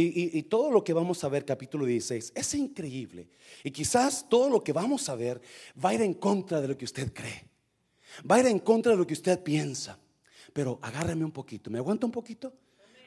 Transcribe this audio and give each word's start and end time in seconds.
Y, 0.00 0.42
todo 0.44 0.70
lo 0.70 0.84
que 0.84 0.92
vamos 0.92 1.24
a 1.24 1.28
ver, 1.28 1.44
capítulo 1.44 1.84
16, 1.84 2.32
es 2.34 2.54
increíble. 2.54 3.28
Y 3.64 3.72
quizás 3.72 4.28
todo 4.28 4.48
lo 4.48 4.62
que 4.62 4.72
vamos 4.72 5.08
a 5.08 5.16
ver 5.16 5.40
va 5.82 5.90
a 5.90 5.94
ir 5.94 6.02
en 6.02 6.14
contra 6.14 6.60
de 6.60 6.68
lo 6.68 6.78
que 6.78 6.84
usted 6.84 7.12
cree. 7.12 7.44
Va 8.30 8.36
a 8.36 8.40
ir 8.40 8.46
en 8.46 8.60
contra 8.60 8.92
de 8.92 8.98
lo 8.98 9.06
que 9.06 9.14
usted 9.14 9.42
piensa. 9.42 9.98
Pero 10.52 10.78
agárrame 10.82 11.24
un 11.24 11.32
poquito. 11.32 11.68
¿Me 11.68 11.78
aguanta 11.78 12.06
un 12.06 12.12
poquito? 12.12 12.52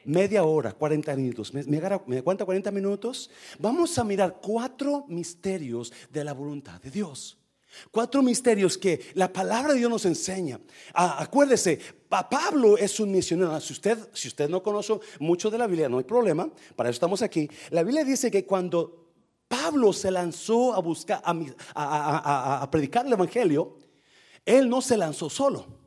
Media 0.04 0.44
hora, 0.44 0.72
40 0.72 1.16
minutos. 1.16 1.54
¿Me, 1.54 1.62
me 1.64 2.18
aguanta 2.18 2.44
40 2.44 2.70
minutos? 2.70 3.30
Vamos 3.58 3.98
a 3.98 4.04
mirar 4.04 4.38
cuatro 4.42 5.06
misterios 5.08 5.92
de 6.10 6.24
la 6.24 6.34
voluntad 6.34 6.78
de 6.82 6.90
Dios. 6.90 7.38
Cuatro 7.90 8.22
misterios 8.22 8.76
que 8.76 9.00
la 9.14 9.32
palabra 9.32 9.72
de 9.72 9.78
Dios 9.78 9.90
nos 9.90 10.04
enseña. 10.04 10.60
Ah, 10.94 11.16
acuérdese, 11.22 11.78
Pablo 12.08 12.76
es 12.76 13.00
un 13.00 13.10
misionero. 13.10 13.58
Si 13.60 13.72
usted, 13.72 13.98
si 14.12 14.28
usted 14.28 14.48
no 14.48 14.62
conoce 14.62 14.98
mucho 15.18 15.50
de 15.50 15.58
la 15.58 15.66
Biblia, 15.66 15.88
no 15.88 15.98
hay 15.98 16.04
problema. 16.04 16.50
Para 16.76 16.90
eso 16.90 16.96
estamos 16.96 17.22
aquí. 17.22 17.48
La 17.70 17.82
Biblia 17.82 18.04
dice 18.04 18.30
que 18.30 18.44
cuando 18.44 19.08
Pablo 19.48 19.92
se 19.92 20.10
lanzó 20.10 20.74
a 20.74 20.80
buscar, 20.80 21.22
a, 21.24 22.62
a 22.62 22.70
predicar 22.70 23.06
el 23.06 23.12
Evangelio, 23.12 23.78
él 24.44 24.68
no 24.68 24.82
se 24.82 24.96
lanzó 24.96 25.30
solo. 25.30 25.80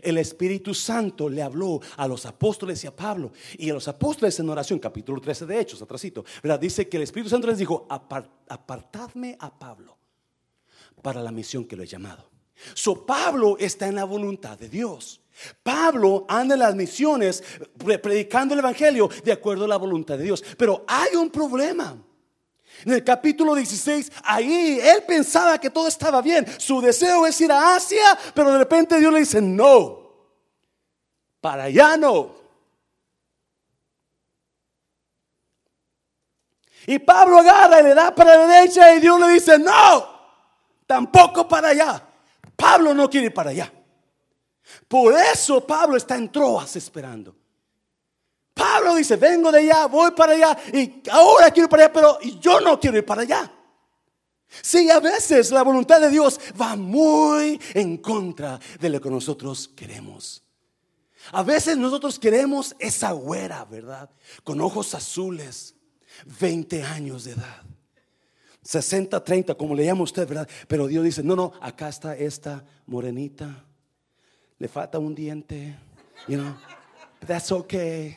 El 0.00 0.18
Espíritu 0.18 0.74
Santo 0.74 1.28
le 1.28 1.42
habló 1.42 1.80
a 1.96 2.06
los 2.06 2.24
apóstoles 2.26 2.82
y 2.84 2.86
a 2.86 2.94
Pablo. 2.94 3.32
Y 3.58 3.70
a 3.70 3.74
los 3.74 3.88
apóstoles 3.88 4.38
en 4.38 4.48
oración, 4.48 4.78
capítulo 4.78 5.20
13 5.20 5.46
de 5.46 5.60
Hechos, 5.60 5.82
atrásito, 5.82 6.24
¿verdad? 6.42 6.60
Dice 6.60 6.88
que 6.88 6.98
el 6.98 7.02
Espíritu 7.02 7.30
Santo 7.30 7.46
les 7.48 7.58
dijo, 7.58 7.86
apartadme 7.88 9.36
a 9.40 9.58
Pablo 9.58 10.01
para 11.00 11.22
la 11.22 11.30
misión 11.30 11.64
que 11.64 11.76
lo 11.76 11.82
he 11.82 11.86
llamado. 11.86 12.28
So 12.74 13.04
Pablo 13.06 13.56
está 13.58 13.88
en 13.88 13.96
la 13.96 14.04
voluntad 14.04 14.58
de 14.58 14.68
Dios. 14.68 15.20
Pablo 15.62 16.26
anda 16.28 16.54
en 16.54 16.60
las 16.60 16.74
misiones 16.74 17.42
predicando 18.02 18.54
el 18.54 18.60
Evangelio 18.60 19.08
de 19.24 19.32
acuerdo 19.32 19.64
a 19.64 19.68
la 19.68 19.76
voluntad 19.76 20.18
de 20.18 20.24
Dios. 20.24 20.44
Pero 20.56 20.84
hay 20.86 21.16
un 21.16 21.30
problema. 21.30 21.96
En 22.84 22.92
el 22.92 23.04
capítulo 23.04 23.54
16, 23.54 24.10
ahí 24.24 24.78
él 24.82 25.04
pensaba 25.06 25.58
que 25.58 25.70
todo 25.70 25.88
estaba 25.88 26.20
bien. 26.20 26.46
Su 26.58 26.80
deseo 26.80 27.26
es 27.26 27.40
ir 27.40 27.52
a 27.52 27.76
Asia, 27.76 28.18
pero 28.34 28.50
de 28.52 28.58
repente 28.58 28.98
Dios 28.98 29.12
le 29.12 29.20
dice, 29.20 29.40
no, 29.40 30.00
para 31.40 31.64
allá 31.64 31.96
no. 31.96 32.42
Y 36.86 36.98
Pablo 36.98 37.38
agarra 37.38 37.80
y 37.80 37.84
le 37.84 37.94
da 37.94 38.12
para 38.12 38.36
la 38.36 38.46
derecha 38.46 38.94
y 38.94 39.00
Dios 39.00 39.20
le 39.20 39.28
dice, 39.28 39.58
no, 39.58 40.11
tampoco 40.92 41.48
para 41.48 41.68
allá. 41.68 42.06
Pablo 42.54 42.92
no 42.92 43.08
quiere 43.08 43.28
ir 43.28 43.34
para 43.34 43.48
allá. 43.48 43.72
Por 44.86 45.14
eso 45.14 45.66
Pablo 45.66 45.96
está 45.96 46.16
en 46.16 46.30
Troas 46.30 46.76
esperando. 46.76 47.34
Pablo 48.52 48.94
dice, 48.96 49.16
vengo 49.16 49.50
de 49.50 49.60
allá, 49.60 49.86
voy 49.86 50.10
para 50.10 50.34
allá 50.34 50.58
y 50.70 51.02
ahora 51.10 51.50
quiero 51.50 51.64
ir 51.64 51.70
para 51.70 51.84
allá, 51.84 51.92
pero 51.94 52.20
yo 52.38 52.60
no 52.60 52.78
quiero 52.78 52.98
ir 52.98 53.06
para 53.06 53.22
allá. 53.22 53.50
Sí, 54.60 54.90
a 54.90 55.00
veces 55.00 55.50
la 55.50 55.62
voluntad 55.62 55.98
de 55.98 56.10
Dios 56.10 56.38
va 56.60 56.76
muy 56.76 57.58
en 57.72 57.96
contra 57.96 58.60
de 58.78 58.90
lo 58.90 59.00
que 59.00 59.08
nosotros 59.08 59.70
queremos. 59.74 60.42
A 61.30 61.42
veces 61.42 61.78
nosotros 61.78 62.18
queremos 62.18 62.76
esa 62.78 63.12
güera, 63.12 63.64
¿verdad? 63.64 64.10
Con 64.44 64.60
ojos 64.60 64.94
azules, 64.94 65.74
20 66.38 66.82
años 66.82 67.24
de 67.24 67.32
edad. 67.32 67.62
60, 68.62 69.22
30, 69.22 69.54
como 69.54 69.74
le 69.74 69.84
llama 69.84 70.04
usted, 70.04 70.26
¿verdad? 70.26 70.48
Pero 70.68 70.86
Dios 70.86 71.04
dice, 71.04 71.22
no, 71.22 71.34
no, 71.34 71.52
acá 71.60 71.88
está 71.88 72.16
esta 72.16 72.64
morenita. 72.86 73.64
Le 74.58 74.68
falta 74.68 74.98
un 74.98 75.14
diente, 75.14 75.76
you 76.28 76.38
know. 76.38 76.54
That's 77.26 77.50
okay. 77.52 78.16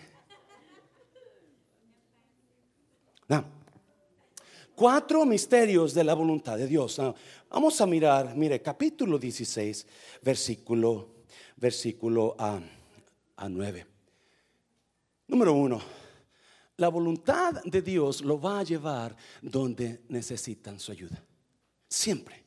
cuatro 4.76 5.26
misterios 5.26 5.94
de 5.94 6.04
la 6.04 6.14
voluntad 6.14 6.58
de 6.58 6.68
Dios. 6.68 7.02
vamos 7.50 7.80
a 7.82 7.86
mirar, 7.86 8.36
mire, 8.36 8.62
capítulo 8.62 9.18
16, 9.18 9.88
versículo, 10.22 11.08
versículo 11.56 12.36
a, 12.38 12.60
a 13.38 13.50
9. 13.50 13.86
Número 15.28 15.54
uno, 15.54 15.82
la 16.78 16.90
voluntad 16.90 17.64
de 17.64 17.82
Dios 17.82 18.22
lo 18.22 18.40
va 18.40 18.60
a 18.60 18.64
llevar 18.64 19.16
donde 19.42 20.02
necesitan 20.10 20.80
su 20.80 20.92
ayuda. 20.92 21.24
Siempre. 21.88 22.44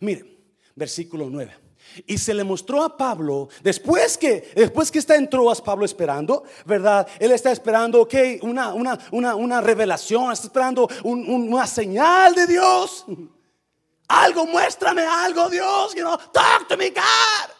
Mire, 0.00 0.38
versículo 0.74 1.28
9. 1.28 1.64
Y 2.06 2.16
se 2.16 2.32
le 2.32 2.44
mostró 2.44 2.82
a 2.82 2.96
Pablo, 2.96 3.48
después 3.62 4.16
que, 4.16 4.52
después 4.54 4.90
que 4.90 4.98
está 4.98 5.16
en 5.16 5.28
Troas, 5.28 5.60
Pablo 5.60 5.84
esperando, 5.84 6.44
¿verdad? 6.64 7.06
Él 7.18 7.30
está 7.32 7.52
esperando, 7.52 8.00
ok, 8.02 8.14
una, 8.42 8.72
una, 8.72 8.98
una, 9.12 9.34
una 9.34 9.60
revelación, 9.60 10.32
está 10.32 10.46
esperando 10.46 10.88
una 11.04 11.66
señal 11.66 12.34
de 12.34 12.46
Dios. 12.46 13.04
Algo, 14.08 14.46
muéstrame 14.46 15.02
algo, 15.02 15.48
Dios, 15.50 15.94
you 15.94 16.02
know, 16.02 16.16
talk 16.32 16.68
to 16.68 16.76
me, 16.76 16.90
God. 16.90 17.54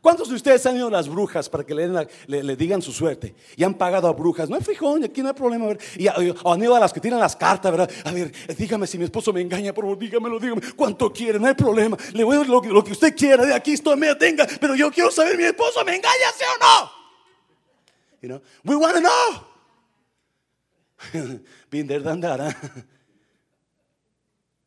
¿Cuántos 0.00 0.30
de 0.30 0.34
ustedes 0.34 0.64
han 0.64 0.76
ido 0.76 0.86
a 0.86 0.90
las 0.90 1.08
brujas 1.08 1.48
para 1.48 1.64
que 1.64 1.74
le, 1.74 2.56
digan 2.56 2.80
su 2.80 2.90
suerte? 2.90 3.34
Y 3.56 3.64
han 3.64 3.74
pagado 3.74 4.08
a 4.08 4.12
brujas. 4.12 4.48
No 4.48 4.56
hay 4.56 4.62
frijón, 4.62 5.04
aquí 5.04 5.20
no 5.20 5.28
hay 5.28 5.34
problema. 5.34 5.66
Y, 5.96 6.06
han 6.06 6.62
ido 6.62 6.74
a 6.74 6.80
las 6.80 6.92
que 6.92 7.00
tienen 7.00 7.20
las 7.20 7.36
cartas, 7.36 7.70
¿verdad? 7.70 7.90
A 8.04 8.12
ver, 8.12 8.32
dígame 8.56 8.86
si 8.86 8.96
mi 8.96 9.04
esposo 9.04 9.32
me 9.32 9.42
engaña, 9.42 9.74
por 9.74 9.84
favor, 9.84 9.98
dígamelo, 9.98 10.38
dígame. 10.38 10.62
¿Cuánto 10.74 11.12
quiere? 11.12 11.38
No 11.38 11.46
hay 11.46 11.54
problema. 11.54 11.98
Le 12.14 12.24
voy 12.24 12.36
a 12.36 12.38
dar 12.38 12.48
lo, 12.48 12.62
que 12.82 12.92
usted 12.92 13.14
quiera. 13.14 13.44
De 13.44 13.52
aquí 13.52 13.72
estoy, 13.72 13.96
me 13.96 14.14
tenga. 14.14 14.46
Pero 14.58 14.74
yo 14.74 14.90
quiero 14.90 15.10
saber, 15.10 15.36
mi 15.36 15.44
esposo 15.44 15.84
me 15.84 15.96
engaña, 15.96 16.32
¿sí 16.36 16.44
o 16.44 16.58
no? 16.64 17.00
You 18.22 18.28
know, 18.28 18.42
we 18.64 18.76
want 18.76 18.94
to 18.94 19.00
know. 19.00 19.50
Binder 21.70 22.02
dandara. 22.02 22.56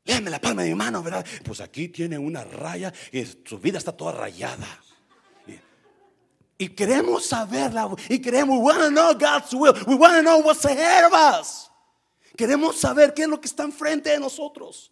Léame 0.06 0.30
la 0.30 0.40
palma 0.40 0.64
de 0.64 0.70
mi 0.70 0.76
mano, 0.76 1.02
¿verdad? 1.02 1.26
Pues 1.44 1.62
aquí 1.62 1.88
tiene 1.88 2.18
una 2.18 2.44
raya 2.44 2.94
y 3.12 3.24
su 3.26 3.58
vida 3.58 3.78
está 3.78 3.96
toda 3.96 4.12
rayada. 4.12 4.68
Y 6.64 6.70
queremos 6.70 7.26
saberla. 7.26 7.94
Y 8.08 8.20
queremos, 8.20 8.58
we 8.58 8.64
want 8.64 8.80
to 8.80 8.90
know 8.90 9.14
God's 9.14 9.54
will. 9.54 9.74
We 9.86 9.96
want 9.96 10.16
to 10.16 10.22
know 10.22 10.40
what's 10.40 10.64
ahead 10.64 11.04
of 11.04 11.14
us. 11.14 11.70
Queremos 12.38 12.78
saber 12.78 13.14
qué 13.14 13.24
es 13.24 13.28
lo 13.28 13.40
que 13.40 13.48
está 13.48 13.64
enfrente 13.64 14.10
de 14.10 14.18
nosotros. 14.18 14.90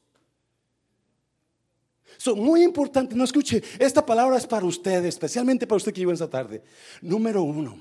So, 2.18 2.36
muy 2.36 2.62
importante, 2.62 3.16
no 3.16 3.24
escuche, 3.24 3.64
esta 3.80 4.06
palabra 4.06 4.38
es 4.38 4.46
para 4.46 4.66
usted, 4.66 5.06
especialmente 5.06 5.66
para 5.66 5.78
usted 5.78 5.94
que 5.94 6.02
llegó 6.02 6.12
esta 6.12 6.30
tarde. 6.30 6.62
Número 7.02 7.42
uno, 7.42 7.80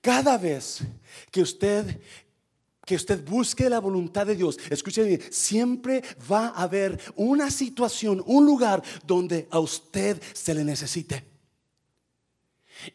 cada 0.00 0.36
vez 0.36 0.80
que 1.30 1.42
usted 1.42 2.00
que 2.84 2.94
usted 2.94 3.24
busque 3.24 3.68
la 3.68 3.80
voluntad 3.80 4.26
de 4.26 4.36
Dios, 4.36 4.58
escuche 4.70 5.02
bien, 5.02 5.20
siempre 5.30 6.02
va 6.30 6.48
a 6.48 6.62
haber 6.62 7.00
una 7.16 7.50
situación, 7.50 8.22
un 8.26 8.46
lugar 8.46 8.80
donde 9.04 9.48
a 9.50 9.58
usted 9.58 10.20
se 10.32 10.54
le 10.54 10.62
necesite. 10.62 11.35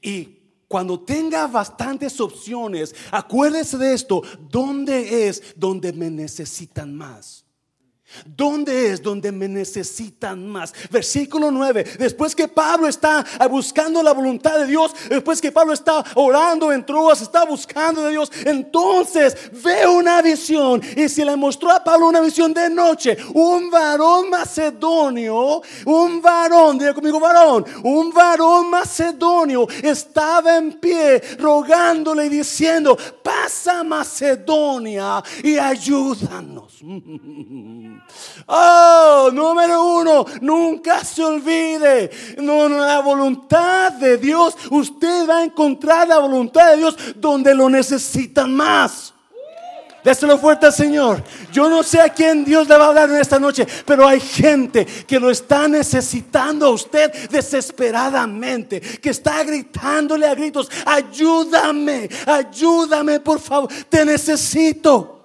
Y 0.01 0.39
cuando 0.67 0.99
tenga 0.99 1.47
bastantes 1.47 2.19
opciones, 2.21 2.95
acuérdese 3.11 3.77
de 3.77 3.93
esto, 3.93 4.21
¿dónde 4.49 5.27
es 5.27 5.53
donde 5.57 5.91
me 5.91 6.09
necesitan 6.09 6.95
más? 6.95 7.45
¿Dónde 8.25 8.91
es 8.91 9.01
donde 9.01 9.31
me 9.31 9.47
necesitan 9.47 10.47
más? 10.47 10.73
Versículo 10.89 11.51
9. 11.51 11.83
Después 11.99 12.35
que 12.35 12.47
Pablo 12.47 12.87
está 12.87 13.25
buscando 13.49 14.03
la 14.03 14.13
voluntad 14.13 14.59
de 14.59 14.67
Dios, 14.67 14.93
después 15.09 15.41
que 15.41 15.51
Pablo 15.51 15.73
está 15.73 16.03
orando 16.15 16.71
en 16.71 16.85
Troas, 16.85 17.21
está 17.21 17.45
buscando 17.45 18.03
de 18.03 18.11
Dios, 18.11 18.31
entonces 18.45 19.35
ve 19.63 19.87
una 19.87 20.21
visión 20.21 20.81
y 20.95 21.09
se 21.09 21.25
le 21.25 21.35
mostró 21.35 21.71
a 21.71 21.83
Pablo 21.83 22.07
una 22.07 22.21
visión 22.21 22.53
de 22.53 22.69
noche. 22.69 23.17
Un 23.33 23.69
varón 23.69 24.29
macedonio, 24.29 25.61
un 25.85 26.21
varón, 26.21 26.77
diga 26.77 26.93
conmigo 26.93 27.19
varón, 27.19 27.65
un 27.83 28.11
varón 28.11 28.69
macedonio 28.69 29.67
estaba 29.83 30.57
en 30.57 30.73
pie 30.73 31.21
rogándole 31.39 32.25
y 32.25 32.29
diciendo, 32.29 32.97
pasa 33.23 33.83
Macedonia 33.83 35.23
y 35.43 35.57
ayúdanos. 35.57 36.79
Oh, 38.47 39.29
número 39.31 39.83
uno, 39.83 40.25
nunca 40.41 41.03
se 41.03 41.23
olvide. 41.23 42.09
No, 42.37 42.67
la 42.67 42.99
voluntad 42.99 43.93
de 43.93 44.17
Dios, 44.17 44.57
usted 44.69 45.29
va 45.29 45.39
a 45.39 45.43
encontrar 45.43 46.07
la 46.07 46.17
voluntad 46.19 46.71
de 46.71 46.77
Dios 46.77 46.97
donde 47.15 47.55
lo 47.55 47.69
necesitan 47.69 48.53
más. 48.53 49.13
Déselo 50.03 50.37
fuerte 50.39 50.65
al 50.65 50.73
Señor. 50.73 51.23
Yo 51.51 51.69
no 51.69 51.83
sé 51.83 52.01
a 52.01 52.09
quién 52.09 52.43
Dios 52.43 52.67
le 52.67 52.75
va 52.75 52.85
a 52.85 52.87
hablar 52.87 53.09
en 53.09 53.17
esta 53.17 53.39
noche, 53.39 53.67
pero 53.85 54.07
hay 54.07 54.19
gente 54.19 54.85
que 54.85 55.19
lo 55.19 55.29
está 55.29 55.67
necesitando 55.67 56.65
a 56.65 56.71
usted 56.71 57.29
desesperadamente, 57.29 58.81
que 58.81 59.11
está 59.11 59.43
gritándole 59.43 60.25
a 60.25 60.33
gritos, 60.33 60.71
ayúdame, 60.85 62.09
ayúdame, 62.25 63.19
por 63.19 63.39
favor, 63.39 63.69
te 63.89 64.03
necesito. 64.03 65.20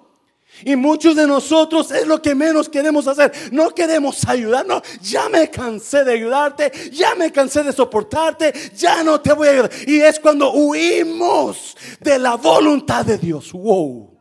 Y 0.65 0.75
muchos 0.77 1.17
de 1.17 1.27
nosotros 1.27 1.91
es 1.91 2.07
lo 2.07 2.23
que 2.23 2.35
menos 2.35 2.69
queremos 2.69 3.07
hacer. 3.07 3.33
No 3.53 3.71
queremos 3.71 4.27
ayudar. 4.27 4.67
No, 4.67 4.81
ya 5.01 5.29
me 5.29 5.51
cansé 5.51 6.05
de 6.05 6.15
ayudarte. 6.15 6.73
Ya 6.93 7.15
me 7.15 7.31
cansé 7.31 7.63
de 7.63 7.73
soportarte. 7.73 8.53
Ya 8.77 9.03
no 9.03 9.21
te 9.21 9.33
voy 9.33 9.49
a 9.49 9.51
ayudar. 9.53 9.71
Y 9.87 10.01
es 10.01 10.19
cuando 10.19 10.53
huimos 10.53 11.77
de 12.01 12.19
la 12.19 12.37
voluntad 12.37 13.05
de 13.05 13.19
Dios. 13.19 13.53
Wow. 13.53 14.17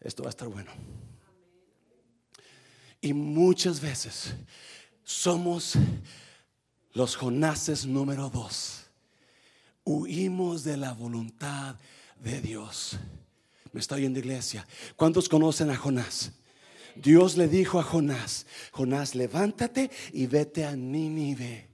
Esto 0.00 0.22
va 0.22 0.28
a 0.28 0.30
estar 0.30 0.48
bueno. 0.48 0.70
Y 3.00 3.12
muchas 3.12 3.80
veces 3.80 4.34
somos 5.04 5.74
los 6.92 7.14
Jonases 7.14 7.86
número 7.86 8.28
dos. 8.28 8.86
Huimos 9.84 10.64
de 10.64 10.76
la 10.76 10.92
voluntad 10.92 11.76
de 11.76 11.95
Dios. 12.22 12.98
Me 13.72 13.80
está 13.80 13.96
oyendo 13.96 14.18
iglesia. 14.18 14.66
¿Cuántos 14.96 15.28
conocen 15.28 15.70
a 15.70 15.76
Jonás? 15.76 16.32
Dios 16.94 17.36
le 17.36 17.46
dijo 17.46 17.78
a 17.78 17.82
Jonás, 17.82 18.46
Jonás, 18.72 19.14
levántate 19.14 19.90
y 20.12 20.26
vete 20.26 20.64
a 20.64 20.74
Nínive. 20.74 21.68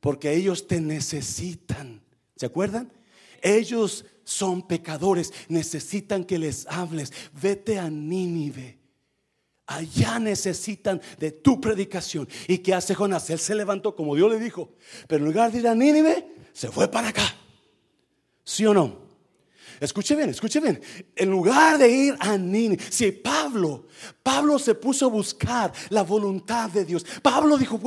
Porque 0.00 0.34
ellos 0.34 0.66
te 0.66 0.80
necesitan. 0.80 2.02
¿Se 2.36 2.46
acuerdan? 2.46 2.92
Ellos 3.42 4.04
son 4.24 4.66
pecadores, 4.66 5.32
necesitan 5.48 6.24
que 6.24 6.38
les 6.38 6.66
hables. 6.66 7.12
Vete 7.32 7.78
a 7.78 7.88
Nínive. 7.88 8.78
Allá 9.66 10.18
necesitan 10.18 11.00
de 11.18 11.32
tu 11.32 11.60
predicación. 11.60 12.28
¿Y 12.46 12.58
qué 12.58 12.74
hace 12.74 12.94
Jonás? 12.94 13.30
Él 13.30 13.38
se 13.38 13.54
levantó 13.54 13.96
como 13.96 14.14
Dios 14.14 14.30
le 14.30 14.38
dijo. 14.38 14.74
Pero 15.08 15.24
en 15.24 15.32
lugar 15.32 15.50
de 15.50 15.58
ir 15.58 15.66
a 15.66 15.74
Nínive, 15.74 16.28
se 16.52 16.70
fue 16.70 16.88
para 16.88 17.08
acá. 17.08 17.34
¿Sí 18.46 18.64
o 18.64 18.72
no? 18.72 18.96
Escuche 19.80 20.14
bien, 20.14 20.30
escuche 20.30 20.60
bien. 20.60 20.80
En 21.16 21.30
lugar 21.30 21.76
de 21.78 21.90
ir 21.90 22.16
a 22.20 22.38
Nínive, 22.38 22.82
si 22.88 23.10
Pablo, 23.10 23.86
Pablo 24.22 24.58
se 24.58 24.74
puso 24.76 25.06
a 25.06 25.08
buscar 25.08 25.72
la 25.90 26.02
voluntad 26.02 26.70
de 26.70 26.84
Dios. 26.84 27.04
Pablo 27.20 27.58
dijo, 27.58 27.78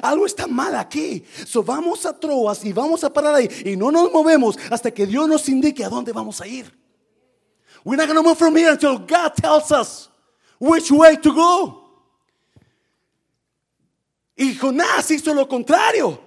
algo 0.00 0.24
está 0.24 0.46
mal 0.46 0.76
aquí. 0.76 1.24
So 1.44 1.64
vamos 1.64 2.06
a 2.06 2.18
Troas 2.18 2.64
y 2.64 2.72
vamos 2.72 3.02
a 3.02 3.12
parar 3.12 3.34
ahí 3.34 3.48
y 3.64 3.76
no 3.76 3.90
nos 3.90 4.10
movemos 4.12 4.56
hasta 4.70 4.92
que 4.92 5.04
Dios 5.04 5.28
nos 5.28 5.48
indique 5.48 5.84
a 5.84 5.88
dónde 5.88 6.12
vamos 6.12 6.40
a 6.40 6.46
ir. 6.46 6.72
We're 7.84 7.96
not 7.96 8.06
going 8.06 8.22
to 8.22 8.22
move 8.22 8.38
from 8.38 8.56
here 8.56 8.70
until 8.70 8.98
God 8.98 9.34
tells 9.34 9.72
us 9.72 10.08
which 10.60 10.90
way 10.92 11.16
to 11.16 11.32
go. 11.32 11.84
Y 14.36 14.54
Jonás 14.54 15.10
hizo 15.10 15.34
lo 15.34 15.48
contrario. 15.48 16.20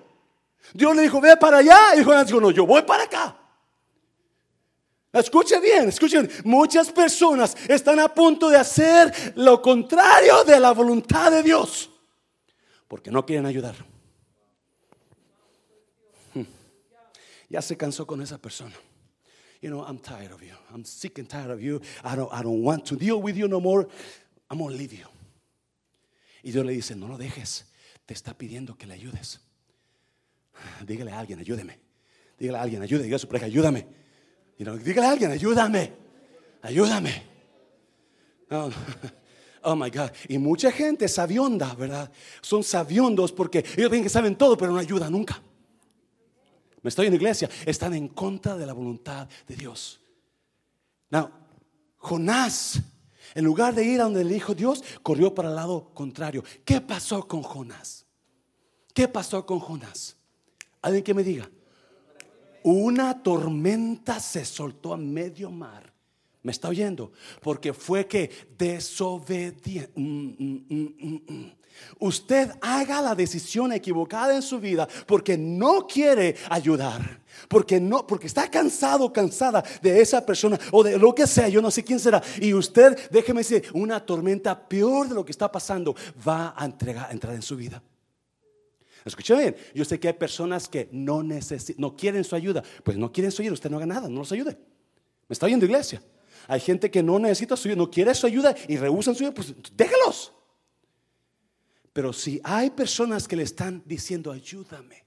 Dios 0.74 0.94
le 0.96 1.04
dijo, 1.04 1.22
ve 1.22 1.38
para 1.38 1.60
allá. 1.60 1.96
Y 1.96 2.04
Jonás 2.04 2.28
dijo, 2.28 2.42
no, 2.42 2.52
yo 2.52 2.66
voy 2.66 2.82
para 2.82 3.04
acá. 3.04 3.41
Escuche 5.14 5.60
bien, 5.60 5.90
escuchen. 5.90 6.30
Muchas 6.46 6.92
personas 6.92 7.56
están 7.68 8.00
a 8.00 8.14
punto 8.14 8.50
de 8.50 8.58
hacer 8.58 9.34
lo 9.36 9.62
contrario 9.62 10.44
de 10.46 10.60
la 10.60 10.72
voluntad 10.72 11.32
de 11.32 11.44
Dios 11.44 11.90
porque 12.88 13.12
no 13.12 13.26
quieren 13.26 13.46
ayudar. 13.46 13.76
Hmm. 16.34 16.44
Ya 17.50 17.62
se 17.62 17.76
cansó 17.76 18.08
con 18.08 18.22
esa 18.22 18.38
persona. 18.38 18.76
You 19.62 19.70
know, 19.70 19.86
I'm 19.86 20.00
tired 20.00 20.32
of 20.32 20.42
you. 20.42 20.56
I'm 20.74 20.86
sick 20.86 21.20
and 21.20 21.28
tired 21.28 21.52
of 21.52 21.62
you. 21.62 21.82
I 22.04 22.16
don't, 22.16 22.32
I 22.34 22.42
don't 22.42 22.64
want 22.64 22.86
to 22.88 22.96
deal 22.96 23.22
with 23.22 23.36
you 23.36 23.48
no 23.48 23.60
more. 23.60 23.88
I'm 24.50 24.60
to 24.60 24.66
leave 24.66 24.94
you. 24.94 25.08
Y 26.44 26.52
Dios 26.52 26.66
le 26.66 26.74
dice, 26.74 26.96
no 26.96 27.08
lo 27.08 27.18
dejes. 27.18 27.66
Te 28.06 28.14
está 28.14 28.34
pidiendo 28.34 28.78
que 28.78 28.88
le 28.88 28.94
ayudes. 28.94 29.40
Dígale 30.86 31.12
a 31.12 31.20
alguien, 31.20 31.40
ayúdeme. 31.40 31.80
Dígale 32.40 32.58
a 32.58 32.62
alguien, 32.62 32.82
ayúdeme. 32.82 33.04
Dígale 33.04 33.16
a 33.16 33.20
su 33.20 33.28
pareja, 33.28 33.46
ayúdame 33.46 34.01
dígale 34.64 35.08
a 35.08 35.12
alguien, 35.12 35.32
ayúdame, 35.32 35.94
ayúdame. 36.62 37.32
Oh, 39.64 39.76
my 39.76 39.92
God. 39.92 40.10
Y 40.28 40.40
mucha 40.40 40.72
gente 40.72 41.08
sabionda, 41.08 41.76
¿verdad? 41.76 42.12
Son 42.42 42.64
sabiondos 42.64 43.32
porque 43.32 43.64
ellos 43.78 43.92
ven 43.92 44.02
que 44.02 44.10
saben 44.10 44.36
todo, 44.36 44.58
pero 44.58 44.72
no 44.72 44.80
ayudan 44.80 45.12
nunca. 45.12 45.40
Me 46.82 46.90
estoy 46.90 47.06
en 47.06 47.14
iglesia. 47.14 47.48
Están 47.64 47.94
en 47.94 48.08
contra 48.08 48.58
de 48.58 48.66
la 48.66 48.74
voluntad 48.74 49.28
de 49.48 49.56
Dios. 49.56 50.02
Now, 51.12 51.30
Jonás, 51.98 52.82
en 53.36 53.46
lugar 53.46 53.76
de 53.76 53.84
ir 53.84 54.02
a 54.02 54.06
donde 54.06 54.24
le 54.24 54.34
dijo 54.34 54.56
Dios, 54.56 54.84
corrió 55.04 55.36
para 55.36 55.50
el 55.50 55.56
lado 55.56 55.92
contrario. 55.94 56.44
¿Qué 56.66 56.82
pasó 56.82 57.28
con 57.28 57.44
Jonás? 57.44 58.08
¿Qué 58.96 59.08
pasó 59.08 59.46
con 59.46 59.60
Jonás? 59.60 60.18
Alguien 60.82 61.04
que 61.04 61.14
me 61.14 61.24
diga 61.24 61.48
una 62.64 63.22
tormenta 63.22 64.20
se 64.20 64.46
soltó 64.46 64.94
a 64.94 64.98
medio 64.98 65.52
mar. 65.52 65.92
¿Me 66.44 66.52
está 66.52 66.70
oyendo? 66.70 67.12
Porque 67.42 67.74
fue 67.74 68.08
que 68.08 68.30
desobediente. 68.58 69.92
Mm, 69.96 70.30
mm, 70.40 71.24
mm, 71.28 71.52
Usted 72.00 72.52
haga 72.62 73.02
la 73.02 73.16
decisión 73.16 73.72
equivocada 73.72 74.36
en 74.36 74.42
su 74.42 74.60
vida 74.60 74.88
porque 75.06 75.38
no 75.38 75.88
quiere 75.88 76.36
ayudar, 76.50 77.22
porque 77.48 77.80
no, 77.80 78.06
porque 78.06 78.28
está 78.28 78.50
cansado, 78.50 79.12
cansada 79.14 79.64
de 79.82 80.02
esa 80.02 80.26
persona 80.26 80.60
o 80.72 80.84
de 80.84 80.98
lo 80.98 81.14
que 81.14 81.28
sea, 81.28 81.48
yo 81.48 81.62
no 81.62 81.72
sé 81.72 81.84
quién 81.84 82.00
será. 82.00 82.22
Y 82.40 82.54
usted, 82.54 82.98
déjeme 83.12 83.42
decir, 83.42 83.66
una 83.74 84.00
tormenta 84.00 84.68
peor 84.68 85.10
de 85.10 85.16
lo 85.16 85.26
que 85.26 85.32
está 85.32 85.52
pasando 85.52 85.96
va 86.28 86.54
a, 86.58 86.66
entregar, 86.66 87.10
a 87.10 87.12
entrar 87.12 87.36
en 87.36 87.42
su 87.42 87.56
vida. 87.56 87.82
Escuchen 89.04 89.38
bien, 89.38 89.56
yo 89.74 89.84
sé 89.84 90.00
que 90.00 90.08
hay 90.08 90.14
personas 90.14 90.68
que 90.68 90.88
no 90.92 91.24
necesitan, 91.24 91.82
no 91.82 91.96
quieren 91.96 92.24
su 92.24 92.36
ayuda. 92.36 92.64
Pues 92.84 92.98
no 92.98 93.12
quieren 93.12 93.32
su 93.32 93.42
ayuda, 93.42 93.54
usted 93.54 93.70
no 93.70 93.78
haga 93.78 93.86
nada, 93.86 94.10
no 94.10 94.20
los 94.20 94.32
ayude. 94.32 94.58
Me 95.28 95.34
está 95.34 95.46
oyendo 95.46 95.66
iglesia. 95.66 96.02
Hay 96.48 96.60
gente 96.60 96.92
que 96.92 97.02
no 97.02 97.20
necesita 97.20 97.56
su 97.56 97.68
ayuda, 97.68 97.78
no 97.78 97.90
quiere 97.90 98.14
su 98.14 98.28
ayuda 98.28 98.56
y 98.68 98.78
rehusan 98.78 99.16
su 99.16 99.24
ayuda, 99.24 99.34
pues 99.34 99.54
déjalos. 99.76 100.34
Pero 101.94 102.14
si 102.14 102.40
hay 102.44 102.70
personas 102.70 103.28
que 103.28 103.36
le 103.36 103.44
están 103.44 103.84
diciendo, 103.86 104.32
ayúdame, 104.32 105.04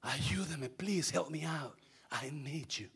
ayúdame, 0.00 0.70
please 0.70 1.14
help 1.14 1.30
me 1.30 1.44
out, 1.46 1.76
I 2.10 2.30
need 2.30 2.68
you. 2.68 2.88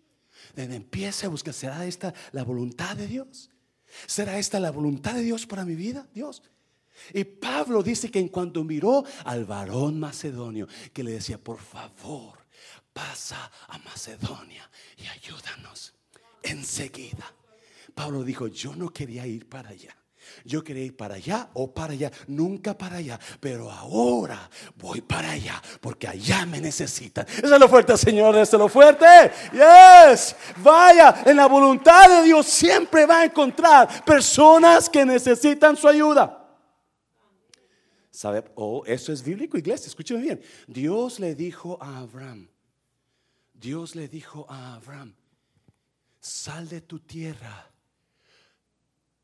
Then 0.54 0.72
empiece 0.72 1.26
a 1.26 1.28
buscar, 1.28 1.52
¿será 1.52 1.84
esta 1.86 2.14
la 2.32 2.44
voluntad 2.44 2.96
de 2.96 3.06
Dios? 3.06 3.50
¿Será 4.06 4.38
esta 4.38 4.58
la 4.60 4.70
voluntad 4.70 5.14
de 5.14 5.22
Dios 5.22 5.46
para 5.46 5.64
mi 5.64 5.74
vida? 5.74 6.08
Dios. 6.14 6.42
Y 7.12 7.24
Pablo 7.24 7.82
dice 7.82 8.10
que 8.10 8.18
en 8.18 8.28
cuanto 8.28 8.64
miró 8.64 9.04
al 9.24 9.44
varón 9.44 9.98
macedonio, 9.98 10.66
que 10.92 11.02
le 11.02 11.12
decía, 11.12 11.38
por 11.38 11.58
favor, 11.58 12.38
pasa 12.92 13.50
a 13.68 13.78
Macedonia 13.78 14.68
y 14.96 15.06
ayúdanos. 15.06 15.94
Enseguida, 16.42 17.32
Pablo 17.94 18.24
dijo, 18.24 18.46
yo 18.48 18.74
no 18.74 18.90
quería 18.90 19.26
ir 19.26 19.48
para 19.48 19.70
allá. 19.70 19.96
Yo 20.44 20.62
quería 20.62 20.84
ir 20.84 20.96
para 20.96 21.14
allá 21.16 21.48
o 21.54 21.72
para 21.72 21.92
allá, 21.92 22.10
nunca 22.28 22.76
para 22.76 22.96
allá, 22.96 23.18
pero 23.40 23.70
ahora 23.70 24.48
voy 24.76 25.00
para 25.00 25.32
allá 25.32 25.60
porque 25.80 26.06
allá 26.06 26.46
me 26.46 26.60
necesitan. 26.60 27.26
Eso 27.26 27.54
es 27.54 27.60
lo 27.60 27.68
fuerte, 27.68 27.96
Señor, 27.96 28.36
eso 28.36 28.56
es 28.56 28.60
lo 28.60 28.68
fuerte. 28.68 29.06
Yes, 29.52 30.36
vaya, 30.58 31.22
en 31.26 31.36
la 31.36 31.46
voluntad 31.46 32.08
de 32.08 32.24
Dios 32.24 32.46
siempre 32.46 33.06
va 33.06 33.20
a 33.20 33.24
encontrar 33.24 34.04
personas 34.04 34.88
que 34.88 35.04
necesitan 35.04 35.76
su 35.76 35.88
ayuda. 35.88 36.39
¿Sabe? 38.20 38.44
Oh, 38.54 38.84
eso 38.84 39.14
es 39.14 39.24
bíblico, 39.24 39.56
iglesia. 39.56 39.86
Escúcheme 39.86 40.20
bien. 40.20 40.42
Dios 40.66 41.20
le 41.20 41.34
dijo 41.34 41.82
a 41.82 42.00
Abraham, 42.00 42.50
Dios 43.54 43.94
le 43.96 44.08
dijo 44.08 44.44
a 44.46 44.74
Abraham, 44.74 45.14
sal 46.20 46.68
de 46.68 46.82
tu 46.82 46.98
tierra, 46.98 47.72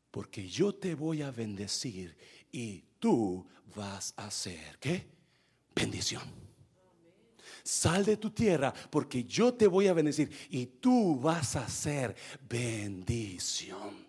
porque 0.09 0.49
yo 0.49 0.73
te 0.73 0.95
voy 0.95 1.21
a 1.21 1.29
bendecir 1.29 2.17
y 2.51 2.85
tú 2.97 3.45
vas 3.75 4.15
a 4.17 4.31
ser, 4.31 4.79
¿qué? 4.79 5.05
Bendición. 5.75 6.23
Sal 7.61 8.03
de 8.03 8.17
tu 8.17 8.31
tierra, 8.31 8.73
porque 8.89 9.23
yo 9.25 9.53
te 9.53 9.67
voy 9.67 9.85
a 9.85 9.93
bendecir 9.93 10.31
y 10.49 10.65
tú 10.65 11.19
vas 11.19 11.55
a 11.55 11.69
ser 11.69 12.15
bendición. 12.49 14.06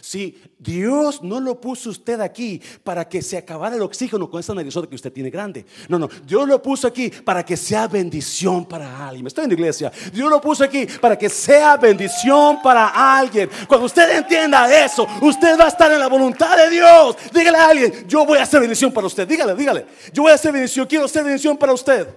Si 0.00 0.40
Dios 0.58 1.22
no 1.22 1.40
lo 1.40 1.60
puso 1.60 1.90
usted 1.90 2.20
aquí 2.20 2.60
para 2.84 3.08
que 3.08 3.20
se 3.20 3.36
acabara 3.36 3.76
el 3.76 3.82
oxígeno 3.82 4.30
con 4.30 4.40
esa 4.40 4.54
narizota 4.54 4.88
que 4.88 4.94
usted 4.94 5.12
tiene 5.12 5.28
grande. 5.28 5.66
No, 5.88 5.98
no. 5.98 6.08
Dios 6.24 6.46
lo 6.46 6.62
puso 6.62 6.86
aquí 6.86 7.10
para 7.10 7.44
que 7.44 7.56
sea 7.56 7.88
bendición 7.88 8.64
para 8.64 9.08
alguien. 9.08 9.26
Estoy 9.26 9.44
en 9.44 9.50
la 9.50 9.54
iglesia. 9.54 9.92
Dios 10.12 10.30
lo 10.30 10.40
puso 10.40 10.64
aquí 10.64 10.86
para 11.00 11.18
que 11.18 11.28
sea 11.28 11.76
bendición 11.76 12.62
para 12.62 13.18
alguien. 13.18 13.50
Cuando 13.66 13.86
usted 13.86 14.18
entienda 14.18 14.72
eso, 14.84 15.06
usted 15.20 15.58
va 15.58 15.64
a 15.64 15.68
estar 15.68 15.90
en 15.90 15.98
la 15.98 16.08
voluntad 16.08 16.56
de 16.56 16.70
Dios. 16.70 17.16
Dígale 17.32 17.58
a 17.58 17.68
alguien, 17.68 18.08
yo 18.08 18.24
voy 18.24 18.38
a 18.38 18.42
hacer 18.42 18.60
bendición 18.60 18.92
para 18.92 19.06
usted. 19.06 19.26
Dígale, 19.26 19.54
dígale. 19.54 19.86
Yo 20.12 20.22
voy 20.22 20.32
a 20.32 20.36
hacer 20.36 20.52
bendición. 20.52 20.86
Quiero 20.86 21.06
hacer 21.06 21.24
bendición 21.24 21.56
para 21.56 21.72
usted. 21.72 22.08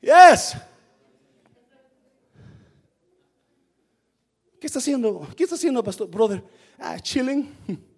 Yes. 0.00 0.56
¿Qué 4.60 4.66
está 4.66 4.78
haciendo? 4.78 5.26
¿Qué 5.36 5.44
está 5.44 5.54
haciendo, 5.54 5.82
pastor, 5.82 6.08
brother? 6.08 6.42
Ah, 6.78 6.98
chilling. 7.00 7.54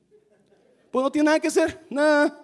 Pues 0.91 1.05
no 1.05 1.13
tiene 1.13 1.27
nada 1.27 1.39
que 1.39 1.47
hacer. 1.47 1.87
Nada. 1.89 2.37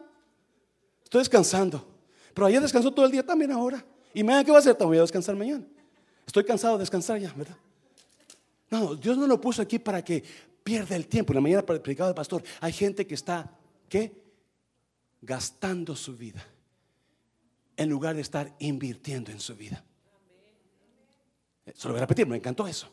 Estoy 1.03 1.19
descansando. 1.19 1.85
Pero 2.33 2.47
ayer 2.47 2.63
descansó 2.63 2.93
todo 2.93 3.05
el 3.05 3.11
día 3.11 3.27
también 3.27 3.51
ahora. 3.51 3.85
Y 4.15 4.23
mañana, 4.23 4.45
¿qué 4.45 4.53
va 4.53 4.59
a 4.59 4.61
hacer? 4.61 4.75
También 4.75 4.91
voy 4.91 4.99
a 4.99 5.01
descansar 5.01 5.35
mañana. 5.35 5.67
Estoy 6.25 6.45
cansado 6.45 6.75
de 6.75 6.83
descansar 6.83 7.19
ya, 7.19 7.33
¿verdad? 7.33 7.57
No, 8.71 8.95
Dios 8.95 9.19
no 9.19 9.27
lo 9.27 9.41
puso 9.41 9.63
aquí 9.63 9.81
para 9.81 10.05
que 10.05 10.23
pierda 10.63 10.95
el 10.95 11.09
tiempo. 11.09 11.33
En 11.33 11.37
la 11.37 11.41
mañana 11.41 11.67
para 11.67 11.81
el 11.85 12.15
pastor, 12.15 12.43
hay 12.61 12.73
gente 12.73 13.05
que 13.05 13.15
está, 13.15 13.51
¿qué? 13.89 14.13
Gastando 15.23 15.97
su 15.97 16.17
vida 16.17 16.47
en 17.77 17.89
lugar 17.89 18.15
de 18.15 18.23
estar 18.23 18.55
invirtiendo 18.59 19.31
en 19.31 19.41
su 19.41 19.55
vida. 19.55 19.85
Se 21.75 21.89
lo 21.89 21.95
voy 21.95 21.99
a 21.99 22.03
repetir, 22.03 22.27
me 22.27 22.37
encantó 22.37 22.67
eso. 22.67 22.89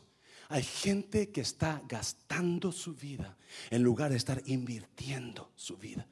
Hay 0.48 0.62
gente 0.62 1.30
que 1.30 1.40
está 1.40 1.82
gastando 1.88 2.72
su 2.72 2.94
vida 2.94 3.36
en 3.70 3.82
lugar 3.82 4.10
de 4.10 4.16
estar 4.16 4.42
invirtiendo 4.46 5.50
su 5.54 5.76
vida. 5.76 6.06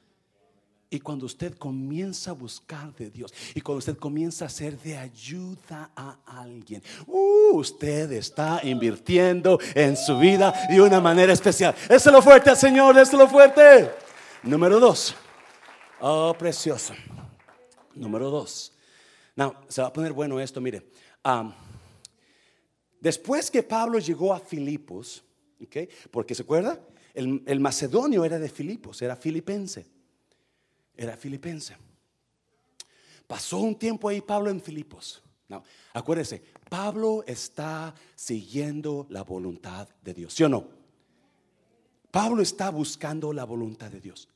Y 0.93 0.99
cuando 0.99 1.25
usted 1.25 1.57
comienza 1.57 2.29
a 2.29 2.33
buscar 2.35 2.93
de 2.93 3.09
Dios 3.09 3.33
y 3.55 3.61
cuando 3.61 3.79
usted 3.79 3.97
comienza 3.97 4.45
a 4.45 4.49
ser 4.49 4.77
de 4.77 4.95
ayuda 4.95 5.89
a 5.95 6.19
alguien, 6.27 6.83
uh, 7.07 7.55
usted 7.55 8.11
está 8.11 8.61
invirtiendo 8.63 9.59
en 9.73 9.97
su 9.97 10.19
vida 10.19 10.53
de 10.69 10.79
una 10.79 11.01
manera 11.01 11.33
especial. 11.33 11.73
es 11.89 12.05
lo 12.05 12.21
fuerte 12.21 12.51
al 12.51 12.57
Señor, 12.57 12.95
lo 12.95 13.27
fuerte. 13.27 13.89
Número 14.43 14.79
dos. 14.79 15.15
Oh, 15.99 16.35
precioso. 16.37 16.93
Número 17.95 18.29
dos. 18.29 18.71
No, 19.35 19.55
se 19.67 19.81
va 19.81 19.87
a 19.87 19.93
poner 19.93 20.13
bueno 20.13 20.39
esto, 20.39 20.61
mire. 20.61 20.85
Después 23.03 23.51
que 23.51 23.61
Pablo 23.61 23.99
llegó 23.99 24.33
a 24.33 24.39
Filipos, 24.39 25.23
okay, 25.61 25.87
porque 26.09 26.33
se 26.33 26.41
acuerda, 26.41 26.79
el, 27.13 27.59
macedonio 27.59 28.25
era 28.25 28.39
de 28.39 28.49
Filipos, 28.49 29.01
era 29.01 29.15
filipense 29.15 29.85
era 30.95 31.17
filipense. 31.17 31.75
Pasó 33.27 33.57
un 33.57 33.75
tiempo 33.75 34.09
ahí 34.09 34.21
Pablo 34.21 34.49
en 34.49 34.61
Filipos. 34.61 35.21
No, 35.47 35.63
acuérdese, 35.93 36.43
Pablo 36.69 37.23
está 37.27 37.93
siguiendo 38.15 39.07
la 39.09 39.23
voluntad 39.23 39.87
de 40.01 40.13
Dios, 40.13 40.33
¿sí 40.33 40.43
o 40.43 40.49
no? 40.49 40.67
Pablo 42.11 42.41
está 42.41 42.69
buscando 42.69 43.33
la 43.33 43.43
voluntad 43.43 43.91
de 43.91 43.99
Dios. 43.99 44.29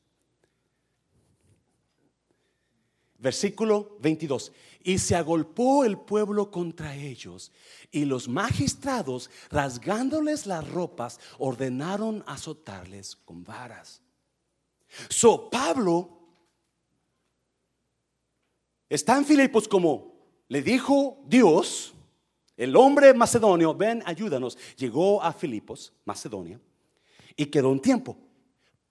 Versículo 3.19 3.97
22. 4.00 4.51
Y 4.83 5.00
se 5.00 5.15
agolpó 5.15 5.83
el 5.83 5.97
pueblo 5.97 6.50
contra 6.51 6.95
ellos, 6.95 7.51
y 7.91 8.05
los 8.05 8.27
magistrados, 8.27 9.29
rasgándoles 9.50 10.45
las 10.45 10.69
ropas, 10.69 11.19
ordenaron 11.39 12.24
azotarles 12.27 13.15
con 13.15 13.43
varas. 13.43 14.01
So, 15.09 15.50
Pablo 15.50 16.17
Está 18.89 19.17
en 19.17 19.25
Filipos 19.25 19.67
como 19.67 20.15
le 20.47 20.62
dijo 20.62 21.21
Dios, 21.27 21.93
el 22.55 22.75
hombre 22.75 23.13
macedonio, 23.13 23.75
ven, 23.75 24.01
ayúdanos. 24.05 24.57
Llegó 24.77 25.21
a 25.21 25.33
Filipos, 25.33 25.93
Macedonia, 26.05 26.59
y 27.36 27.47
quedó 27.47 27.69
un 27.69 27.81
tiempo. 27.81 28.17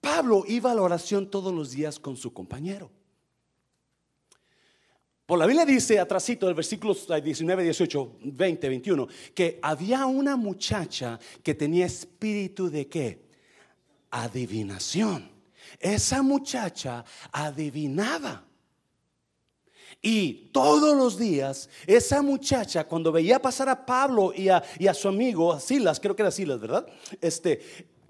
Pablo 0.01 0.45
iba 0.47 0.71
a 0.71 0.75
la 0.75 0.83
oración 0.83 1.31
todos 1.31 1.53
los 1.53 1.71
días 1.71 1.99
con 1.99 2.17
su 2.17 2.33
compañero. 2.33 2.91
Por 5.27 5.41
la 5.41 5.47
Biblia 5.47 5.67
dice, 5.67 5.99
atrásito 5.99 6.47
del 6.47 6.55
versículo 6.55 6.95
19, 6.95 7.65
18, 7.65 8.19
20, 8.23 8.69
21, 8.69 9.09
que 9.35 9.59
había 9.61 10.07
una 10.07 10.37
muchacha 10.37 11.19
que 11.43 11.53
tenía 11.53 11.87
espíritu 11.87 12.71
de 12.71 12.87
qué? 12.87 13.27
Adivinación. 14.13 15.29
Esa 15.81 16.23
muchacha 16.23 17.05
adivinaba. 17.33 18.45
Y 20.01 20.51
todos 20.53 20.97
los 20.97 21.19
días, 21.19 21.69
esa 21.89 22.23
muchacha, 22.23 22.85
cuando 22.85 23.11
veía 23.11 23.43
pasar 23.43 23.69
a 23.69 23.85
Pablo 23.85 24.33
y 24.33 24.49
a, 24.49 24.95
su 24.95 25.09
amigo, 25.09 25.59
Silas, 25.59 25.99
creo 25.99 26.15
que 26.15 26.23
era 26.23 26.31
Silas, 26.31 26.61
¿verdad? 26.61 26.87
Este, 27.21 27.61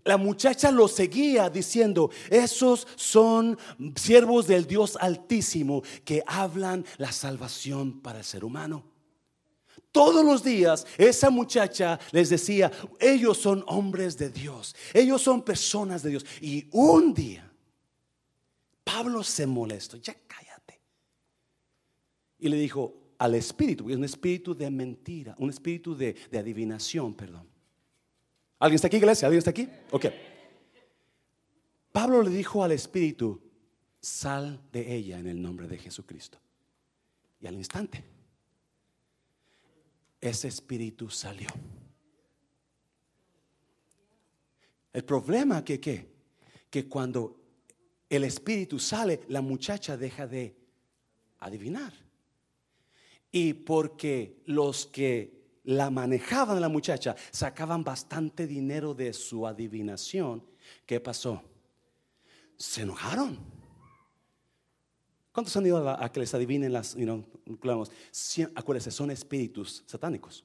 la 0.06 0.16
muchacha 0.16 0.70
lo 0.70 0.88
seguía 0.88 1.50
diciendo, 1.50 2.10
esos 2.30 2.86
son 2.96 3.58
siervos 3.94 4.46
del 4.46 4.66
Dios 4.66 4.96
Altísimo 5.00 5.82
que 6.04 6.22
hablan 6.26 6.84
la 6.96 7.12
salvación 7.12 8.00
para 8.00 8.20
el 8.20 8.25
ser 8.25 8.44
humano. 8.44 8.84
Todos 9.92 10.25
los 10.25 10.42
días 10.42 10.86
esa 10.96 11.30
muchacha 11.30 11.98
les 12.12 12.30
decía, 12.30 12.70
ellos 13.00 13.38
son 13.38 13.64
hombres 13.66 14.16
de 14.16 14.30
Dios, 14.30 14.75
ellos 14.94 15.22
son 15.22 15.42
personas 15.42 16.02
de 16.02 16.10
Dios. 16.10 16.26
Y 16.40 16.68
un 16.72 17.12
día, 17.12 17.50
Pablo 18.84 19.22
se 19.22 19.46
molestó, 19.46 19.96
ya 19.96 20.14
y 22.38 22.48
le 22.48 22.56
dijo 22.56 22.94
al 23.18 23.34
espíritu, 23.34 23.88
es 23.88 23.96
un 23.96 24.04
espíritu 24.04 24.54
de 24.54 24.70
mentira, 24.70 25.34
un 25.38 25.50
espíritu 25.50 25.96
de, 25.96 26.16
adivinación, 26.32 27.14
perdón. 27.14 27.48
¿Alguien 28.58 28.76
está 28.76 28.86
aquí, 28.86 28.96
iglesia? 28.96 29.26
¿Alguien 29.26 29.38
está 29.38 29.50
aquí? 29.50 29.68
Ok. 29.90 30.06
Pablo 31.92 32.22
le 32.22 32.30
dijo 32.30 32.62
al 32.62 32.72
espíritu, 32.72 33.40
sal 34.00 34.60
de 34.72 34.94
ella 34.94 35.18
en 35.18 35.26
el 35.26 35.40
nombre 35.40 35.66
de 35.66 35.78
Jesucristo. 35.78 36.38
Y 37.40 37.46
al 37.46 37.54
instante, 37.54 38.04
ese 40.20 40.48
espíritu 40.48 41.10
salió. 41.10 41.48
El 44.92 45.04
problema 45.04 45.62
que, 45.62 45.78
que 46.70 46.88
cuando 46.88 47.40
el 48.08 48.25
espíritu 48.25 48.78
sale, 48.78 49.20
la 49.28 49.42
muchacha 49.42 49.96
deja 49.96 50.26
de 50.26 50.56
adivinar. 51.40 51.92
Y 53.30 53.52
porque 53.52 54.42
los 54.46 54.86
que 54.86 55.36
la 55.66 55.90
manejaban 55.90 56.61
la 56.61 56.68
muchacha 56.68 57.16
sacaban 57.30 57.82
bastante 57.82 58.46
dinero 58.46 58.94
de 58.94 59.12
su 59.12 59.46
adivinación, 59.46 60.44
¿qué 60.87 61.00
pasó? 61.00 61.42
Se 62.56 62.82
enojaron. 62.82 63.38
¿Cuántos 65.32 65.56
han 65.56 65.66
ido 65.66 65.88
a, 65.88 66.11
que 66.11 66.20
les 66.20 66.32
adivinen 66.32 66.73
las, 66.73 66.94
you 66.94 67.04
know, 67.04 67.25
acuérdense, 68.54 68.90
son 68.90 69.11
espíritus 69.11 69.85
satánicos. 69.87 70.44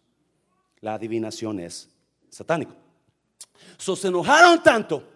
La 0.82 0.96
adivinación 0.96 1.60
es 1.60 1.90
satánico. 2.30 2.76
se 3.78 4.08
enojaron 4.08 4.62
tanto 4.62 5.08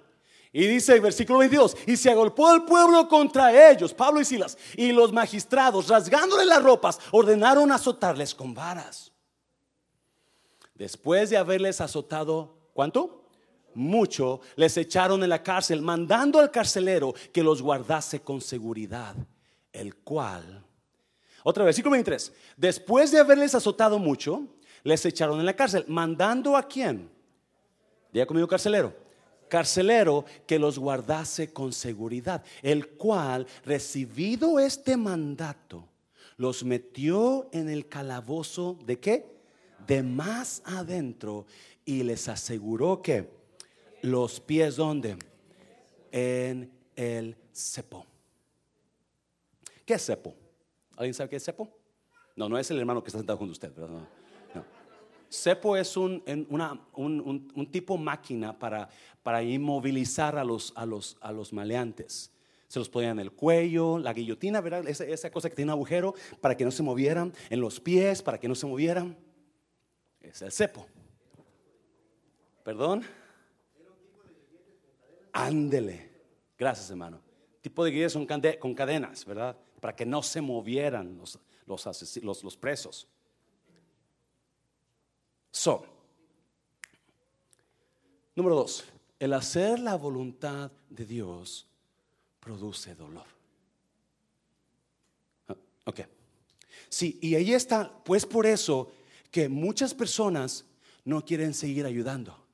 y 0.53 0.67
dice 0.67 0.93
el 0.93 1.01
versículo 1.01 1.39
22, 1.39 1.75
y 1.87 1.97
se 1.97 2.09
agolpó 2.11 2.53
el 2.53 2.63
pueblo 2.63 3.09
contra 3.09 3.69
ellos, 3.69 3.93
Pablo 3.93 4.21
y 4.21 4.25
Silas, 4.25 4.57
y 4.77 4.93
los 4.93 5.11
magistrados, 5.11 5.89
rasgándole 5.89 6.45
las 6.45 6.63
ropas, 6.63 6.99
ordenaron 7.11 7.73
azotarles 7.73 8.33
con 8.33 8.53
varas. 8.53 9.11
Después 10.75 11.29
de 11.29 11.37
haberles 11.37 11.81
azotado, 11.81 12.55
¿cuánto? 12.73 13.23
Mucho, 13.73 14.41
les 14.55 14.77
echaron 14.77 15.23
en 15.23 15.29
la 15.29 15.43
cárcel, 15.43 15.81
mandando 15.81 16.39
al 16.39 16.51
carcelero 16.51 17.13
que 17.33 17.43
los 17.43 17.61
guardase 17.61 18.21
con 18.21 18.39
seguridad, 18.39 19.15
el 19.73 19.95
cual, 19.95 20.63
otra 21.43 21.63
vez, 21.63 21.69
versículo 21.69 21.91
23, 21.91 22.33
después 22.55 23.11
de 23.11 23.19
haberles 23.19 23.55
azotado 23.55 23.99
mucho, 23.99 24.43
les 24.83 25.05
echaron 25.05 25.39
en 25.39 25.45
la 25.45 25.55
cárcel, 25.55 25.85
mandando 25.87 26.55
a 26.55 26.63
quién? 26.63 27.09
Día 28.11 28.25
conmigo 28.25 28.47
carcelero 28.47 29.05
carcelero 29.47 30.25
que 30.45 30.59
los 30.59 30.77
guardase 30.77 31.53
con 31.53 31.73
seguridad, 31.73 32.43
el 32.61 32.89
cual, 32.89 33.47
recibido 33.63 34.59
este 34.59 34.97
mandato, 34.97 35.87
los 36.37 36.63
metió 36.63 37.47
en 37.51 37.69
el 37.69 37.87
calabozo 37.87 38.77
de 38.85 38.99
qué? 38.99 39.34
De 39.87 40.03
más 40.03 40.61
adentro 40.65 41.45
y 41.85 42.03
les 42.03 42.27
aseguró 42.27 43.01
que 43.01 43.29
los 44.01 44.39
pies 44.39 44.75
donde? 44.75 45.17
En 46.11 46.71
el 46.95 47.35
cepo. 47.51 48.05
¿Qué 49.85 49.95
es 49.95 50.05
cepo? 50.05 50.33
¿Alguien 50.95 51.13
sabe 51.13 51.29
qué 51.29 51.35
es 51.35 51.43
cepo? 51.43 51.69
No, 52.35 52.49
no 52.49 52.57
es 52.57 52.69
el 52.71 52.79
hermano 52.79 53.03
que 53.03 53.09
está 53.09 53.19
sentado 53.19 53.37
junto 53.37 53.51
a 53.51 53.53
usted. 53.53 53.71
Cepo 55.29 55.75
es 55.75 55.97
un, 55.97 56.23
un, 56.95 57.71
tipo 57.71 57.97
máquina 57.97 58.57
para, 58.57 58.89
para 59.23 59.43
inmovilizar 59.43 60.37
a 60.37 60.43
los, 60.43 60.71
a, 60.75 60.85
los, 60.85 61.17
a 61.21 61.31
los 61.31 61.51
maleantes. 61.51 62.31
Se 62.67 62.79
los 62.79 62.89
ponían 62.89 63.19
en 63.19 63.19
el 63.19 63.31
cuello, 63.31 63.99
la 63.99 64.13
guillotina, 64.13 64.61
¿verdad? 64.61 64.87
Esa, 64.87 65.05
esa, 65.05 65.29
cosa 65.31 65.49
que 65.49 65.55
tiene 65.55 65.71
un 65.71 65.77
agujero 65.77 66.15
para 66.41 66.55
que 66.55 66.65
no 66.65 66.71
se 66.71 66.83
movieran, 66.83 67.33
en 67.49 67.59
los 67.59 67.79
pies 67.79 68.21
para 68.21 68.39
que 68.39 68.47
no 68.47 68.55
se 68.55 68.65
movieran. 68.65 69.15
Es 70.29 70.41
el 70.41 70.51
cepo. 70.51 70.87
¿Perdón? 72.63 73.03
Ándele. 75.31 76.09
Gracias, 76.57 76.89
hermano. 76.89 77.21
Tipo 77.61 77.83
de 77.83 77.91
guías 77.91 78.17
con 78.59 78.73
cadenas, 78.75 79.25
¿verdad? 79.25 79.57
Para 79.79 79.95
que 79.95 80.05
no 80.05 80.23
se 80.23 80.41
movieran 80.41 81.17
los, 81.17 81.39
los, 81.65 82.43
los 82.43 82.57
presos. 82.57 83.07
So, 85.51 85.85
número 88.35 88.55
dos, 88.55 88.83
el 89.19 89.33
hacer 89.33 89.79
la 89.79 89.95
voluntad 89.95 90.71
de 90.89 91.05
Dios 91.05 91.67
produce 92.39 92.93
dolor. 92.93 93.25
Ah, 95.47 95.55
ok. 95.85 96.01
Sí, 96.89 97.17
y 97.21 97.35
ahí 97.35 97.53
está, 97.53 98.03
pues 98.03 98.25
por 98.25 98.45
eso 98.45 98.91
que 99.31 99.49
muchas 99.49 99.93
personas 99.93 100.65
no 101.03 101.23
quieren 101.23 101.53
seguir 101.53 101.85
ayudando 101.85 102.45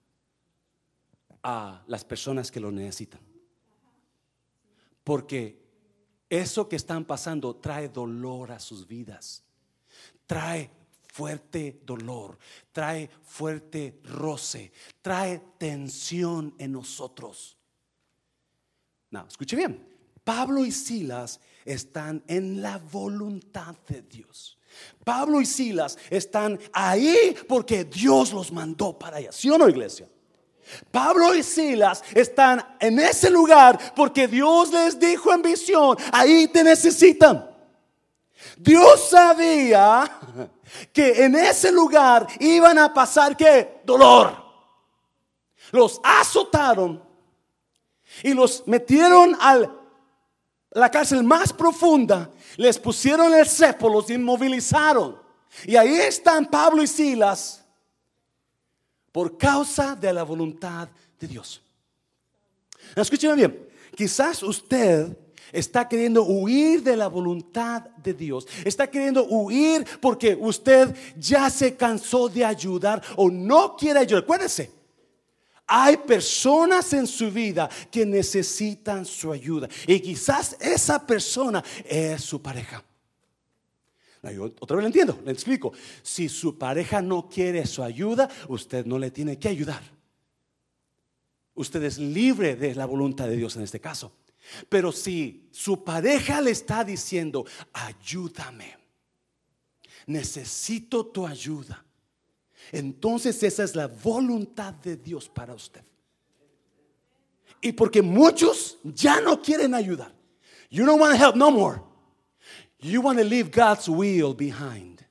a 1.44 1.84
las 1.88 2.06
personas 2.06 2.52
que 2.52 2.60
lo 2.60 2.72
necesitan. 2.72 3.22
Porque 5.04 5.62
eso 6.30 6.70
que 6.70 6.76
están 6.76 7.06
pasando 7.06 7.56
trae 7.56 7.90
dolor 7.90 8.52
a 8.52 8.60
sus 8.60 8.88
vidas, 8.88 9.44
trae 10.26 10.70
fuerte 11.12 11.82
dolor, 11.86 12.38
trae 12.72 13.10
fuerte 13.24 14.00
roce, 14.04 14.72
trae 15.02 15.42
tensión 15.58 16.56
en 16.58 16.72
nosotros. 16.72 17.58
No, 19.10 19.28
escuche 19.28 19.58
bien. 19.58 19.88
Pablo 20.24 20.64
y 20.64 20.72
Silas 20.72 21.42
están 21.66 22.24
en 22.28 22.62
la 22.62 22.78
voluntad 22.78 23.76
de 23.88 24.02
Dios. 24.04 24.58
Pablo 25.04 25.42
y 25.42 25.46
Silas 25.46 25.98
están 26.10 26.60
ahí 26.74 27.36
porque 27.48 27.86
Dios 27.86 28.34
los 28.34 28.52
mandó 28.52 28.98
para 28.98 29.18
allá. 29.18 29.32
¿Sí 29.32 29.50
o 29.50 29.58
no, 29.58 29.68
iglesia? 29.68 30.08
Pablo 30.92 31.36
y 31.36 31.44
Silas 31.44 32.04
están 32.14 32.78
en 32.80 33.00
ese 33.00 33.30
lugar 33.30 33.94
porque 33.96 34.28
Dios 34.28 34.72
les 34.72 35.00
dijo 35.00 35.34
en 35.34 35.42
visión, 35.42 35.98
ahí 36.12 36.48
te 36.48 36.64
necesitan. 36.64 37.50
Dios 38.58 39.10
sabía 39.10 40.20
que 40.94 41.26
en 41.26 41.36
ese 41.36 41.72
lugar 41.72 42.28
iban 42.40 42.78
a 42.78 42.94
pasar 42.94 43.36
que 43.36 43.82
dolor. 43.84 44.42
Los 45.72 46.00
azotaron 46.04 47.04
y 48.24 48.34
los 48.34 48.68
metieron 48.68 49.36
a 49.40 49.81
la 50.72 50.90
cárcel 50.90 51.24
más 51.24 51.52
profunda, 51.52 52.30
les 52.58 52.80
pusieron 52.80 53.34
el 53.34 53.48
cepo, 53.48 53.90
los 53.90 54.10
inmovilizaron. 54.10 55.18
Y 55.66 55.76
ahí 55.76 55.94
están 55.96 56.46
Pablo 56.46 56.82
y 56.82 56.88
Silas 56.88 57.64
por 59.12 59.38
causa 59.38 59.96
de 59.96 60.14
la 60.14 60.24
voluntad 60.24 60.88
de 61.20 61.28
Dios. 61.28 61.62
Escúcheme 62.96 63.36
bien, 63.36 63.70
quizás 63.96 64.42
usted 64.44 65.18
está 65.52 65.88
queriendo 65.88 66.24
huir 66.24 66.82
de 66.82 66.96
la 66.96 67.08
voluntad 67.08 67.82
de 67.98 68.14
Dios. 68.14 68.48
Está 68.64 68.90
queriendo 68.90 69.26
huir 69.26 69.86
porque 70.00 70.38
usted 70.40 70.96
ya 71.18 71.50
se 71.50 71.76
cansó 71.76 72.30
de 72.30 72.46
ayudar 72.46 73.02
o 73.18 73.30
no 73.30 73.76
quiere 73.76 74.00
ayudar. 74.00 74.24
Acuérdese, 74.24 74.72
hay 75.74 75.96
personas 75.96 76.92
en 76.92 77.08
su 77.08 77.32
vida 77.32 77.70
que 77.90 78.06
necesitan 78.06 79.06
su 79.06 79.32
ayuda 79.32 79.70
y 79.88 80.02
quizás 80.02 80.58
esa 80.60 81.08
persona 81.08 81.64
es 81.86 82.22
su 82.22 82.42
pareja. 82.42 82.84
otra 84.60 84.76
vez 84.76 84.84
lo 84.84 84.88
entiendo, 84.88 85.22
le 85.24 85.32
explico. 85.32 85.72
Si 86.04 86.28
su 86.28 86.58
pareja 86.58 87.02
no 87.02 87.30
quiere 87.30 87.66
su 87.66 87.82
ayuda, 87.82 88.30
usted 88.50 88.86
no 88.86 89.00
le 89.00 89.12
tiene 89.12 89.40
que 89.40 89.48
ayudar. 89.48 89.82
Usted 91.54 91.84
es 91.84 91.98
libre 91.98 92.58
de 92.58 92.76
la 92.76 92.86
voluntad 92.86 93.30
de 93.30 93.38
Dios 93.38 93.56
en 93.56 93.62
este 93.62 93.80
caso. 93.80 94.12
Pero 94.68 94.92
si 94.92 95.48
su 95.52 95.86
pareja 95.86 96.42
le 96.42 96.52
está 96.52 96.84
diciendo, 96.84 97.46
ayúdame, 97.72 98.78
necesito 100.06 101.06
tu 101.06 101.26
ayuda, 101.26 101.86
entonces 102.72 103.42
esa 103.44 103.64
es 103.64 103.76
la 103.76 103.88
voluntad 103.88 104.74
de 104.74 104.98
Dios 104.98 105.30
para 105.30 105.54
usted. 105.54 105.84
Y 107.62 107.72
porque 107.74 108.02
muchos 108.02 108.78
ya 108.84 109.22
no 109.22 109.42
quieren 109.42 109.74
ayudar. 109.76 110.14
You 110.70 110.86
don't 110.86 111.00
want 111.00 111.14
to 111.14 111.24
help 111.24 111.36
no 111.36 111.52
more. 111.52 111.82
You 112.80 113.02
want 113.02 113.20
to 113.20 113.26
leave 113.26 113.52
God's 113.52 113.88
will 113.88 114.34
behind. 114.34 115.06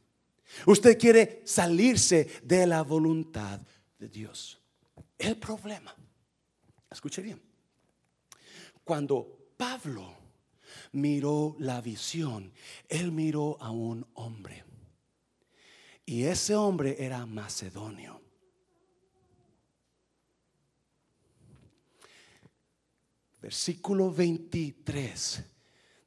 Usted 0.66 0.98
quiere 0.98 1.42
salirse 1.44 2.28
de 2.42 2.66
la 2.66 2.82
voluntad 2.82 3.60
de 3.98 4.08
Dios. 4.08 4.58
El 5.16 5.36
problema, 5.36 5.94
escuche 6.90 7.22
bien, 7.22 7.40
cuando 8.82 9.52
Pablo 9.56 10.14
miró 10.92 11.56
la 11.58 11.80
visión, 11.80 12.52
él 12.88 13.12
miró 13.12 13.56
a 13.60 13.70
un 13.70 14.06
hombre. 14.14 14.64
Y 16.06 16.24
ese 16.24 16.54
hombre 16.54 16.96
era 16.98 17.24
macedonio. 17.26 18.20
Versículo 23.40 24.12
23 24.12 25.44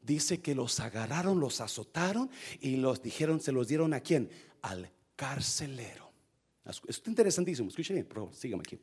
dice 0.02 0.42
que 0.42 0.54
los 0.54 0.80
agarraron, 0.80 1.40
los 1.40 1.62
azotaron 1.62 2.30
y 2.60 2.76
los 2.76 3.02
dijeron, 3.02 3.42
se 3.42 3.52
los 3.52 3.68
dieron 3.68 3.94
a 3.94 4.02
quién? 4.02 4.30
Al 4.62 4.92
carcelero. 5.16 6.12
Esto 6.66 6.88
es 6.88 7.02
interesantísimo, 7.08 7.70
escuchen 7.70 7.96
bien, 7.96 8.08
pero 8.08 8.32
síganme 8.34 8.64
aquí. 8.66 8.80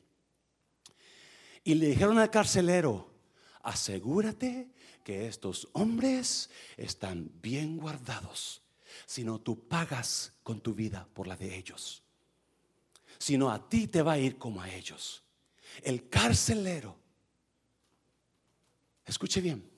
Y 1.64 1.74
le 1.74 1.88
dijeron 1.88 2.18
al 2.18 2.30
carcelero, 2.30 3.10
asegúrate 3.62 4.70
que 5.04 5.26
estos 5.26 5.68
hombres 5.72 6.50
están 6.76 7.30
bien 7.40 7.78
guardados, 7.78 8.62
si 9.06 9.24
no 9.24 9.40
tú 9.40 9.68
pagas 9.68 10.32
con 10.42 10.60
tu 10.60 10.74
vida 10.74 11.08
por 11.14 11.26
la 11.26 11.36
de 11.36 11.56
ellos. 11.56 12.02
Si 13.18 13.36
no 13.36 13.50
a 13.50 13.68
ti 13.68 13.86
te 13.86 14.02
va 14.02 14.12
a 14.12 14.18
ir 14.18 14.38
como 14.38 14.60
a 14.60 14.70
ellos. 14.72 15.22
El 15.82 16.08
carcelero, 16.08 16.96
escuche 19.04 19.40
bien, 19.40 19.68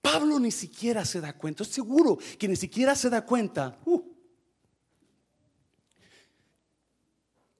Pablo 0.00 0.38
ni 0.38 0.50
siquiera 0.50 1.04
se 1.04 1.20
da 1.20 1.36
cuenta, 1.36 1.62
es 1.62 1.68
seguro 1.68 2.18
que 2.38 2.48
ni 2.48 2.56
siquiera 2.56 2.94
se 2.94 3.10
da 3.10 3.24
cuenta 3.24 3.78
uh, 3.84 4.02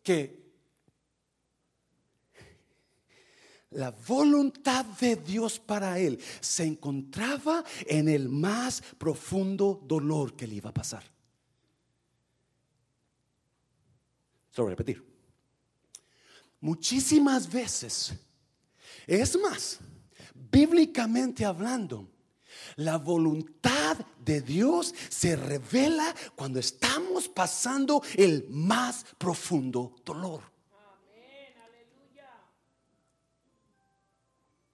que 0.02 0.39
la 3.70 3.92
voluntad 3.92 4.84
de 4.84 5.16
Dios 5.16 5.58
para 5.60 5.98
él 5.98 6.18
se 6.40 6.64
encontraba 6.64 7.64
en 7.86 8.08
el 8.08 8.28
más 8.28 8.82
profundo 8.98 9.80
dolor 9.84 10.34
que 10.34 10.46
le 10.46 10.56
iba 10.56 10.70
a 10.70 10.74
pasar. 10.74 11.04
Se 14.50 14.62
repetir. 14.62 15.04
Muchísimas 16.60 17.50
veces, 17.50 18.12
es 19.06 19.38
más, 19.38 19.78
bíblicamente 20.34 21.44
hablando, 21.44 22.10
la 22.76 22.98
voluntad 22.98 23.96
de 24.18 24.40
Dios 24.40 24.94
se 25.08 25.36
revela 25.36 26.14
cuando 26.34 26.58
estamos 26.58 27.28
pasando 27.28 28.02
el 28.16 28.46
más 28.50 29.06
profundo 29.16 29.94
dolor. 30.04 30.42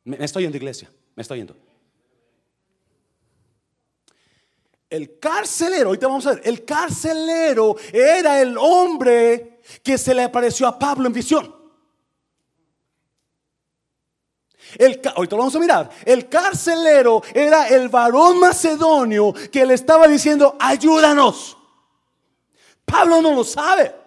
Me, 0.06 0.24
estoy 0.24 0.44
yendo, 0.44 0.56
iglesia. 0.56 0.90
Me 1.16 1.22
estoy 1.22 1.38
yendo. 1.38 1.56
El 4.88 5.18
carcelero, 5.18 5.88
ahorita 5.88 6.06
vamos 6.06 6.26
a 6.28 6.34
ver, 6.34 6.42
el 6.44 6.64
carcelero 6.64 7.74
era 7.92 8.40
el 8.40 8.56
hombre 8.56 9.60
que 9.82 9.98
se 9.98 10.14
le 10.14 10.22
apareció 10.22 10.68
a 10.68 10.78
Pablo 10.78 11.08
en 11.08 11.12
visión. 11.12 11.54
El, 14.78 15.00
ahorita 15.12 15.34
lo 15.34 15.40
vamos 15.40 15.56
a 15.56 15.58
mirar. 15.58 15.90
El 16.04 16.28
carcelero 16.28 17.22
era 17.34 17.66
el 17.68 17.88
varón 17.88 18.38
macedonio 18.38 19.34
que 19.50 19.66
le 19.66 19.74
estaba 19.74 20.06
diciendo, 20.06 20.56
ayúdanos. 20.60 21.56
Pablo 22.84 23.20
no 23.20 23.34
lo 23.34 23.42
sabe. 23.42 24.05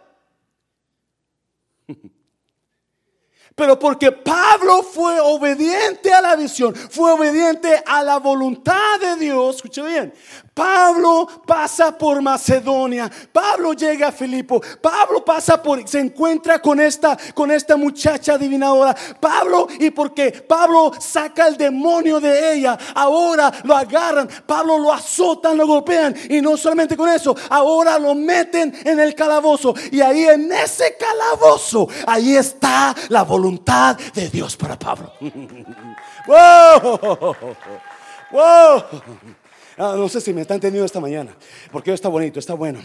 Pero 3.60 3.78
porque 3.78 4.10
Pablo 4.14 4.84
fue 4.84 5.20
obediente 5.20 6.14
a 6.14 6.22
la 6.22 6.38
visión, 6.38 6.74
fue 6.74 7.12
obediente 7.12 7.84
a 7.86 8.02
la 8.04 8.18
voluntad 8.18 8.98
de 9.02 9.18
Dios, 9.18 9.58
escuche 9.58 9.82
bien, 9.82 10.14
Pablo 10.54 11.28
pasa 11.46 11.98
por 11.98 12.22
Macedonia, 12.22 13.10
Pablo 13.32 13.74
llega 13.74 14.10
a 14.10 14.12
Filipo, 14.12 14.62
Pablo 14.82 15.24
pasa 15.24 15.62
por, 15.62 15.88
se 15.88 16.00
encuentra 16.00 16.60
con 16.60 16.80
esta, 16.80 17.18
con 17.34 17.52
esta 17.52 17.78
muchacha 17.78 18.34
adivinadora, 18.34 18.96
Pablo, 19.20 19.68
y 19.80 19.90
porque 19.92 20.32
Pablo 20.32 20.92
saca 21.00 21.48
el 21.48 21.58
demonio 21.58 22.20
de 22.20 22.54
ella, 22.54 22.78
ahora 22.96 23.52
lo 23.64 23.76
agarran, 23.76 24.30
Pablo 24.46 24.78
lo 24.78 24.92
azotan, 24.92 25.58
lo 25.58 25.68
golpean, 25.68 26.16
y 26.30 26.42
no 26.42 26.58
solamente 26.58 26.98
con 26.98 27.10
eso, 27.10 27.36
ahora 27.50 27.98
lo 28.00 28.16
meten 28.16 28.74
en 28.84 29.00
el 29.00 29.16
calabozo, 29.16 29.74
y 29.92 30.02
ahí 30.02 30.26
en 30.26 30.52
ese 30.52 30.96
calabozo, 30.98 31.88
ahí 32.06 32.36
está 32.36 32.96
la 33.10 33.24
voluntad 33.24 33.98
de 34.14 34.30
Dios 34.30 34.56
para 34.58 34.78
Pablo. 34.78 35.14
wow, 36.28 37.36
wow. 38.32 38.84
Ah, 39.82 39.96
no 39.96 40.10
sé 40.10 40.20
si 40.20 40.34
me 40.34 40.42
está 40.42 40.56
entendiendo 40.56 40.86
esta 40.86 41.00
mañana, 41.00 41.34
porque 41.72 41.94
está 41.94 42.10
bonito, 42.10 42.38
está 42.38 42.54
bueno. 42.54 42.82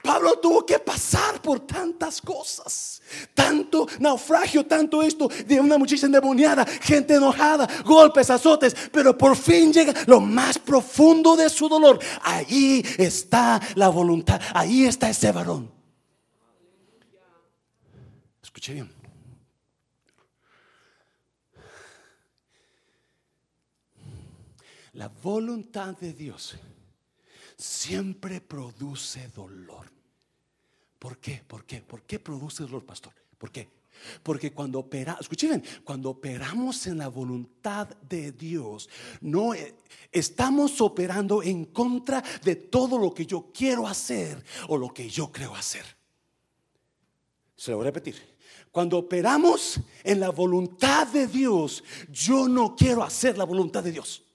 Pablo 0.00 0.38
tuvo 0.38 0.64
que 0.64 0.78
pasar 0.78 1.42
por 1.42 1.58
tantas 1.66 2.20
cosas, 2.20 3.02
tanto 3.34 3.88
naufragio, 3.98 4.64
tanto 4.64 5.02
esto 5.02 5.28
de 5.44 5.58
una 5.58 5.76
muchacha 5.76 6.06
endemoniada, 6.06 6.64
gente 6.64 7.14
enojada, 7.14 7.68
golpes, 7.84 8.30
azotes, 8.30 8.76
pero 8.92 9.18
por 9.18 9.36
fin 9.36 9.72
llega 9.72 9.92
lo 10.06 10.20
más 10.20 10.56
profundo 10.56 11.34
de 11.34 11.50
su 11.50 11.68
dolor. 11.68 11.98
Ahí 12.22 12.86
está 12.96 13.60
la 13.74 13.88
voluntad, 13.88 14.40
ahí 14.54 14.84
está 14.84 15.10
ese 15.10 15.32
varón. 15.32 15.68
Escuche 18.40 18.74
bien. 18.74 18.99
La 25.00 25.08
voluntad 25.08 25.96
de 25.96 26.12
Dios 26.12 26.56
siempre 27.56 28.42
produce 28.42 29.28
dolor. 29.28 29.90
¿Por 30.98 31.16
qué? 31.16 31.42
¿Por 31.46 31.64
qué? 31.64 31.80
¿Por 31.80 32.02
qué 32.02 32.18
produce 32.18 32.64
dolor, 32.64 32.84
pastor? 32.84 33.14
¿Por 33.38 33.50
qué? 33.50 33.66
Porque 34.22 34.52
cuando 34.52 34.78
operamos, 34.78 35.22
escuchen, 35.22 35.64
cuando 35.84 36.10
operamos 36.10 36.86
en 36.86 36.98
la 36.98 37.08
voluntad 37.08 37.88
de 38.10 38.32
Dios, 38.32 38.90
no 39.22 39.54
eh, 39.54 39.74
estamos 40.12 40.82
operando 40.82 41.42
en 41.42 41.64
contra 41.64 42.22
de 42.44 42.56
todo 42.56 42.98
lo 42.98 43.14
que 43.14 43.24
yo 43.24 43.50
quiero 43.54 43.86
hacer 43.86 44.44
o 44.68 44.76
lo 44.76 44.92
que 44.92 45.08
yo 45.08 45.32
creo 45.32 45.54
hacer. 45.54 45.86
Se 47.56 47.70
lo 47.70 47.78
voy 47.78 47.86
a 47.86 47.88
repetir. 47.88 48.16
Cuando 48.70 48.98
operamos 48.98 49.80
en 50.04 50.20
la 50.20 50.28
voluntad 50.28 51.06
de 51.06 51.26
Dios, 51.26 51.82
yo 52.10 52.46
no 52.48 52.76
quiero 52.76 53.02
hacer 53.02 53.38
la 53.38 53.44
voluntad 53.44 53.82
de 53.82 53.92
Dios. 53.92 54.26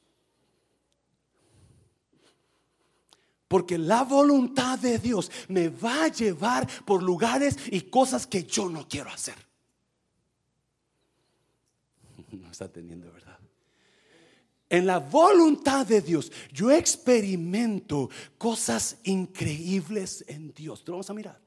Porque 3.47 3.77
la 3.77 4.03
voluntad 4.03 4.79
de 4.79 4.97
Dios 4.97 5.31
me 5.49 5.69
va 5.69 6.05
a 6.05 6.07
llevar 6.07 6.67
por 6.83 7.03
lugares 7.03 7.57
y 7.67 7.81
cosas 7.81 8.25
que 8.25 8.43
yo 8.43 8.69
no 8.69 8.87
quiero 8.87 9.09
hacer. 9.09 9.35
No 12.31 12.51
está 12.51 12.67
teniendo 12.67 13.11
verdad. 13.13 13.39
En 14.69 14.85
la 14.85 14.99
voluntad 14.99 15.85
de 15.85 16.01
Dios, 16.01 16.31
yo 16.51 16.71
experimento 16.71 18.09
cosas 18.37 18.97
increíbles 19.03 20.25
en 20.27 20.53
Dios. 20.53 20.83
Lo 20.85 20.93
vamos 20.93 21.09
a 21.09 21.13
mirar. 21.13 21.39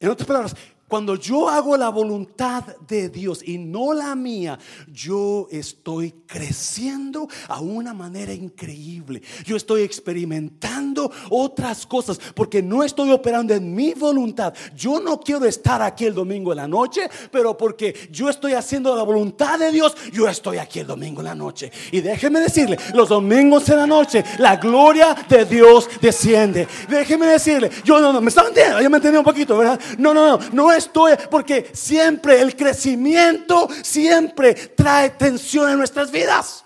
En 0.00 0.08
otras 0.08 0.26
palabras, 0.26 0.56
cuando 0.90 1.14
yo 1.14 1.48
hago 1.48 1.76
la 1.76 1.88
voluntad 1.88 2.64
de 2.88 3.08
Dios 3.08 3.42
y 3.46 3.58
no 3.58 3.94
la 3.94 4.16
mía, 4.16 4.58
yo 4.92 5.46
estoy 5.52 6.12
creciendo 6.26 7.28
a 7.46 7.60
una 7.60 7.94
manera 7.94 8.34
increíble. 8.34 9.22
Yo 9.44 9.56
estoy 9.56 9.82
experimentando 9.82 11.12
otras 11.30 11.86
cosas 11.86 12.18
porque 12.34 12.60
no 12.60 12.82
estoy 12.82 13.12
operando 13.12 13.54
en 13.54 13.72
mi 13.72 13.94
voluntad. 13.94 14.52
Yo 14.74 14.98
no 14.98 15.20
quiero 15.20 15.44
estar 15.44 15.80
aquí 15.80 16.06
el 16.06 16.14
domingo 16.14 16.50
en 16.50 16.56
la 16.56 16.66
noche, 16.66 17.08
pero 17.30 17.56
porque 17.56 18.08
yo 18.10 18.28
estoy 18.28 18.54
haciendo 18.54 18.96
la 18.96 19.04
voluntad 19.04 19.60
de 19.60 19.70
Dios, 19.70 19.96
yo 20.12 20.26
estoy 20.26 20.58
aquí 20.58 20.80
el 20.80 20.88
domingo 20.88 21.20
en 21.20 21.26
la 21.26 21.36
noche. 21.36 21.70
Y 21.92 22.00
déjeme 22.00 22.40
decirle, 22.40 22.76
los 22.94 23.08
domingos 23.08 23.68
en 23.68 23.76
la 23.76 23.86
noche, 23.86 24.24
la 24.38 24.56
gloria 24.56 25.14
de 25.28 25.44
Dios 25.44 25.88
desciende. 26.00 26.66
Déjeme 26.88 27.26
decirle, 27.26 27.70
yo 27.84 28.00
no, 28.00 28.12
no, 28.12 28.20
me 28.20 28.30
estaba 28.30 28.48
entendiendo, 28.48 28.82
yo 28.82 28.90
me 28.90 28.96
entendí 28.96 29.18
un 29.18 29.24
poquito, 29.24 29.56
¿verdad? 29.56 29.78
No, 29.96 30.12
no, 30.12 30.26
no, 30.26 30.38
no 30.52 30.72
es 30.72 30.79
estoy, 30.80 31.14
porque 31.30 31.70
siempre 31.72 32.40
el 32.40 32.56
crecimiento 32.56 33.68
siempre 33.82 34.54
trae 34.54 35.10
tensión 35.10 35.70
en 35.70 35.78
nuestras 35.78 36.10
vidas. 36.10 36.64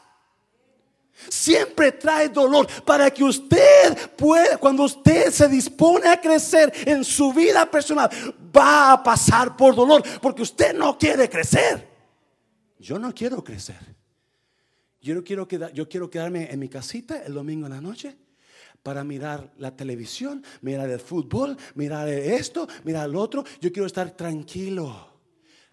Siempre 1.29 1.92
trae 1.92 2.29
dolor 2.29 2.66
para 2.85 3.11
que 3.11 3.24
usted 3.24 4.11
pueda, 4.16 4.59
cuando 4.59 4.85
usted 4.85 5.31
se 5.31 5.48
dispone 5.48 6.09
a 6.09 6.20
crecer 6.20 6.72
en 6.87 7.05
su 7.05 7.33
vida 7.33 7.70
personal, 7.70 8.11
va 8.57 8.92
a 8.92 9.03
pasar 9.03 9.57
por 9.57 9.74
dolor, 9.74 10.03
porque 10.20 10.42
usted 10.42 10.74
no 10.74 10.98
quiere 10.98 11.29
crecer. 11.29 11.88
Yo 12.79 12.98
no 12.98 13.14
quiero 13.14 13.42
crecer. 13.42 13.94
Yo, 15.00 15.14
no 15.14 15.22
quiero, 15.22 15.46
quedar, 15.46 15.72
yo 15.72 15.88
quiero 15.88 16.09
quedarme 16.09 16.50
en 16.50 16.59
mi 16.59 16.68
casita 16.68 17.22
el 17.24 17.35
domingo 17.35 17.66
en 17.66 17.72
la 17.72 17.81
noche 17.81 18.16
para 18.85 19.03
mirar 19.03 19.51
la 19.57 19.75
televisión, 19.75 20.44
mirar 20.61 20.90
el 20.90 21.01
fútbol, 21.01 21.57
mirar 21.75 22.07
esto, 22.07 22.68
mirar 22.85 23.09
lo 23.09 23.18
otro. 23.18 23.42
Yo 23.59 23.73
quiero 23.73 23.87
estar 23.87 24.11
tranquilo. 24.11 25.09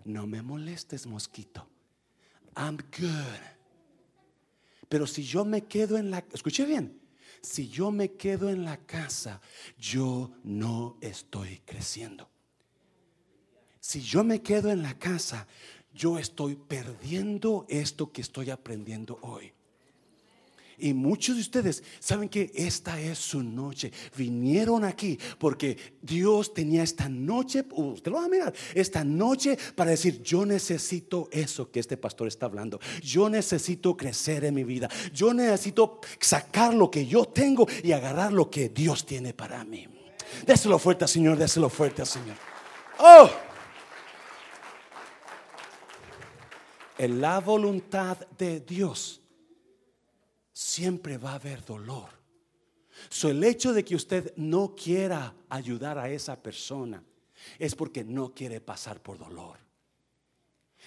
No 0.05 0.25
me 0.25 0.41
molestes, 0.41 1.05
mosquito. 1.05 1.67
I'm 2.55 2.77
good. 2.77 3.41
Pero 4.87 5.05
si 5.05 5.23
yo 5.23 5.43
me 5.43 5.65
quedo 5.65 5.97
en 5.97 6.09
la, 6.09 6.23
escuche 6.33 6.65
bien, 6.65 7.01
si 7.41 7.67
yo 7.67 7.91
me 7.91 8.13
quedo 8.13 8.49
en 8.49 8.63
la 8.63 8.77
casa, 8.77 9.41
yo 9.77 10.31
no 10.45 10.97
estoy 11.01 11.61
creciendo. 11.65 12.29
Si 13.81 13.99
yo 13.99 14.23
me 14.23 14.41
quedo 14.41 14.71
en 14.71 14.83
la 14.83 14.97
casa, 14.97 15.47
yo 15.93 16.17
estoy 16.17 16.55
perdiendo 16.55 17.65
esto 17.67 18.13
que 18.13 18.21
estoy 18.21 18.51
aprendiendo 18.51 19.19
hoy. 19.21 19.51
Y 20.81 20.95
muchos 20.95 21.35
de 21.35 21.41
ustedes 21.41 21.83
saben 21.99 22.27
que 22.27 22.51
esta 22.55 22.99
es 22.99 23.19
su 23.19 23.43
noche. 23.43 23.91
Vinieron 24.17 24.83
aquí 24.83 25.17
porque 25.37 25.77
Dios 26.01 26.55
tenía 26.55 26.81
esta 26.81 27.07
noche, 27.07 27.63
usted 27.69 28.11
lo 28.11 28.17
va 28.17 28.25
a 28.25 28.29
mirar, 28.29 28.51
esta 28.73 29.03
noche 29.03 29.59
para 29.75 29.91
decir, 29.91 30.23
yo 30.23 30.43
necesito 30.43 31.29
eso 31.31 31.69
que 31.69 31.79
este 31.79 31.97
pastor 31.97 32.27
está 32.27 32.47
hablando. 32.47 32.79
Yo 33.03 33.29
necesito 33.29 33.95
crecer 33.95 34.43
en 34.43 34.55
mi 34.55 34.63
vida. 34.63 34.89
Yo 35.13 35.35
necesito 35.35 35.99
sacar 36.19 36.73
lo 36.73 36.89
que 36.89 37.05
yo 37.05 37.25
tengo 37.25 37.67
y 37.83 37.91
agarrar 37.91 38.33
lo 38.33 38.49
que 38.49 38.69
Dios 38.69 39.05
tiene 39.05 39.35
para 39.35 39.63
mí. 39.63 39.87
Déselo 40.47 40.79
fuerte, 40.79 41.07
Señor, 41.07 41.37
déselo 41.37 41.69
fuerte, 41.69 42.03
Señor. 42.07 42.37
Oh. 42.97 43.29
En 46.97 47.21
la 47.21 47.39
voluntad 47.39 48.17
de 48.35 48.61
Dios 48.61 49.20
siempre 50.61 51.17
va 51.17 51.31
a 51.31 51.35
haber 51.35 51.65
dolor. 51.65 52.09
So, 53.09 53.29
el 53.29 53.43
hecho 53.43 53.73
de 53.73 53.83
que 53.83 53.95
usted 53.95 54.31
no 54.35 54.75
quiera 54.75 55.33
ayudar 55.49 55.97
a 55.97 56.09
esa 56.09 56.41
persona 56.41 57.03
es 57.57 57.73
porque 57.73 58.03
no 58.03 58.33
quiere 58.33 58.61
pasar 58.61 59.01
por 59.01 59.17
dolor. 59.17 59.57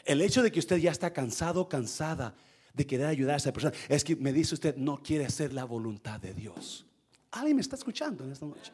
El 0.05 0.21
hecho 0.21 0.43
de 0.43 0.53
que 0.53 0.61
usted 0.61 0.77
ya 0.77 0.93
está 0.93 1.13
cansado, 1.13 1.69
cansada 1.69 2.37
de 2.73 2.87
querer 2.87 3.07
ayudar 3.07 3.35
a 3.35 3.39
esa 3.39 3.53
persona, 3.53 3.75
es 3.89 4.05
que 4.05 4.15
me 4.15 4.33
dice 4.33 4.55
usted 4.55 4.77
no 4.77 5.03
quiere 5.03 5.27
hacer 5.27 5.53
la 5.53 5.65
voluntad 5.65 6.21
de 6.21 6.35
Dios. 6.35 6.87
Alguien 7.33 7.57
me 7.57 7.63
está 7.63 7.75
escuchando 7.75 8.25
en 8.25 8.31
esta 8.31 8.47
noche. 8.47 8.73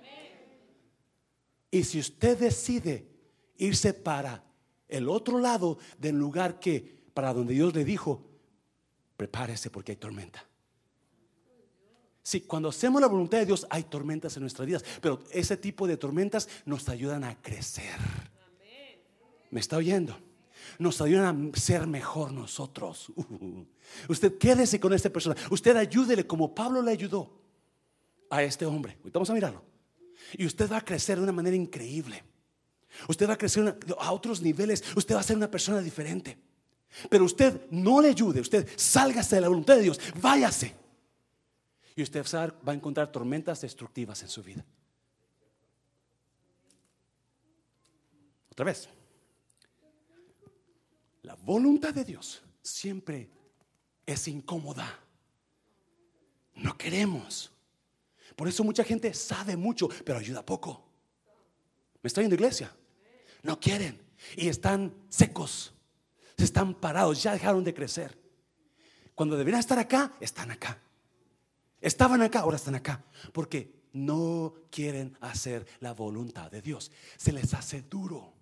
Y 1.71 1.85
si 1.85 1.99
usted 1.99 2.39
decide 2.39 3.07
irse 3.57 3.95
para 3.95 4.45
el 4.89 5.09
otro 5.09 5.39
lado 5.39 5.79
del 5.99 6.17
lugar 6.17 6.61
que 6.61 7.01
para 7.15 7.33
donde 7.33 7.55
Dios 7.55 7.75
le 7.75 7.85
dijo, 7.85 8.27
prepárese 9.17 9.71
porque 9.71 9.93
hay 9.93 9.97
tormenta. 9.97 10.50
Sí, 12.31 12.43
cuando 12.43 12.69
hacemos 12.69 13.01
la 13.01 13.09
voluntad 13.09 13.39
de 13.39 13.47
Dios 13.47 13.67
hay 13.69 13.83
tormentas 13.83 14.37
en 14.37 14.43
nuestras 14.43 14.65
vidas, 14.65 14.85
pero 15.01 15.19
ese 15.33 15.57
tipo 15.57 15.89
de 15.89 15.97
tormentas 15.97 16.49
nos 16.65 16.89
ayudan 16.89 17.25
a 17.25 17.35
crecer. 17.43 17.99
¿Me 19.51 19.59
está 19.59 19.79
oyendo? 19.79 20.17
Nos 20.79 21.01
ayudan 21.01 21.51
a 21.53 21.59
ser 21.59 21.89
mejor 21.89 22.31
nosotros. 22.31 23.11
usted 24.09 24.39
quédese 24.39 24.79
con 24.79 24.93
esta 24.93 25.11
persona. 25.11 25.35
Usted 25.51 25.77
ayúdele 25.77 26.25
como 26.25 26.55
Pablo 26.55 26.81
le 26.83 26.93
ayudó 26.93 27.33
a 28.31 28.45
este 28.45 28.65
hombre. 28.65 28.97
vamos 29.13 29.29
a 29.29 29.35
mirarlo. 29.35 29.65
Y 30.35 30.47
usted 30.47 30.71
va 30.71 30.77
a 30.77 30.85
crecer 30.85 31.17
de 31.17 31.25
una 31.25 31.33
manera 31.33 31.57
increíble. 31.57 32.23
Usted 33.09 33.29
va 33.29 33.33
a 33.33 33.39
crecer 33.39 33.77
a 33.99 34.13
otros 34.13 34.41
niveles. 34.41 34.85
Usted 34.95 35.17
va 35.17 35.19
a 35.19 35.25
ser 35.25 35.37
una 35.37 35.51
persona 35.51 35.81
diferente. 35.81 36.39
Pero 37.09 37.25
usted 37.25 37.63
no 37.73 38.01
le 38.01 38.11
ayude. 38.11 38.41
Usted 38.41 38.69
sálgase 38.77 39.35
de 39.35 39.41
la 39.41 39.49
voluntad 39.49 39.75
de 39.75 39.83
Dios. 39.83 39.99
Váyase. 40.23 40.79
Y 42.01 42.03
usted 42.03 42.25
va 42.67 42.73
a 42.73 42.75
encontrar 42.75 43.13
tormentas 43.13 43.61
destructivas 43.61 44.23
en 44.23 44.31
su 44.31 44.43
vida. 44.43 44.65
Otra 48.51 48.65
vez. 48.65 48.89
La 51.21 51.35
voluntad 51.35 51.93
de 51.93 52.03
Dios 52.07 52.43
siempre 52.63 53.29
es 54.07 54.27
incómoda. 54.29 54.99
No 56.55 56.79
queremos. 56.79 57.53
Por 58.35 58.49
eso 58.49 58.65
mucha 58.65 58.83
gente 58.83 59.13
sabe 59.13 59.55
mucho, 59.55 59.87
pero 60.03 60.21
ayuda 60.21 60.43
poco. 60.43 60.83
¿Me 62.01 62.09
estoy 62.09 62.25
en 62.25 62.33
iglesia? 62.33 62.75
No 63.43 63.61
quieren. 63.61 64.01
Y 64.39 64.49
están 64.49 64.95
secos. 65.11 65.75
Se 66.39 66.45
están 66.45 66.73
parados. 66.73 67.23
Ya 67.23 67.35
dejaron 67.35 67.63
de 67.63 67.75
crecer. 67.75 68.19
Cuando 69.15 69.37
deberían 69.37 69.61
estar 69.61 69.79
acá, 69.79 70.17
están 70.19 70.51
acá. 70.51 70.81
Estaban 71.81 72.23
acá, 72.23 72.41
ahora 72.41 72.57
están 72.57 72.75
acá. 72.75 73.05
Porque 73.33 73.81
no 73.93 74.55
quieren 74.71 75.17
hacer 75.21 75.67
la 75.81 75.95
voluntad 75.95 76.51
de 76.51 76.63
Dios. 76.63 76.91
Se 77.17 77.33
les 77.33 77.55
hace 77.55 77.83
duro. 77.83 78.35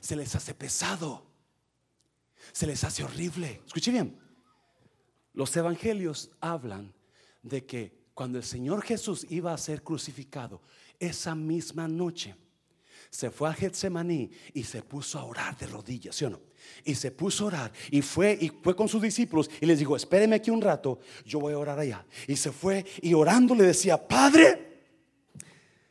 Se 0.00 0.16
les 0.16 0.34
hace 0.34 0.54
pesado. 0.54 1.26
Se 2.52 2.66
les 2.66 2.82
hace 2.84 3.04
horrible. 3.04 3.62
Escuche 3.66 3.90
bien. 3.90 4.18
Los 5.32 5.56
evangelios 5.56 6.30
hablan 6.40 6.92
de 7.42 7.64
que 7.64 8.02
cuando 8.14 8.38
el 8.38 8.44
Señor 8.44 8.82
Jesús 8.82 9.26
iba 9.30 9.52
a 9.52 9.58
ser 9.58 9.82
crucificado, 9.82 10.60
esa 10.98 11.34
misma 11.34 11.88
noche, 11.88 12.36
se 13.12 13.30
fue 13.30 13.50
a 13.50 13.52
Getsemaní 13.52 14.30
y 14.54 14.64
se 14.64 14.82
puso 14.82 15.18
a 15.18 15.24
orar 15.24 15.54
de 15.58 15.66
rodillas, 15.66 16.16
¿sí 16.16 16.24
o 16.24 16.30
no? 16.30 16.40
Y 16.82 16.94
se 16.94 17.10
puso 17.10 17.44
a 17.44 17.46
orar 17.48 17.72
y 17.90 18.00
fue 18.00 18.38
y 18.40 18.48
fue 18.48 18.74
con 18.74 18.88
sus 18.88 19.02
discípulos 19.02 19.50
y 19.60 19.66
les 19.66 19.78
dijo, 19.78 19.94
espérenme 19.94 20.36
aquí 20.36 20.50
un 20.50 20.62
rato, 20.62 20.98
yo 21.26 21.38
voy 21.38 21.52
a 21.52 21.58
orar 21.58 21.78
allá. 21.78 22.06
Y 22.26 22.36
se 22.36 22.50
fue 22.50 22.86
y 23.02 23.12
orando 23.12 23.54
le 23.54 23.64
decía, 23.64 24.08
Padre, 24.08 24.86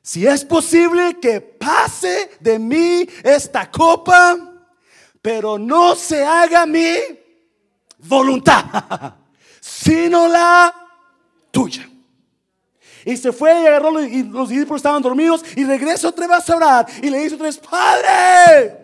si 0.02 0.26
es 0.26 0.44
posible 0.44 1.20
que 1.22 1.42
pase 1.42 2.32
de 2.40 2.58
mí 2.58 3.08
esta 3.24 3.70
copa, 3.70 4.66
pero 5.22 5.60
no 5.60 5.96
se 5.96 6.26
haga 6.26 6.66
mi 6.66 6.96
voluntad, 8.00 9.14
sino 9.62 10.28
la 10.28 10.74
tuya. 11.52 11.88
Y 13.06 13.18
se 13.18 13.32
fue 13.32 13.62
y 13.62 13.68
agarró 13.68 14.02
y 14.02 14.24
los 14.24 14.50
discípulos 14.50 14.80
estaban 14.80 15.02
dormidos 15.02 15.44
y 15.56 15.64
regresó 15.66 16.10
otra 16.10 16.28
vez 16.28 16.50
a 16.50 16.56
orar 16.56 16.86
y 17.02 17.10
le 17.10 17.20
dice 17.20 17.36
otra 17.36 17.48
vez, 17.48 17.58
Padre, 17.58 18.82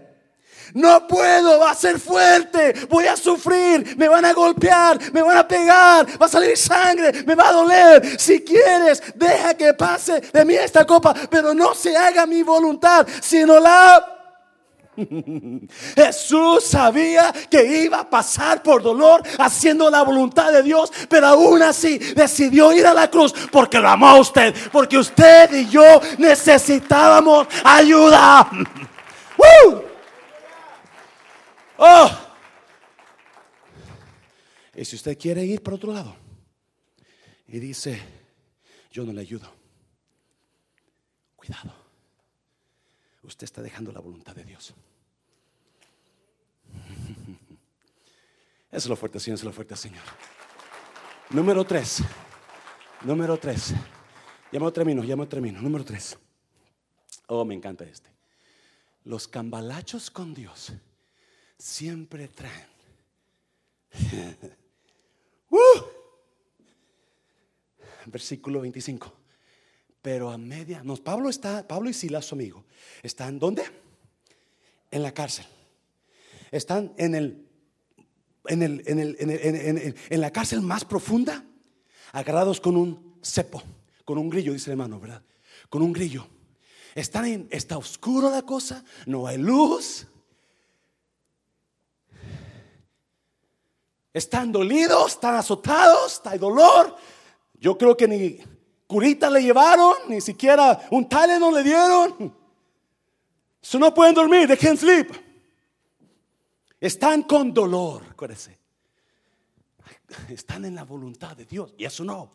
no 0.73 1.08
puedo, 1.08 1.60
va 1.60 1.71
a 1.71 1.75
ser 1.75 1.99
fuerte, 1.99 2.73
voy 2.89 3.06
a 3.08 3.15
sufrir, 3.15 3.95
me 3.97 4.08
van 4.08 4.25
a 4.25 4.34
golpear, 4.34 4.99
me 5.13 5.21
van 5.21 5.38
a 5.38 5.47
pegar, 5.47 6.06
va 6.21 6.25
a 6.25 6.30
salir 6.30 6.58
sangre, 6.58 7.23
me 7.23 7.36
va 7.36 7.49
a 7.49 7.53
doler. 7.53 8.19
Si 8.19 8.41
quieres, 8.41 9.01
deja 9.15 9.53
que 9.53 9.73
pase 9.73 10.21
de 10.21 10.45
mí 10.45 10.56
esta 10.56 10.86
copa, 10.86 11.13
pero 11.30 11.53
no 11.53 11.73
se 11.73 11.95
haga 11.95 12.25
mi 12.25 12.43
voluntad, 12.43 13.08
sino 13.21 13.60
la 13.60 14.16
Jesús 15.96 16.64
sabía 16.64 17.34
que 17.50 17.84
iba 17.84 18.00
a 18.00 18.10
pasar 18.10 18.64
por 18.64 18.82
dolor 18.82 19.22
haciendo 19.38 19.90
la 19.90 20.02
voluntad 20.04 20.52
de 20.52 20.64
Dios, 20.64 20.92
pero 21.10 21.28
aún 21.28 21.62
así 21.62 21.98
decidió 21.98 22.74
ir 22.74 22.86
a 22.86 22.94
la 22.94 23.10
cruz 23.10 23.34
porque 23.52 23.80
lo 23.80 23.90
amó 23.90 24.08
a 24.08 24.20
usted, 24.20 24.54
porque 24.72 24.98
usted 24.98 25.54
y 25.54 25.70
yo 25.70 26.02
necesitábamos 26.18 27.48
ayuda. 27.64 28.50
Oh. 31.80 32.10
Y 34.76 34.84
si 34.84 34.96
usted 34.96 35.16
quiere 35.16 35.46
ir 35.46 35.62
por 35.62 35.76
otro 35.76 35.94
lado 35.94 36.16
y 37.48 37.60
dice, 37.60 38.02
yo 38.92 39.04
no 39.04 39.14
le 39.14 39.22
ayudo, 39.22 39.52
cuidado, 41.36 41.72
usted 43.22 43.46
está 43.46 43.62
dejando 43.62 43.92
la 43.92 44.00
voluntad 44.00 44.36
de 44.36 44.44
Dios. 44.44 44.74
Eso 48.78 48.86
es 48.86 48.90
lo 48.90 48.96
fuerte, 48.96 49.20
Señor, 49.20 49.40
eso 49.40 49.42
es 49.42 49.46
lo 49.46 49.54
fuerte, 49.54 49.76
Señor. 49.76 50.04
Número 51.32 51.66
tres. 51.66 52.04
Número 53.02 53.36
tres. 53.36 53.74
Ya 54.52 54.60
me 54.60 54.72
termino, 54.72 55.04
ya 55.04 55.16
me 55.16 55.26
termino. 55.26 55.60
Número 55.60 55.84
tres. 55.84 56.16
Oh, 57.26 57.44
me 57.44 57.56
encanta 57.56 57.86
este. 57.86 58.12
Los 59.04 59.28
cambalachos 59.28 60.12
con 60.12 60.32
Dios 60.36 60.74
siempre 61.58 62.28
traen. 62.28 62.68
Uh. 65.50 65.80
Versículo 68.06 68.62
25. 68.62 69.12
Pero 70.04 70.30
a 70.30 70.38
media, 70.38 70.84
no, 70.84 70.98
Pablo 70.98 71.30
está, 71.30 71.68
Pablo 71.68 71.90
y 71.90 71.94
Silas, 71.94 72.26
su 72.26 72.36
amigo, 72.36 72.66
están 73.02 73.40
¿dónde? 73.40 73.63
En 74.92 75.02
la 75.02 75.13
cárcel. 75.13 75.46
Están 76.52 76.94
en 76.98 77.16
el, 77.16 77.47
en, 78.48 78.62
el, 78.64 78.84
en, 78.86 79.00
el, 79.00 79.18
en, 79.20 79.96
en 80.10 80.22
la 80.22 80.32
cárcel 80.32 80.62
más 80.62 80.86
profunda, 80.86 81.44
agarrados 82.12 82.60
con 82.60 82.76
un 82.76 83.18
cepo, 83.22 83.62
con 84.06 84.18
un 84.18 84.30
grillo, 84.30 84.54
dice 84.54 84.70
el 84.70 84.74
hermano, 84.74 85.00
¿verdad? 85.00 85.22
Con 85.70 85.82
un 85.82 85.94
grillo. 85.94 86.28
Están 86.96 87.48
está 87.52 87.78
oscuro 87.78 88.30
la 88.32 88.42
cosa, 88.42 88.84
no 89.06 89.28
hay 89.28 89.38
luz. 89.38 90.08
Están 94.14 94.52
dolidos, 94.52 95.12
están 95.12 95.36
azotados, 95.36 96.22
hay 96.26 96.40
dolor. 96.40 96.96
Yo 97.54 97.78
creo 97.78 97.96
que 97.96 98.08
ni 98.08 98.40
curita 98.88 99.30
le 99.30 99.44
llevaron, 99.44 99.94
ni 100.08 100.22
siquiera 100.22 100.88
un 100.90 101.08
no 101.40 101.52
le 101.52 101.64
dieron. 101.64 102.36
Si 103.62 103.78
no 103.78 103.94
pueden 103.94 104.16
dormir, 104.16 104.48
they 104.48 104.58
can't 104.58 104.80
sleep. 104.80 105.27
Están 106.80 107.24
con 107.24 107.54
dolor, 107.54 108.04
acuérdense. 108.10 108.58
Están 110.30 110.66
en 110.66 110.76
la 110.76 110.84
voluntad 110.84 111.36
de 111.36 111.46
Dios. 111.46 111.74
Y 111.78 111.86
eso 111.86 112.04
no. 112.04 112.32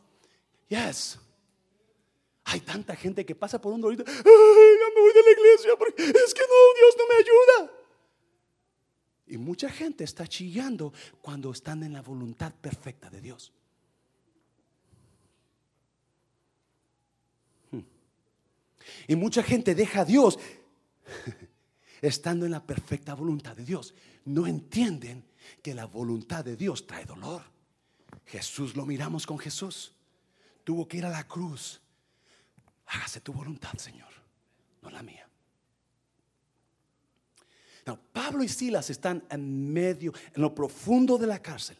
Yes. 0.68 1.18
Hay 2.44 2.61
tanta 2.61 2.96
gente 2.96 3.24
que 3.24 3.35
pasa 3.35 3.61
por 3.61 3.72
un 3.72 3.81
dolor. 3.81 4.05
Ay, 4.07 4.14
ya 4.14 4.94
me 4.94 5.00
voy 5.00 5.12
de 5.12 5.22
la 5.22 5.31
iglesia 5.31 5.76
porque 5.78 6.02
es 6.02 6.35
que 6.35 6.42
no, 6.42 6.74
Dios 6.76 6.96
no 6.98 7.05
me 7.09 7.14
ayuda. 7.14 7.72
Y 9.28 9.38
mucha 9.38 9.70
gente 9.70 10.05
está 10.05 10.26
chillando 10.26 10.92
cuando 11.20 11.52
están 11.52 11.83
en 11.85 11.92
la 11.92 12.02
voluntad 12.02 12.52
perfecta 12.52 13.09
de 13.09 13.20
Dios. 13.20 13.52
Hmm. 17.70 17.81
Y 19.07 19.16
mucha 19.16 19.42
gente 19.42 19.74
deja 19.74 20.00
a 20.00 20.05
Dios 20.05 20.38
estando 22.02 22.44
en 22.44 22.52
la 22.52 22.66
perfecta 22.66 23.14
voluntad 23.14 23.57
de 23.57 23.64
Dios. 23.64 23.94
No 24.24 24.46
entienden 24.46 25.24
que 25.62 25.74
la 25.74 25.87
voluntad 25.87 26.44
de 26.44 26.56
Dios 26.56 26.87
trae 26.87 27.04
dolor. 27.04 27.42
Jesús 28.26 28.76
lo 28.76 28.87
miramos 28.87 29.26
con 29.26 29.38
Jesús. 29.38 29.92
Tuvo 30.64 30.87
que 30.87 30.98
ir 30.98 31.04
a 31.04 31.11
la 31.11 31.26
cruz. 31.26 31.80
Hágase 32.87 33.20
tu 33.20 33.32
voluntad, 33.32 33.72
Señor, 33.78 34.12
no 34.82 34.90
la 34.90 35.02
mía. 35.02 35.28
Pablo 38.12 38.44
y 38.44 38.48
Silas 38.48 38.88
están 38.90 39.24
en 39.30 39.72
medio, 39.72 40.12
en 40.35 40.42
lo 40.42 40.54
profundo 40.54 41.18
de 41.18 41.26
la 41.26 41.40
cárcel, 41.40 41.76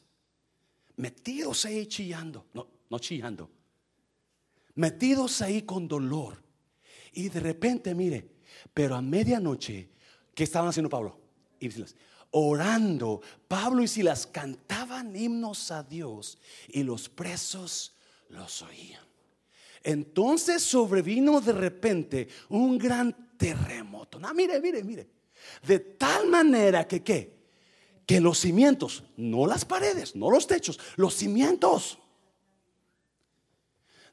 metidos 0.96 1.64
ahí 1.64 1.87
chillando, 1.87 2.46
no, 2.52 2.66
no 2.90 2.98
chillando, 2.98 3.50
metidos 4.74 5.40
ahí 5.42 5.62
con 5.62 5.87
dolor. 5.87 6.42
Y 7.12 7.28
de 7.28 7.40
repente, 7.40 7.94
mire, 7.94 8.28
pero 8.74 8.96
a 8.96 9.02
medianoche, 9.02 9.90
¿qué 10.35 10.44
estaban 10.44 10.68
haciendo 10.68 10.90
Pablo 10.90 11.18
y 11.61 11.70
Silas? 11.70 11.94
Orando, 12.33 13.21
Pablo 13.47 13.83
y 13.83 13.88
Silas 13.88 14.27
cantaban 14.27 15.14
himnos 15.14 15.71
a 15.71 15.83
Dios 15.83 16.38
y 16.68 16.83
los 16.83 17.09
presos 17.09 17.95
los 18.29 18.62
oían. 18.62 19.05
Entonces 19.83 20.62
sobrevino 20.62 21.40
de 21.40 21.53
repente 21.53 22.29
un 22.49 22.79
gran 22.79 23.37
terremoto. 23.37 24.18
No, 24.18 24.33
mire, 24.35 24.61
mire, 24.61 24.83
mire. 24.83 25.09
De 25.66 25.79
tal 25.79 26.29
manera 26.29 26.87
que 26.87 27.03
qué? 27.03 27.42
Que 28.07 28.21
los 28.21 28.38
cimientos, 28.38 29.03
no 29.16 29.47
las 29.47 29.64
paredes, 29.64 30.16
no 30.16 30.31
los 30.31 30.47
techos, 30.47 30.79
los 30.97 31.14
cimientos 31.14 31.99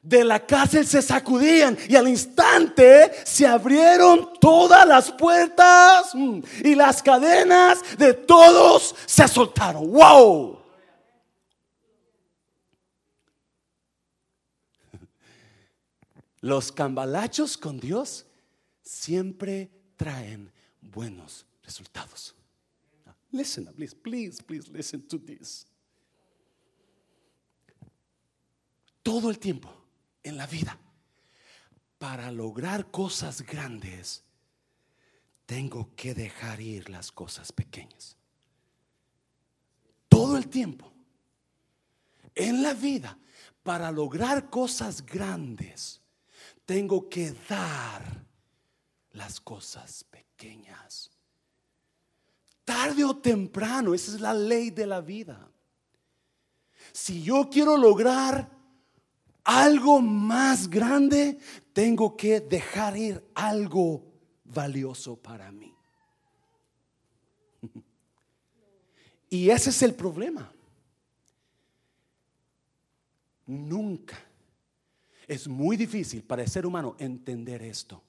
de 0.02 0.24
la 0.24 0.44
cárcel 0.46 0.86
se 0.86 1.02
sacudían 1.02 1.76
y 1.88 1.94
al 1.94 2.08
instante 2.08 3.12
se 3.24 3.46
abrieron 3.46 4.32
todas 4.40 4.86
las 4.86 5.12
puertas 5.12 6.14
mm, 6.14 6.40
y 6.64 6.74
las 6.74 7.02
cadenas 7.02 7.98
de 7.98 8.14
todos 8.14 8.94
se 9.06 9.28
soltaron. 9.28 9.90
¡Wow! 9.90 10.58
Los 16.40 16.72
cambalachos 16.72 17.58
con 17.58 17.78
Dios 17.78 18.24
siempre 18.82 19.70
traen 19.96 20.50
buenos 20.80 21.44
resultados. 21.62 22.34
Listen, 23.32 23.66
please, 23.66 23.94
please, 23.94 24.42
please 24.42 24.68
listen 24.72 25.06
to 25.06 25.18
this. 25.18 25.66
Todo 29.04 29.30
el 29.30 29.38
tiempo 29.38 29.79
en 30.22 30.36
la 30.36 30.46
vida, 30.46 30.78
para 31.98 32.30
lograr 32.30 32.90
cosas 32.90 33.42
grandes, 33.42 34.24
tengo 35.46 35.94
que 35.96 36.14
dejar 36.14 36.60
ir 36.60 36.88
las 36.88 37.10
cosas 37.12 37.52
pequeñas. 37.52 38.16
Todo 40.08 40.36
el 40.36 40.48
tiempo 40.48 40.92
en 42.34 42.62
la 42.62 42.74
vida, 42.74 43.18
para 43.62 43.90
lograr 43.90 44.48
cosas 44.48 45.04
grandes, 45.04 46.00
tengo 46.64 47.08
que 47.08 47.32
dar 47.48 48.24
las 49.12 49.40
cosas 49.40 50.04
pequeñas. 50.04 51.10
Tarde 52.64 53.04
o 53.04 53.16
temprano, 53.16 53.92
esa 53.94 54.14
es 54.14 54.20
la 54.20 54.32
ley 54.32 54.70
de 54.70 54.86
la 54.86 55.00
vida. 55.00 55.50
Si 56.92 57.22
yo 57.22 57.48
quiero 57.50 57.76
lograr 57.76 58.59
algo 59.44 60.00
más 60.00 60.68
grande, 60.68 61.38
tengo 61.72 62.16
que 62.16 62.40
dejar 62.40 62.96
ir 62.96 63.24
algo 63.34 64.04
valioso 64.44 65.16
para 65.16 65.50
mí. 65.52 65.74
Y 69.32 69.48
ese 69.48 69.70
es 69.70 69.80
el 69.82 69.94
problema. 69.94 70.52
Nunca. 73.46 74.18
Es 75.28 75.46
muy 75.46 75.76
difícil 75.76 76.24
para 76.24 76.42
el 76.42 76.48
ser 76.48 76.66
humano 76.66 76.96
entender 76.98 77.62
esto. 77.62 78.02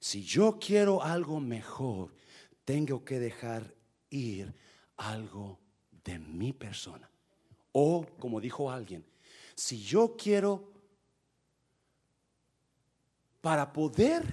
Si 0.00 0.24
yo 0.24 0.58
quiero 0.58 1.02
algo 1.02 1.38
mejor, 1.40 2.14
tengo 2.64 3.04
que 3.04 3.20
dejar 3.20 3.74
ir 4.08 4.54
algo 4.96 5.58
de 6.04 6.18
mi 6.18 6.54
persona. 6.54 7.10
O, 7.72 8.06
como 8.18 8.40
dijo 8.40 8.70
alguien, 8.70 9.04
si 9.54 9.82
yo 9.82 10.16
quiero, 10.16 10.70
para 13.40 13.72
poder, 13.72 14.24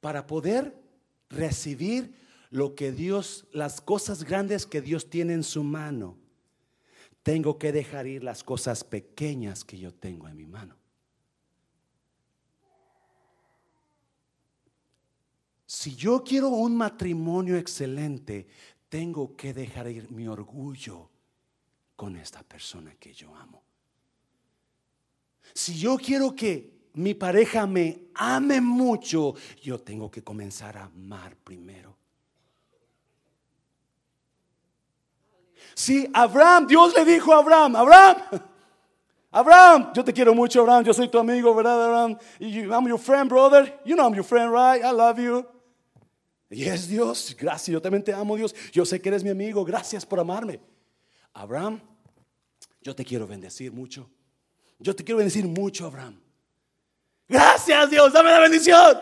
para 0.00 0.26
poder 0.26 0.78
recibir 1.28 2.14
lo 2.50 2.74
que 2.74 2.92
Dios, 2.92 3.46
las 3.52 3.80
cosas 3.80 4.24
grandes 4.24 4.66
que 4.66 4.80
Dios 4.80 5.08
tiene 5.08 5.34
en 5.34 5.44
su 5.44 5.62
mano, 5.62 6.18
tengo 7.22 7.58
que 7.58 7.72
dejar 7.72 8.06
ir 8.06 8.24
las 8.24 8.42
cosas 8.42 8.84
pequeñas 8.84 9.64
que 9.64 9.78
yo 9.78 9.92
tengo 9.92 10.28
en 10.28 10.36
mi 10.36 10.46
mano. 10.46 10.76
Si 15.66 15.94
yo 15.94 16.24
quiero 16.24 16.48
un 16.48 16.76
matrimonio 16.76 17.56
excelente, 17.56 18.48
tengo 18.88 19.36
que 19.36 19.54
dejar 19.54 19.88
ir 19.88 20.10
mi 20.10 20.26
orgullo 20.26 21.09
con 22.00 22.16
esta 22.16 22.42
persona 22.42 22.94
que 22.98 23.12
yo 23.12 23.36
amo. 23.36 23.62
Si 25.52 25.78
yo 25.78 25.98
quiero 25.98 26.34
que 26.34 26.88
mi 26.94 27.12
pareja 27.12 27.66
me 27.66 28.06
ame 28.14 28.58
mucho, 28.58 29.34
yo 29.60 29.78
tengo 29.80 30.10
que 30.10 30.24
comenzar 30.24 30.78
a 30.78 30.84
amar 30.84 31.36
primero. 31.36 31.94
Si 35.74 36.08
Abraham, 36.14 36.66
Dios 36.66 36.94
le 36.96 37.04
dijo 37.04 37.34
a 37.34 37.40
Abraham, 37.40 37.76
Abraham, 37.76 38.16
Abraham, 39.30 39.92
yo 39.92 40.02
te 40.02 40.14
quiero 40.14 40.34
mucho, 40.34 40.62
Abraham, 40.62 40.84
yo 40.84 40.94
soy 40.94 41.08
tu 41.10 41.18
amigo, 41.18 41.54
¿verdad, 41.54 41.84
Abraham? 41.84 42.18
I'm 42.40 42.88
your 42.88 42.98
friend, 42.98 43.28
brother. 43.28 43.78
You 43.84 43.94
know 43.94 44.06
I'm 44.06 44.14
your 44.14 44.24
friend, 44.24 44.50
right? 44.50 44.82
I 44.82 44.90
love 44.90 45.18
you. 45.18 45.46
Yes, 46.48 46.88
Dios, 46.88 47.36
gracias, 47.38 47.70
yo 47.70 47.82
también 47.82 48.02
te 48.02 48.14
amo, 48.14 48.36
Dios. 48.36 48.54
Yo 48.72 48.86
sé 48.86 49.02
que 49.02 49.10
eres 49.10 49.22
mi 49.22 49.28
amigo, 49.28 49.66
gracias 49.66 50.06
por 50.06 50.18
amarme. 50.18 50.60
Abraham, 51.34 51.89
yo 52.80 52.94
te 52.94 53.04
quiero 53.04 53.26
bendecir 53.26 53.72
mucho. 53.72 54.10
Yo 54.78 54.96
te 54.96 55.04
quiero 55.04 55.18
bendecir 55.18 55.46
mucho, 55.46 55.86
Abraham. 55.86 56.20
Gracias, 57.28 57.90
Dios, 57.90 58.12
dame 58.12 58.30
la 58.30 58.40
bendición. 58.40 58.98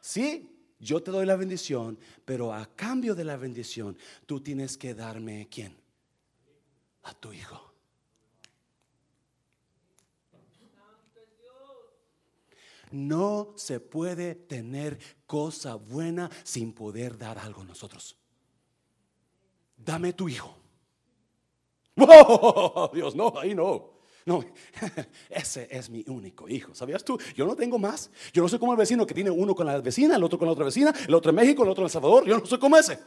Sí, 0.00 0.50
yo 0.78 1.02
te 1.02 1.10
doy 1.10 1.24
la 1.24 1.36
bendición, 1.36 1.98
pero 2.24 2.52
a 2.52 2.66
cambio 2.74 3.14
de 3.14 3.24
la 3.24 3.36
bendición, 3.36 3.96
tú 4.26 4.40
tienes 4.40 4.76
que 4.76 4.94
darme 4.94 5.48
quién? 5.50 5.76
A 7.02 7.14
tu 7.14 7.32
hijo. 7.32 7.70
No 12.90 13.52
se 13.56 13.78
puede 13.78 14.34
tener 14.34 14.98
cosa 15.26 15.76
buena 15.76 16.28
sin 16.42 16.72
poder 16.72 17.16
dar 17.16 17.38
algo 17.38 17.62
a 17.62 17.64
nosotros. 17.64 18.16
Dame 19.76 20.12
tu 20.12 20.28
hijo. 20.28 20.56
Oh, 22.08 22.90
Dios, 22.92 23.14
no, 23.14 23.32
ahí 23.38 23.54
no. 23.54 24.00
No, 24.26 24.44
ese 25.30 25.66
es 25.70 25.88
mi 25.88 26.04
único 26.06 26.48
hijo. 26.48 26.74
¿Sabías 26.74 27.04
tú? 27.04 27.18
Yo 27.34 27.46
no 27.46 27.56
tengo 27.56 27.78
más. 27.78 28.10
Yo 28.32 28.42
no 28.42 28.48
soy 28.48 28.58
como 28.58 28.72
el 28.72 28.78
vecino 28.78 29.06
que 29.06 29.14
tiene 29.14 29.30
uno 29.30 29.54
con 29.54 29.66
la 29.66 29.80
vecina, 29.80 30.16
el 30.16 30.24
otro 30.24 30.38
con 30.38 30.46
la 30.46 30.52
otra 30.52 30.64
vecina, 30.64 30.94
el 31.06 31.14
otro 31.14 31.30
en 31.30 31.36
México, 31.36 31.62
el 31.62 31.70
otro 31.70 31.82
en 31.82 31.86
El 31.86 31.90
Salvador. 31.90 32.26
Yo 32.26 32.38
no 32.38 32.46
soy 32.46 32.58
como 32.58 32.76
ese. 32.76 32.98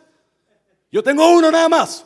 Yo 0.92 1.04
tengo 1.04 1.28
uno 1.36 1.52
nada 1.52 1.70
más. 1.70 2.06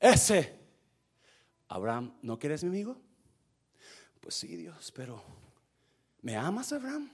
Ese. 0.00 0.58
Abraham, 1.68 2.14
¿no 2.22 2.38
quieres 2.38 2.62
mi 2.64 2.70
amigo? 2.70 2.96
Pues 4.20 4.34
sí, 4.34 4.56
Dios, 4.56 4.90
pero 4.92 5.22
¿me 6.22 6.36
amas, 6.36 6.72
Abraham? 6.72 7.10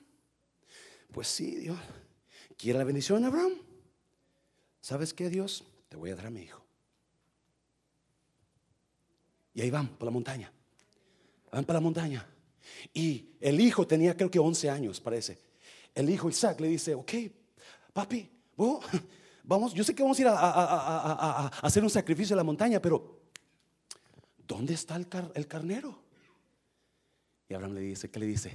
Pues 1.12 1.28
sí, 1.28 1.56
Dios. 1.56 1.78
¿Quiere 2.56 2.78
la 2.78 2.84
bendición, 2.84 3.24
Abraham? 3.24 3.52
¿Sabes 4.84 5.14
qué, 5.14 5.30
Dios? 5.30 5.64
Te 5.88 5.96
voy 5.96 6.10
a 6.10 6.14
dar 6.14 6.26
a 6.26 6.30
mi 6.30 6.42
hijo. 6.42 6.62
Y 9.54 9.62
ahí 9.62 9.70
van, 9.70 9.88
por 9.88 10.04
la 10.04 10.10
montaña. 10.10 10.52
Van 11.50 11.64
para 11.64 11.78
la 11.78 11.80
montaña. 11.80 12.28
Y 12.92 13.30
el 13.40 13.62
hijo 13.62 13.86
tenía 13.86 14.14
creo 14.14 14.30
que 14.30 14.38
11 14.38 14.68
años, 14.68 15.00
parece. 15.00 15.38
El 15.94 16.10
hijo 16.10 16.28
Isaac 16.28 16.60
le 16.60 16.68
dice, 16.68 16.94
ok, 16.94 17.12
papi, 17.94 18.30
vamos, 19.44 19.72
yo 19.72 19.82
sé 19.84 19.94
que 19.94 20.02
vamos 20.02 20.18
a 20.18 20.20
ir 20.20 20.28
a, 20.28 21.46
hacer 21.62 21.82
un 21.82 21.88
sacrificio 21.88 22.34
en 22.34 22.38
la 22.38 22.44
montaña, 22.44 22.78
pero 22.78 23.22
¿dónde 24.46 24.74
está 24.74 24.96
el, 24.96 25.08
el 25.34 25.46
carnero? 25.46 25.98
Y 27.48 27.54
Abraham 27.54 27.72
le 27.72 27.80
dice, 27.80 28.10
¿qué 28.10 28.18
le 28.18 28.26
dice? 28.26 28.52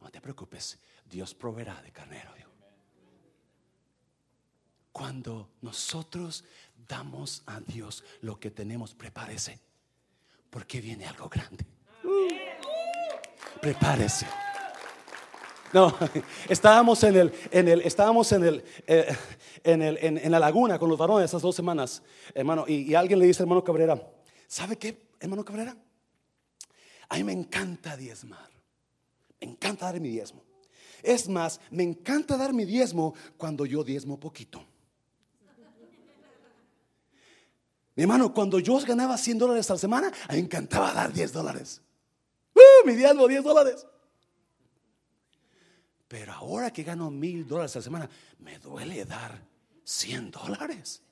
No 0.00 0.10
te 0.10 0.20
preocupes, 0.20 0.80
Dios 1.08 1.32
proveerá 1.32 1.80
de 1.80 1.92
carnero. 1.92 2.40
Cuando 4.92 5.50
nosotros 5.62 6.44
damos 6.88 7.42
a 7.46 7.60
Dios 7.60 8.04
lo 8.20 8.38
que 8.38 8.50
tenemos, 8.50 8.94
prepárese, 8.94 9.58
porque 10.50 10.80
viene 10.80 11.06
algo 11.06 11.28
grande. 11.28 11.64
prepárese. 13.60 14.26
No, 15.72 15.96
estábamos 16.48 17.02
en 17.04 17.16
el, 17.16 17.32
en 17.52 17.68
el, 17.68 17.80
estábamos 17.82 18.32
en 18.32 18.44
el, 18.44 18.64
eh, 18.88 19.16
en 19.62 19.82
el, 19.82 19.98
en, 19.98 20.30
la 20.30 20.40
laguna 20.40 20.78
con 20.78 20.88
los 20.88 20.98
varones 20.98 21.30
esas 21.30 21.42
dos 21.42 21.54
semanas, 21.54 22.02
hermano, 22.34 22.64
y, 22.66 22.90
y 22.90 22.94
alguien 22.94 23.20
le 23.20 23.26
dice, 23.26 23.44
hermano 23.44 23.62
Cabrera, 23.62 24.02
¿sabe 24.48 24.76
qué, 24.76 25.10
hermano 25.20 25.44
Cabrera? 25.44 25.76
A 27.08 27.16
mí 27.16 27.24
me 27.24 27.32
encanta 27.32 27.96
diezmar. 27.96 28.50
Me 29.40 29.48
encanta 29.48 29.86
dar 29.86 30.00
mi 30.00 30.08
diezmo. 30.08 30.42
Es 31.02 31.28
más, 31.28 31.60
me 31.70 31.82
encanta 31.82 32.36
dar 32.36 32.52
mi 32.52 32.64
diezmo 32.64 33.14
cuando 33.36 33.64
yo 33.66 33.82
diezmo 33.82 34.18
poquito. 34.18 34.64
Mi 38.00 38.04
hermano, 38.04 38.32
cuando 38.32 38.58
yo 38.58 38.80
ganaba 38.80 39.18
100 39.18 39.36
dólares 39.36 39.68
a 39.68 39.74
la 39.74 39.78
semana, 39.78 40.10
me 40.30 40.38
encantaba 40.38 40.94
dar 40.94 41.12
10 41.12 41.34
dólares. 41.34 41.82
¡Uh! 42.54 42.86
mi 42.86 42.94
diezmo, 42.94 43.28
10 43.28 43.44
dólares. 43.44 43.86
Pero 46.08 46.32
ahora 46.32 46.72
que 46.72 46.82
gano 46.82 47.10
mil 47.10 47.46
dólares 47.46 47.76
a 47.76 47.80
la 47.80 47.82
semana, 47.82 48.10
me 48.38 48.58
duele 48.58 49.04
dar 49.04 49.46
100 49.84 50.30
dólares. 50.30 51.02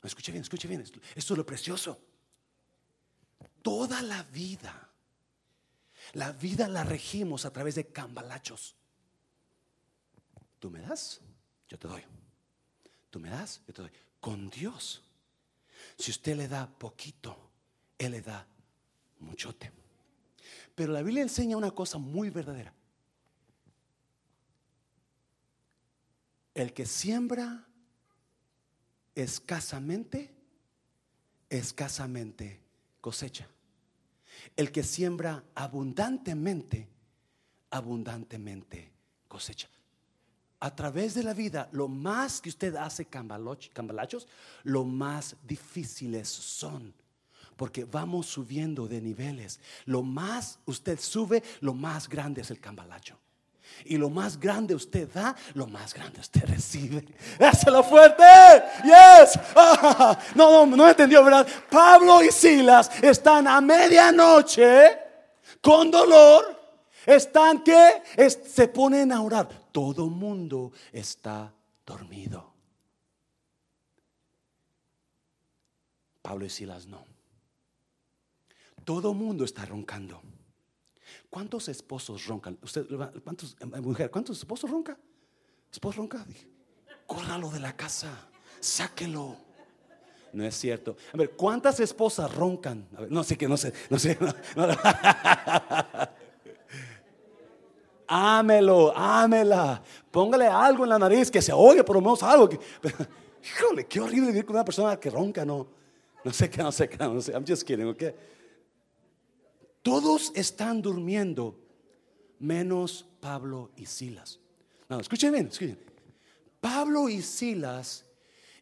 Escuche 0.00 0.30
bien, 0.30 0.42
escuche 0.42 0.68
bien. 0.68 0.80
Esto 1.16 1.34
es 1.34 1.38
lo 1.38 1.44
precioso 1.44 1.98
toda 3.62 4.00
la 4.00 4.22
vida. 4.22 4.90
La 6.12 6.30
vida 6.30 6.68
la 6.68 6.84
regimos 6.84 7.46
a 7.46 7.52
través 7.52 7.74
de 7.74 7.88
cambalachos. 7.88 8.76
Tú 10.60 10.70
me 10.70 10.78
das, 10.82 11.20
yo 11.66 11.76
te 11.76 11.88
doy. 11.88 12.04
Tú 13.10 13.18
me 13.18 13.28
das, 13.28 13.60
yo 13.66 13.74
te 13.74 13.82
doy. 13.82 13.90
Con 14.22 14.48
Dios, 14.50 15.02
si 15.98 16.12
usted 16.12 16.36
le 16.36 16.46
da 16.46 16.68
poquito, 16.68 17.36
Él 17.98 18.12
le 18.12 18.20
da 18.22 18.46
muchote. 19.18 19.72
Pero 20.76 20.92
la 20.92 21.02
Biblia 21.02 21.24
enseña 21.24 21.56
una 21.56 21.72
cosa 21.72 21.98
muy 21.98 22.30
verdadera. 22.30 22.72
El 26.54 26.72
que 26.72 26.86
siembra 26.86 27.66
escasamente, 29.16 30.32
escasamente 31.50 32.60
cosecha. 33.00 33.48
El 34.54 34.70
que 34.70 34.84
siembra 34.84 35.42
abundantemente, 35.56 36.88
abundantemente 37.70 38.92
cosecha. 39.26 39.68
A 40.62 40.70
través 40.72 41.14
de 41.14 41.24
la 41.24 41.34
vida, 41.34 41.68
lo 41.72 41.88
más 41.88 42.40
que 42.40 42.48
usted 42.48 42.76
hace 42.76 43.06
cambalachos, 43.06 44.28
lo 44.62 44.84
más 44.84 45.34
difíciles 45.42 46.28
son. 46.28 46.94
Porque 47.56 47.84
vamos 47.84 48.26
subiendo 48.26 48.86
de 48.86 49.00
niveles. 49.00 49.58
Lo 49.86 50.04
más 50.04 50.60
usted 50.64 51.00
sube, 51.00 51.42
lo 51.62 51.74
más 51.74 52.08
grande 52.08 52.42
es 52.42 52.52
el 52.52 52.60
cambalacho. 52.60 53.18
Y 53.86 53.96
lo 53.96 54.08
más 54.08 54.38
grande 54.38 54.76
usted 54.76 55.12
da, 55.12 55.34
lo 55.54 55.66
más 55.66 55.94
grande 55.94 56.20
usted 56.20 56.44
recibe. 56.46 57.08
lo 57.66 57.82
fuerte. 57.82 58.22
Yes. 58.84 59.40
no, 60.36 60.64
no, 60.64 60.76
no 60.76 60.88
entendió, 60.88 61.24
¿verdad? 61.24 61.44
Pablo 61.68 62.22
y 62.22 62.30
Silas 62.30 62.88
están 63.02 63.48
a 63.48 63.60
medianoche 63.60 64.96
con 65.60 65.90
dolor. 65.90 66.56
Están 67.04 67.64
que 67.64 68.00
se 68.30 68.68
ponen 68.68 69.10
a 69.10 69.22
orar. 69.22 69.61
Todo 69.72 70.08
mundo 70.08 70.72
está 70.92 71.52
dormido. 71.84 72.52
Pablo 76.20 76.44
y 76.44 76.50
Silas 76.50 76.86
no. 76.86 77.04
Todo 78.84 79.14
mundo 79.14 79.44
está 79.44 79.64
roncando. 79.64 80.20
¿Cuántos 81.30 81.68
esposos 81.68 82.26
roncan? 82.26 82.58
¿cuántos, 83.24 83.56
mujer, 83.82 84.10
¿cuántos 84.10 84.38
esposos 84.38 84.70
ronca? 84.70 84.98
¿Esposo 85.70 85.98
ronca? 85.98 86.24
Córralo 87.06 87.50
de 87.50 87.60
la 87.60 87.76
casa, 87.76 88.28
sáquelo. 88.60 89.36
No 90.32 90.44
es 90.44 90.56
cierto. 90.56 90.96
A 91.12 91.16
ver, 91.16 91.32
¿cuántas 91.32 91.78
esposas 91.80 92.34
roncan? 92.34 92.88
No 93.10 93.22
sé 93.22 93.36
qué, 93.36 93.48
no 93.48 93.56
sé, 93.56 93.72
no 93.90 93.98
sé. 93.98 94.18
Ámelo, 98.14 98.92
ámela. 98.94 99.82
Póngale 100.10 100.46
algo 100.46 100.84
en 100.84 100.90
la 100.90 100.98
nariz 100.98 101.30
que 101.30 101.40
se 101.40 101.50
oye, 101.50 101.82
por 101.82 101.96
lo 101.96 102.02
menos 102.02 102.22
algo. 102.22 102.46
híjole, 103.42 103.86
qué 103.86 104.00
horrible 104.00 104.26
vivir 104.26 104.44
con 104.44 104.54
una 104.54 104.66
persona 104.66 105.00
que 105.00 105.08
ronca, 105.08 105.46
no. 105.46 105.66
No 106.22 106.30
sé 106.30 106.50
qué, 106.50 106.62
no 106.62 106.70
sé 106.70 106.90
qué, 106.90 106.98
no 106.98 107.22
sé. 107.22 107.32
I'm 107.32 107.46
just 107.46 107.62
kidding, 107.62 107.88
okay? 107.88 108.14
Todos 109.80 110.30
están 110.34 110.82
durmiendo, 110.82 111.58
menos 112.38 113.06
Pablo 113.18 113.70
y 113.76 113.86
Silas. 113.86 114.38
No, 114.90 115.00
escuchen 115.00 115.32
bien, 115.32 115.46
escuchen. 115.46 115.78
Pablo 116.60 117.08
y 117.08 117.22
Silas 117.22 118.04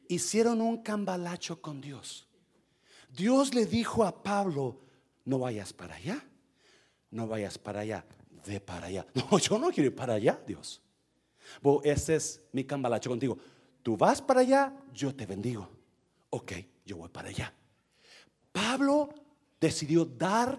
hicieron 0.06 0.60
un 0.60 0.80
cambalacho 0.80 1.60
con 1.60 1.80
Dios. 1.80 2.28
Dios 3.10 3.52
le 3.52 3.66
dijo 3.66 4.04
a 4.04 4.22
Pablo, 4.22 4.78
no 5.24 5.40
vayas 5.40 5.72
para 5.72 5.96
allá, 5.96 6.24
no 7.10 7.26
vayas 7.26 7.58
para 7.58 7.80
allá, 7.80 8.04
ve 8.46 8.60
para 8.60 8.86
allá. 8.86 9.06
No, 9.14 9.38
yo 9.38 9.58
no 9.58 9.70
quiero 9.70 9.90
ir 9.90 9.94
para 9.94 10.14
allá, 10.14 10.40
Dios. 10.46 10.80
ese 11.84 12.16
es 12.16 12.40
mi 12.52 12.64
cambalacho 12.64 13.10
contigo. 13.10 13.38
Tú 13.82 13.96
vas 13.96 14.20
para 14.20 14.40
allá, 14.40 14.72
yo 14.92 15.14
te 15.14 15.26
bendigo. 15.26 15.68
Ok, 16.30 16.52
yo 16.84 16.98
voy 16.98 17.08
para 17.08 17.28
allá. 17.28 17.52
Pablo 18.52 19.08
decidió 19.60 20.04
dar 20.04 20.58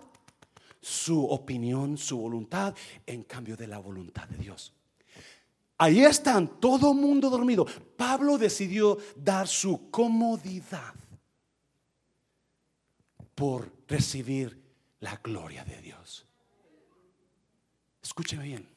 su 0.82 1.24
opinión, 1.26 1.98
su 1.98 2.18
voluntad, 2.18 2.76
en 3.06 3.24
cambio 3.24 3.56
de 3.56 3.68
la 3.68 3.78
voluntad 3.78 4.28
de 4.28 4.38
Dios. 4.38 4.74
Ahí 5.78 6.04
están, 6.04 6.60
todo 6.60 6.94
mundo 6.94 7.30
dormido. 7.30 7.66
Pablo 7.98 8.38
decidió 8.38 8.98
dar 9.16 9.48
su 9.48 9.90
comodidad 9.90 10.94
por 13.34 13.72
recibir 13.88 14.62
la 15.00 15.18
gloria 15.18 15.64
de 15.66 15.82
Dios. 15.82 16.28
Escúcheme 18.12 18.44
bien. 18.44 18.68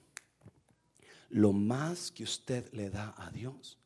Lo 1.30 1.52
más 1.52 2.12
que 2.12 2.22
usted 2.22 2.72
le 2.72 2.88
da 2.88 3.16
a 3.18 3.32
Dios, 3.32 3.76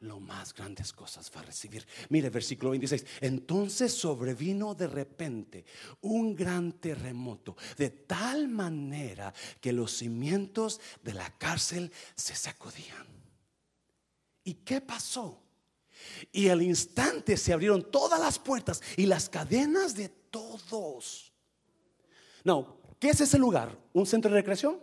lo 0.00 0.18
más 0.18 0.54
grandes 0.54 0.94
cosas 0.94 1.30
va 1.36 1.40
a 1.40 1.44
recibir. 1.44 1.86
Mire, 2.08 2.30
versículo 2.30 2.70
26. 2.70 3.04
Entonces 3.20 3.92
sobrevino 3.92 4.74
de 4.74 4.86
repente 4.86 5.66
un 6.00 6.34
gran 6.34 6.72
terremoto, 6.80 7.54
de 7.76 7.90
tal 7.90 8.48
manera 8.48 9.34
que 9.60 9.74
los 9.74 9.92
cimientos 9.92 10.80
de 11.02 11.12
la 11.12 11.36
cárcel 11.36 11.92
se 12.14 12.34
sacudían. 12.34 13.06
¿Y 14.42 14.54
qué 14.54 14.80
pasó? 14.80 15.42
Y 16.32 16.48
al 16.48 16.62
instante 16.62 17.36
se 17.36 17.52
abrieron 17.52 17.90
todas 17.90 18.18
las 18.18 18.38
puertas 18.38 18.80
y 18.96 19.04
las 19.04 19.28
cadenas 19.28 19.94
de 19.94 20.08
todos. 20.08 21.30
No, 22.42 22.77
¿qué 22.98 23.10
es 23.10 23.20
ese 23.20 23.38
lugar? 23.38 23.76
¿Un 23.92 24.06
centro 24.06 24.30
de 24.30 24.36
recreación? 24.36 24.80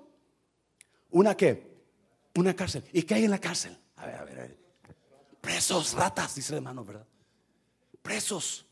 ¿Una 1.12 1.36
qué? 1.36 1.76
Una 2.36 2.56
cárcel. 2.56 2.84
¿Y 2.92 3.04
qué 3.04 3.16
hay 3.16 3.26
en 3.26 3.32
la 3.32 3.40
cárcel? 3.40 3.78
A 3.98 4.06
ver, 4.06 4.16
a 4.16 4.24
ver, 4.24 4.40
a 4.40 4.42
ver. 4.42 4.58
Presos, 5.42 5.94
ratas, 5.94 6.36
dice 6.36 6.54
el 6.54 6.58
hermano, 6.58 6.84
¿verdad? 6.84 7.06
Presos. 8.02 8.66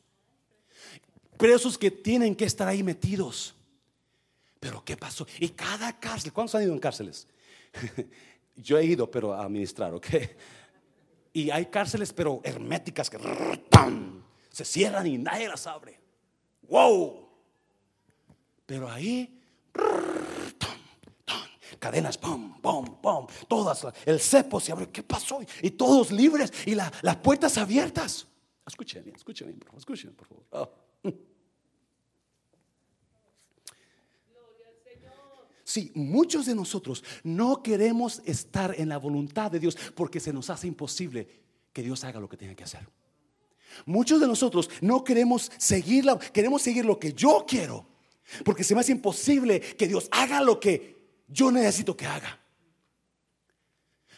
Presos 1.37 1.77
que 1.77 1.91
tienen 1.91 2.35
que 2.35 2.45
estar 2.45 2.67
ahí 2.67 2.83
metidos. 2.83 3.55
Pero 4.59 4.83
¿qué 4.83 4.95
pasó? 4.97 5.27
Y 5.39 5.49
cada 5.49 5.99
cárcel, 5.99 6.31
¿cuántos 6.33 6.55
han 6.55 6.63
ido 6.63 6.73
en 6.73 6.79
cárceles? 6.79 7.27
Yo 8.55 8.77
he 8.77 8.85
ido, 8.85 9.09
pero 9.09 9.33
a 9.33 9.43
administrar, 9.43 9.93
¿ok? 9.93 10.07
Y 11.33 11.49
hay 11.49 11.65
cárceles, 11.65 12.13
pero 12.13 12.41
herméticas 12.43 13.09
que 13.09 13.17
se 14.51 14.65
cierran 14.65 15.07
y 15.07 15.17
nadie 15.17 15.47
las 15.47 15.65
abre. 15.65 15.99
¡Wow! 16.69 17.22
Pero 18.65 18.89
ahí 18.89 19.39
cadenas, 21.79 22.17
pum, 22.17 22.61
pum, 22.61 22.85
pum, 23.01 23.27
todas, 23.47 23.85
el 24.05 24.17
cepo 24.19 24.59
se 24.61 24.71
abrió, 24.71 24.89
¿qué 24.89 25.03
pasó? 25.03 25.41
Y 25.61 25.71
todos 25.71 26.11
libres 26.11 26.51
y 26.65 26.75
las 26.75 27.17
puertas 27.17 27.57
abiertas. 27.57 28.25
Escuchen, 28.65 29.11
escuchen, 29.13 29.59
por 29.59 29.67
favor, 29.67 29.79
escuchen, 29.79 30.13
por 30.13 30.27
favor. 30.27 30.45
Oh. 30.51 30.83
Sí, 35.65 35.91
muchos 35.95 36.45
de 36.45 36.55
nosotros 36.55 37.03
no 37.23 37.63
queremos 37.63 38.21
estar 38.25 38.75
en 38.79 38.89
la 38.89 38.97
voluntad 38.97 39.49
de 39.49 39.59
Dios 39.59 39.77
porque 39.95 40.19
se 40.19 40.31
nos 40.31 40.49
hace 40.49 40.67
imposible 40.67 41.27
que 41.71 41.81
Dios 41.81 42.03
haga 42.03 42.19
lo 42.19 42.29
que 42.29 42.37
tiene 42.37 42.55
que 42.55 42.63
hacer. 42.63 42.87
Muchos 43.85 44.21
de 44.21 44.27
nosotros 44.27 44.69
no 44.81 45.03
queremos 45.03 45.51
seguirla, 45.57 46.19
queremos 46.19 46.61
seguir 46.61 46.85
lo 46.85 46.99
que 46.99 47.13
yo 47.13 47.43
quiero, 47.47 47.87
porque 48.43 48.63
se 48.63 48.73
me 48.73 48.81
hace 48.81 48.91
imposible 48.91 49.59
que 49.59 49.87
Dios 49.87 50.07
haga 50.11 50.41
lo 50.41 50.59
que 50.59 50.97
yo 51.27 51.51
necesito 51.51 51.95
que 51.95 52.05
haga. 52.05 52.39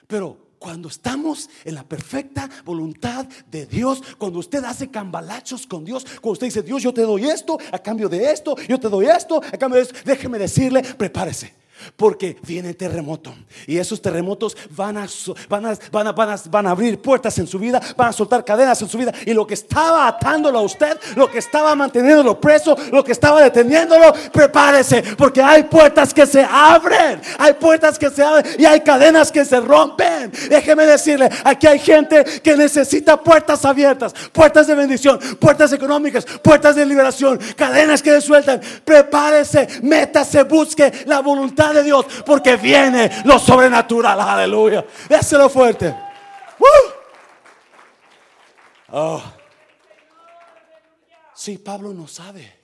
Pero 0.07 0.45
cuando 0.59 0.87
estamos 0.87 1.49
en 1.63 1.75
la 1.75 1.83
perfecta 1.83 2.49
voluntad 2.63 3.27
de 3.51 3.65
Dios, 3.65 4.01
cuando 4.17 4.39
usted 4.39 4.63
hace 4.63 4.89
cambalachos 4.89 5.67
con 5.67 5.85
Dios, 5.85 6.05
cuando 6.21 6.31
usted 6.31 6.47
dice, 6.47 6.63
Dios, 6.63 6.81
yo 6.81 6.93
te 6.93 7.01
doy 7.01 7.25
esto 7.25 7.57
a 7.71 7.79
cambio 7.79 8.09
de 8.09 8.31
esto, 8.31 8.55
yo 8.67 8.79
te 8.79 8.89
doy 8.89 9.07
esto 9.07 9.37
a 9.37 9.57
cambio 9.57 9.77
de 9.77 9.83
esto, 9.83 9.95
déjeme 10.05 10.39
decirle, 10.39 10.81
prepárese. 10.81 11.64
Porque 11.95 12.37
viene 12.41 12.73
terremoto 12.73 13.35
y 13.67 13.77
esos 13.77 14.01
terremotos 14.01 14.57
van 14.71 14.97
a, 14.97 15.07
van, 15.49 15.65
a, 15.65 15.77
van, 15.91 16.07
a, 16.07 16.11
van, 16.11 16.29
a, 16.29 16.35
van 16.49 16.67
a 16.67 16.71
abrir 16.71 16.99
puertas 16.99 17.37
en 17.37 17.47
su 17.47 17.59
vida, 17.59 17.81
van 17.95 18.09
a 18.09 18.13
soltar 18.13 18.43
cadenas 18.43 18.81
en 18.81 18.89
su 18.89 18.97
vida. 18.97 19.13
Y 19.25 19.33
lo 19.33 19.45
que 19.45 19.53
estaba 19.53 20.07
atándolo 20.07 20.59
a 20.59 20.61
usted, 20.61 20.97
lo 21.15 21.29
que 21.29 21.39
estaba 21.39 21.75
manteniéndolo 21.75 22.39
preso, 22.39 22.75
lo 22.91 23.03
que 23.03 23.11
estaba 23.11 23.41
deteniéndolo, 23.41 24.13
prepárese. 24.31 25.03
Porque 25.17 25.41
hay 25.41 25.63
puertas 25.63 26.13
que 26.13 26.25
se 26.25 26.43
abren, 26.43 27.21
hay 27.37 27.53
puertas 27.53 27.99
que 27.99 28.09
se 28.09 28.23
abren 28.23 28.45
y 28.57 28.65
hay 28.65 28.81
cadenas 28.81 29.31
que 29.31 29.45
se 29.45 29.59
rompen. 29.59 30.31
Déjeme 30.49 30.85
decirle, 30.85 31.29
aquí 31.43 31.67
hay 31.67 31.79
gente 31.79 32.23
que 32.41 32.57
necesita 32.57 33.21
puertas 33.21 33.63
abiertas, 33.65 34.13
puertas 34.31 34.67
de 34.67 34.75
bendición, 34.75 35.19
puertas 35.39 35.71
económicas, 35.73 36.25
puertas 36.41 36.75
de 36.75 36.85
liberación, 36.85 37.39
cadenas 37.55 38.01
que 38.01 38.11
se 38.11 38.21
sueltan. 38.21 38.61
Prepárese, 38.83 39.67
métase, 39.83 40.43
busque 40.43 40.91
la 41.05 41.19
voluntad 41.19 41.64
de 41.73 41.83
Dios, 41.83 42.05
porque 42.25 42.57
viene 42.57 43.23
lo 43.25 43.39
sobrenatural. 43.39 44.19
Aleluya. 44.19 44.85
Déselo 45.09 45.49
fuerte. 45.49 45.95
Oh. 48.89 49.21
Sí, 51.33 51.57
Pablo 51.57 51.93
no 51.93 52.07
sabe 52.07 52.59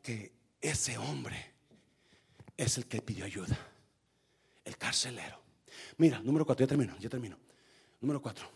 que 0.00 0.32
ese 0.60 0.96
hombre 0.98 1.52
es 2.56 2.78
el 2.78 2.86
que 2.86 3.02
pidió 3.02 3.24
ayuda. 3.24 3.58
El 4.64 4.78
carcelero. 4.78 5.40
Mira, 5.98 6.20
número 6.20 6.46
cuatro, 6.46 6.64
ya 6.64 6.68
termino, 6.68 6.96
ya 6.98 7.08
termino. 7.08 7.36
Número 8.00 8.22
cuatro. 8.22 8.48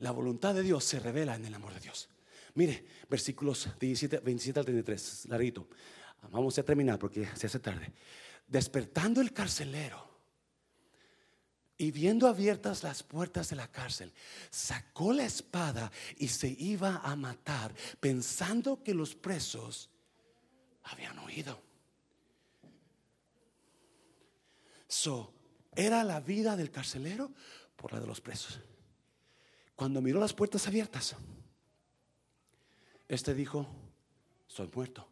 La 0.00 0.10
voluntad 0.10 0.54
de 0.54 0.62
Dios 0.62 0.84
se 0.84 1.00
revela 1.00 1.34
en 1.34 1.44
el 1.44 1.54
amor 1.54 1.74
de 1.74 1.80
Dios. 1.80 2.08
Mire, 2.54 2.84
versículos 3.08 3.68
17, 3.78 4.18
27 4.18 4.58
al 4.58 4.64
33, 4.64 5.26
larguito. 5.28 5.68
Vamos 6.28 6.58
a 6.58 6.62
terminar 6.62 6.98
porque 6.98 7.26
se 7.34 7.46
hace 7.46 7.58
tarde. 7.58 7.92
Despertando 8.46 9.20
el 9.20 9.32
carcelero 9.32 10.08
y 11.78 11.90
viendo 11.90 12.28
abiertas 12.28 12.82
las 12.82 13.02
puertas 13.02 13.48
de 13.48 13.56
la 13.56 13.68
cárcel, 13.68 14.12
sacó 14.50 15.12
la 15.12 15.24
espada 15.24 15.90
y 16.18 16.28
se 16.28 16.48
iba 16.48 16.96
a 16.98 17.16
matar, 17.16 17.74
pensando 18.00 18.82
que 18.82 18.92
los 18.92 19.14
presos 19.14 19.88
habían 20.84 21.18
huido. 21.20 21.60
So, 24.86 25.32
era 25.74 26.04
la 26.04 26.20
vida 26.20 26.56
del 26.56 26.70
carcelero 26.70 27.32
por 27.76 27.92
la 27.92 28.00
de 28.00 28.06
los 28.06 28.20
presos. 28.20 28.60
Cuando 29.74 30.02
miró 30.02 30.20
las 30.20 30.34
puertas 30.34 30.66
abiertas, 30.66 31.16
este 33.08 33.32
dijo: 33.32 33.66
Soy 34.46 34.68
muerto 34.74 35.09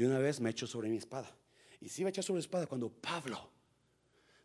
de 0.00 0.06
una 0.06 0.18
vez 0.18 0.40
me 0.40 0.48
echo 0.48 0.66
sobre 0.66 0.88
mi 0.88 0.96
espada. 0.96 1.30
Y 1.78 1.90
si 1.90 2.02
va 2.02 2.08
a 2.08 2.10
echar 2.10 2.24
sobre 2.24 2.38
la 2.38 2.44
espada 2.44 2.66
cuando 2.66 2.88
Pablo, 2.88 3.50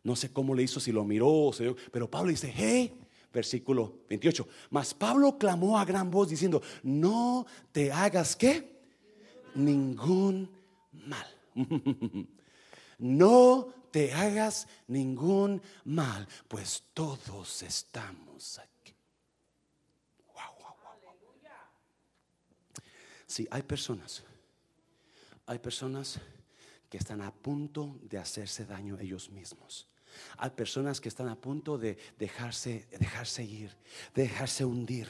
no 0.02 0.14
sé 0.14 0.30
cómo 0.30 0.54
le 0.54 0.62
hizo, 0.62 0.80
si 0.80 0.92
lo 0.92 1.02
miró, 1.02 1.50
pero 1.90 2.10
Pablo 2.10 2.30
dice, 2.30 2.52
hey, 2.54 2.92
versículo 3.32 4.00
28, 4.06 4.46
mas 4.68 4.92
Pablo 4.92 5.38
clamó 5.38 5.78
a 5.78 5.86
gran 5.86 6.10
voz 6.10 6.28
diciendo, 6.28 6.60
no 6.82 7.46
te 7.72 7.90
hagas 7.90 8.36
qué, 8.36 8.82
ningún 9.54 10.50
mal. 10.92 11.26
no 12.98 13.72
te 13.90 14.12
hagas 14.12 14.68
ningún 14.88 15.62
mal, 15.84 16.28
pues 16.48 16.84
todos 16.92 17.62
estamos 17.62 18.58
aquí. 18.58 18.94
Wow. 20.34 20.66
Sí, 23.26 23.48
hay 23.50 23.62
personas 23.62 24.22
hay 25.46 25.58
personas 25.58 26.20
que 26.88 26.98
están 26.98 27.22
a 27.22 27.32
punto 27.32 27.98
de 28.02 28.18
hacerse 28.18 28.66
daño 28.66 28.98
ellos 28.98 29.30
mismos. 29.30 29.88
Hay 30.38 30.50
personas 30.50 31.00
que 31.00 31.08
están 31.08 31.28
a 31.28 31.36
punto 31.36 31.78
de 31.78 31.98
dejarse, 32.18 32.88
dejarse 32.98 33.44
ir, 33.44 33.76
de 34.14 34.22
dejarse 34.22 34.64
hundir 34.64 35.08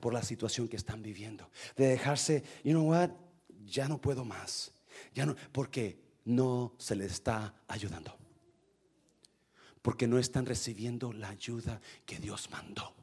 por 0.00 0.12
la 0.12 0.22
situación 0.22 0.68
que 0.68 0.76
están 0.76 1.02
viviendo, 1.02 1.50
de 1.76 1.88
dejarse, 1.88 2.42
you 2.64 2.72
know 2.72 2.88
what, 2.88 3.10
ya 3.64 3.88
no 3.88 4.00
puedo 4.00 4.24
más, 4.24 4.72
ya 5.14 5.24
no, 5.24 5.36
porque 5.52 6.02
no 6.24 6.74
se 6.78 6.96
les 6.96 7.12
está 7.12 7.54
ayudando, 7.68 8.16
porque 9.82 10.06
no 10.06 10.18
están 10.18 10.46
recibiendo 10.46 11.12
la 11.12 11.30
ayuda 11.30 11.80
que 12.04 12.18
Dios 12.18 12.50
mandó. 12.50 12.94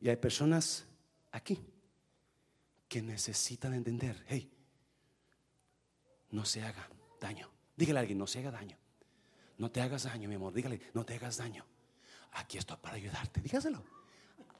Y 0.00 0.08
hay 0.08 0.16
personas 0.16 0.84
aquí 1.30 1.58
que 2.88 3.02
necesitan 3.02 3.72
entender, 3.72 4.22
hey, 4.28 4.50
no 6.32 6.44
se 6.44 6.62
haga 6.62 6.88
daño. 7.20 7.48
Dígale 7.76 7.98
a 7.98 8.00
alguien, 8.00 8.18
no 8.18 8.26
se 8.26 8.40
haga 8.40 8.50
daño. 8.50 8.76
No 9.58 9.70
te 9.70 9.80
hagas 9.80 10.04
daño, 10.04 10.28
mi 10.28 10.34
amor. 10.34 10.52
Dígale, 10.52 10.80
no 10.94 11.04
te 11.04 11.14
hagas 11.14 11.36
daño. 11.36 11.64
Aquí 12.32 12.58
estoy 12.58 12.78
para 12.78 12.96
ayudarte. 12.96 13.40
Dígaselo. 13.40 13.84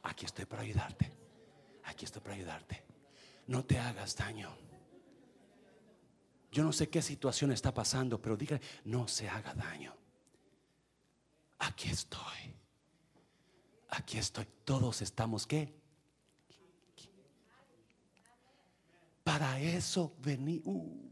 Aquí 0.02 0.26
estoy 0.26 0.44
para 0.44 0.62
ayudarte. 0.62 1.10
Aquí 1.84 2.04
estoy 2.04 2.22
para 2.22 2.34
ayudarte. 2.34 2.84
No 3.46 3.64
te 3.64 3.78
hagas 3.78 4.16
daño. 4.16 4.54
Yo 6.50 6.62
no 6.62 6.72
sé 6.72 6.88
qué 6.90 7.00
situación 7.00 7.50
está 7.50 7.72
pasando, 7.72 8.20
pero 8.20 8.36
diga, 8.36 8.60
no 8.84 9.08
se 9.08 9.28
haga 9.28 9.54
daño. 9.54 9.96
Aquí 11.58 11.88
estoy. 11.88 12.54
Aquí 13.88 14.18
estoy. 14.18 14.46
Todos 14.64 15.00
estamos 15.00 15.46
qué? 15.46 15.74
Para 19.24 19.58
eso 19.58 20.14
vení. 20.18 20.60
Uh. 20.64 21.11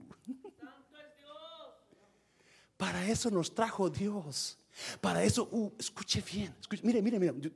Para 2.81 3.07
eso 3.07 3.31
nos 3.31 3.55
trajo 3.55 3.91
Dios. 3.91 4.57
Para 5.03 5.23
eso, 5.23 5.47
uh, 5.53 5.71
escuche 5.79 6.25
bien. 6.33 6.57
mire, 6.83 7.03
mire, 7.03 7.19
mire. 7.19 7.53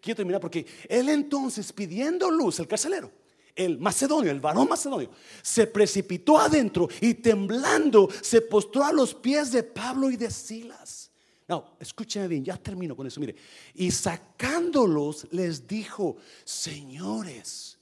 quiero 0.00 0.16
terminar 0.16 0.40
porque 0.40 0.66
él 0.88 1.08
entonces 1.10 1.72
pidiendo 1.72 2.28
luz, 2.28 2.58
el 2.58 2.66
carcelero 2.66 3.10
el 3.56 3.78
macedonio, 3.78 4.32
el 4.32 4.40
varón 4.40 4.68
macedonio, 4.68 5.12
se 5.40 5.68
precipitó 5.68 6.40
adentro 6.40 6.88
y 7.00 7.14
temblando 7.14 8.08
se 8.20 8.40
postró 8.40 8.82
a 8.82 8.92
los 8.92 9.14
pies 9.14 9.52
de 9.52 9.62
Pablo 9.62 10.10
y 10.10 10.16
de 10.16 10.28
Silas. 10.28 11.12
No, 11.46 11.76
escúcheme 11.78 12.26
bien, 12.26 12.44
ya 12.44 12.56
termino 12.56 12.96
con 12.96 13.06
eso. 13.06 13.20
Mire, 13.20 13.36
y 13.74 13.92
sacándolos 13.92 15.28
les 15.30 15.68
dijo, 15.68 16.16
señores, 16.44 17.78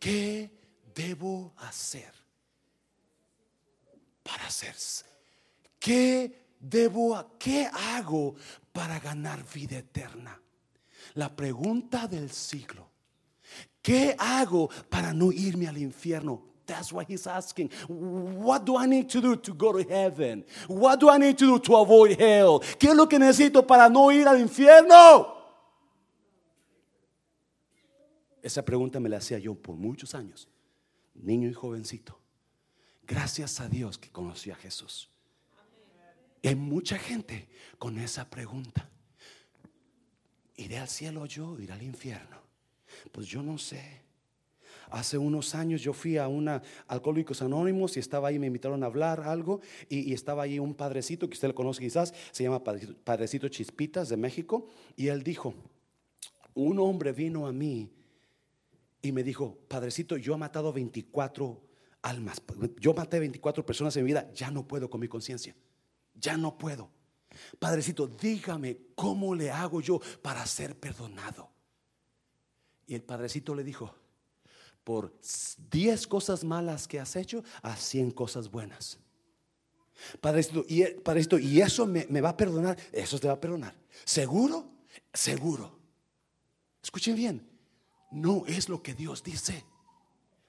¿qué 0.00 0.50
debo 0.92 1.54
hacer 1.58 2.12
para 4.24 4.48
hacerse? 4.48 5.15
¿Qué 5.86 6.56
debo, 6.58 7.36
qué 7.38 7.70
hago 7.72 8.34
para 8.72 8.98
ganar 8.98 9.44
vida 9.54 9.78
eterna? 9.78 10.36
La 11.14 11.28
pregunta 11.36 12.08
del 12.08 12.28
siglo. 12.32 12.90
¿Qué 13.80 14.16
hago 14.18 14.68
para 14.90 15.12
no 15.12 15.30
irme 15.30 15.68
al 15.68 15.78
infierno? 15.78 16.42
That's 16.64 16.92
why 16.92 17.04
he's 17.08 17.28
asking. 17.28 17.70
What 17.88 18.64
do 18.64 18.76
I 18.76 18.88
need 18.88 19.08
to 19.10 19.20
do 19.20 19.36
to 19.36 19.54
go 19.54 19.80
to 19.80 19.88
heaven? 19.88 20.44
What 20.66 20.98
do 20.98 21.08
I 21.08 21.18
need 21.18 21.38
to 21.38 21.46
do 21.46 21.60
to 21.60 21.76
avoid 21.76 22.18
hell? 22.18 22.58
¿Qué 22.80 22.88
es 22.88 22.96
lo 22.96 23.06
que 23.08 23.20
necesito 23.20 23.64
para 23.64 23.88
no 23.88 24.10
ir 24.10 24.26
al 24.26 24.40
infierno? 24.40 25.36
Esa 28.42 28.64
pregunta 28.64 28.98
me 28.98 29.08
la 29.08 29.18
hacía 29.18 29.38
yo 29.38 29.54
por 29.54 29.76
muchos 29.76 30.16
años, 30.16 30.48
niño 31.14 31.48
y 31.48 31.52
jovencito. 31.52 32.18
Gracias 33.06 33.60
a 33.60 33.68
Dios 33.68 33.98
que 33.98 34.10
conocí 34.10 34.50
a 34.50 34.56
Jesús. 34.56 35.12
Hay 36.42 36.54
mucha 36.54 36.98
gente 36.98 37.48
con 37.78 37.98
esa 37.98 38.28
pregunta. 38.28 38.88
¿Iré 40.56 40.78
al 40.78 40.88
cielo 40.88 41.26
yo? 41.26 41.58
¿Iré 41.58 41.72
al 41.72 41.82
infierno? 41.82 42.40
Pues 43.12 43.26
yo 43.26 43.42
no 43.42 43.58
sé. 43.58 44.06
Hace 44.90 45.18
unos 45.18 45.54
años 45.54 45.82
yo 45.82 45.92
fui 45.92 46.16
a 46.16 46.28
una 46.28 46.62
Alcohólicos 46.86 47.42
Anónimos 47.42 47.96
y 47.96 48.00
estaba 48.00 48.28
ahí, 48.28 48.38
me 48.38 48.46
invitaron 48.46 48.82
a 48.82 48.86
hablar 48.86 49.20
algo 49.20 49.60
y, 49.88 50.12
estaba 50.12 50.44
ahí 50.44 50.58
un 50.58 50.74
padrecito 50.74 51.28
que 51.28 51.34
usted 51.34 51.48
lo 51.48 51.54
conoce 51.54 51.82
quizás, 51.82 52.14
se 52.30 52.44
llama 52.44 52.62
padrecito, 52.62 53.48
Chispitas 53.48 54.08
de 54.08 54.16
México 54.16 54.68
y 54.96 55.08
él 55.08 55.22
dijo, 55.22 55.54
un 56.54 56.78
hombre 56.78 57.12
vino 57.12 57.46
a 57.46 57.52
mí 57.52 57.90
y 59.02 59.12
me 59.12 59.22
dijo, 59.22 59.58
Padrecito, 59.68 60.16
yo 60.16 60.34
he 60.34 60.38
matado 60.38 60.72
24 60.72 61.60
almas, 62.02 62.42
yo 62.80 62.94
maté 62.94 63.18
24 63.18 63.64
personas 63.66 63.96
en 63.96 64.04
mi 64.04 64.08
vida, 64.08 64.32
ya 64.32 64.50
no 64.50 64.66
puedo 64.66 64.88
con 64.88 65.00
mi 65.00 65.08
conciencia, 65.08 65.54
ya 66.20 66.36
no 66.36 66.56
puedo. 66.56 66.90
Padrecito, 67.58 68.06
dígame 68.06 68.78
cómo 68.94 69.34
le 69.34 69.50
hago 69.50 69.80
yo 69.80 70.00
para 70.22 70.44
ser 70.46 70.78
perdonado. 70.78 71.50
Y 72.86 72.94
el 72.94 73.02
padrecito 73.02 73.54
le 73.54 73.64
dijo, 73.64 73.94
por 74.84 75.12
10 75.70 76.06
cosas 76.06 76.44
malas 76.44 76.86
que 76.86 77.00
has 77.00 77.16
hecho, 77.16 77.42
a 77.62 77.76
100 77.76 78.12
cosas 78.12 78.50
buenas. 78.50 78.98
Padrecito, 80.20 80.64
y, 80.68 80.84
y 81.40 81.60
eso 81.60 81.86
me, 81.86 82.06
me 82.08 82.20
va 82.20 82.30
a 82.30 82.36
perdonar, 82.36 82.78
eso 82.92 83.18
te 83.18 83.26
va 83.26 83.34
a 83.34 83.40
perdonar. 83.40 83.74
¿Seguro? 84.04 84.70
Seguro. 85.12 85.78
Escuchen 86.82 87.16
bien, 87.16 87.48
no 88.12 88.44
es 88.46 88.68
lo 88.68 88.82
que 88.82 88.94
Dios 88.94 89.22
dice. 89.22 89.64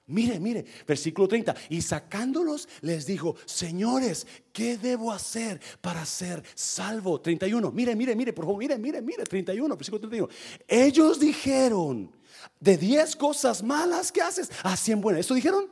Mire, 0.08 0.40
mire, 0.40 0.64
versículo 0.86 1.28
30. 1.28 1.54
Y 1.68 1.82
sacándolos 1.82 2.68
les 2.80 3.06
dijo, 3.06 3.36
señores, 3.44 4.26
¿qué 4.52 4.78
debo 4.78 5.12
hacer 5.12 5.60
para 5.80 6.04
ser 6.06 6.42
salvo? 6.54 7.20
31. 7.20 7.70
Mire, 7.70 7.94
mire, 7.94 8.16
mire, 8.16 8.32
por 8.32 8.46
favor, 8.46 8.58
mire, 8.58 8.78
mire, 8.78 9.02
mire, 9.02 9.24
31, 9.24 9.76
versículo 9.76 10.00
31. 10.00 10.28
Ellos 10.66 11.20
dijeron, 11.20 12.10
de 12.58 12.76
10 12.76 13.16
cosas 13.16 13.62
malas 13.62 14.10
que 14.10 14.22
haces 14.22 14.50
a 14.62 14.76
100 14.76 15.00
buenas. 15.00 15.20
¿Eso 15.20 15.34
dijeron? 15.34 15.66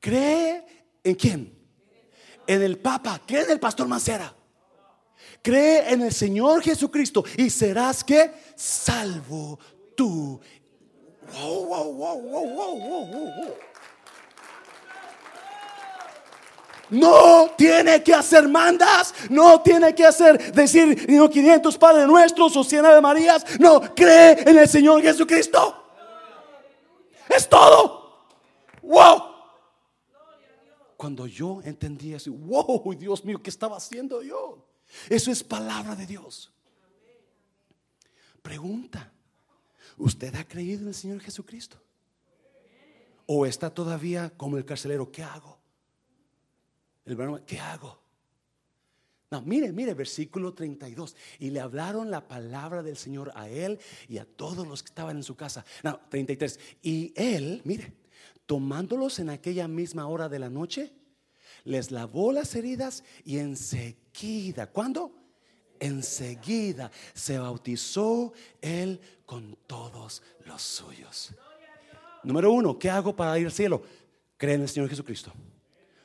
Cree 0.00 0.64
en 1.04 1.14
quién? 1.14 1.58
En 2.46 2.62
el 2.62 2.78
Papa, 2.78 3.22
cree 3.24 3.44
en 3.44 3.52
el 3.52 3.60
Pastor 3.60 3.86
Mancera. 3.86 4.34
Cree 5.42 5.92
en 5.92 6.02
el 6.02 6.12
Señor 6.12 6.62
Jesucristo 6.62 7.24
y 7.36 7.50
serás 7.50 8.02
que 8.02 8.32
salvo 8.56 9.58
tú 9.96 10.40
no 16.90 17.50
tiene 17.56 18.02
que 18.02 18.14
hacer 18.14 18.48
mandas, 18.48 19.14
no 19.28 19.60
tiene 19.60 19.94
que 19.94 20.06
hacer 20.06 20.52
decir 20.52 21.06
no 21.08 21.28
500 21.28 21.78
Padres 21.78 22.06
Nuestros 22.06 22.56
o 22.56 22.64
100 22.64 22.86
Ave 22.86 23.00
Marías, 23.00 23.44
no, 23.58 23.80
cree 23.94 24.42
en 24.48 24.58
el 24.58 24.68
Señor 24.68 25.02
Jesucristo. 25.02 25.82
Es 27.28 27.48
todo. 27.48 28.28
Wow. 28.82 29.22
Cuando 30.96 31.26
yo 31.26 31.60
entendí 31.64 32.14
eso, 32.14 32.32
wow, 32.32 32.94
Dios 32.94 33.24
mío, 33.24 33.42
¿qué 33.42 33.50
estaba 33.50 33.76
haciendo 33.76 34.22
yo? 34.22 34.64
Eso 35.08 35.30
es 35.30 35.42
palabra 35.42 35.94
de 35.94 36.06
Dios. 36.06 36.52
Pregunta. 38.40 39.12
¿Usted 39.96 40.34
ha 40.34 40.46
creído 40.46 40.82
en 40.82 40.88
el 40.88 40.94
Señor 40.94 41.20
Jesucristo? 41.20 41.80
¿O 43.26 43.46
está 43.46 43.70
todavía 43.70 44.30
como 44.36 44.56
el 44.56 44.64
carcelero? 44.64 45.10
¿Qué 45.10 45.22
hago? 45.22 45.58
El 47.04 47.44
¿qué 47.44 47.60
hago? 47.60 48.06
No, 49.30 49.42
mire, 49.42 49.72
mire, 49.72 49.94
versículo 49.94 50.54
32. 50.54 51.16
Y 51.40 51.50
le 51.50 51.60
hablaron 51.60 52.10
la 52.10 52.28
palabra 52.28 52.82
del 52.82 52.96
Señor 52.96 53.32
a 53.34 53.48
él 53.48 53.78
y 54.08 54.18
a 54.18 54.24
todos 54.24 54.66
los 54.66 54.82
que 54.82 54.88
estaban 54.88 55.16
en 55.16 55.24
su 55.24 55.34
casa. 55.34 55.64
No, 55.82 56.00
33. 56.08 56.60
Y 56.82 57.12
él, 57.16 57.60
mire, 57.64 57.92
tomándolos 58.46 59.18
en 59.18 59.30
aquella 59.30 59.66
misma 59.66 60.06
hora 60.06 60.28
de 60.28 60.38
la 60.38 60.50
noche, 60.50 60.92
les 61.64 61.90
lavó 61.90 62.30
las 62.32 62.54
heridas 62.54 63.02
y 63.24 63.38
enseguida, 63.38 64.68
¿cuándo? 64.68 65.25
Enseguida 65.80 66.90
se 67.14 67.38
bautizó 67.38 68.32
él 68.60 69.00
con 69.24 69.56
todos 69.66 70.22
los 70.44 70.62
suyos. 70.62 71.34
Número 72.22 72.52
uno, 72.52 72.78
¿qué 72.78 72.90
hago 72.90 73.14
para 73.14 73.38
ir 73.38 73.46
al 73.46 73.52
cielo? 73.52 73.82
Cree 74.36 74.54
en 74.54 74.62
el 74.62 74.68
Señor 74.68 74.88
Jesucristo. 74.88 75.32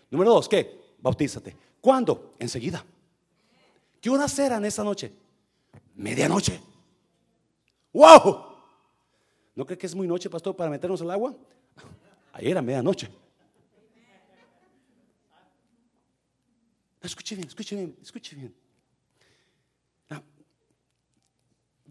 Número 0.10 0.32
dos, 0.32 0.48
¿qué? 0.48 0.80
Bautízate. 1.00 1.56
¿Cuándo? 1.80 2.36
Enseguida. 2.38 2.86
¿Qué 4.00 4.10
horas 4.10 4.38
eran 4.40 4.64
esa 4.66 4.84
noche? 4.84 5.12
Medianoche. 5.96 6.60
¡Wow! 7.94 8.46
¿No 9.56 9.66
cree 9.66 9.78
que 9.78 9.86
es 9.86 9.96
muy 9.96 10.08
noche, 10.08 10.30
pastor, 10.30 10.56
para 10.56 10.70
meternos 10.70 11.02
al 11.02 11.12
agua? 11.12 11.36
Ayer 12.34 12.52
era 12.52 12.62
medianoche. 12.62 13.10
Escuche 17.02 17.36
bien, 17.36 17.48
escuche 17.48 17.76
bien, 17.76 17.98
escuche 18.02 18.36
bien. 18.36 18.56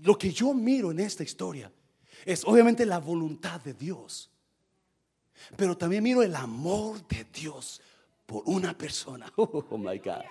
Lo 0.02 0.16
que 0.18 0.32
yo 0.32 0.54
miro 0.54 0.90
en 0.90 1.00
esta 1.00 1.22
historia 1.22 1.70
es 2.24 2.44
obviamente 2.44 2.84
la 2.86 2.98
voluntad 2.98 3.60
de 3.60 3.74
Dios. 3.74 4.30
Pero 5.56 5.76
también 5.76 6.02
miro 6.02 6.22
el 6.22 6.34
amor 6.34 7.06
de 7.08 7.26
Dios 7.32 7.80
por 8.26 8.42
una 8.46 8.76
persona. 8.76 9.30
Oh, 9.36 9.78
my 9.78 9.98
God. 9.98 10.22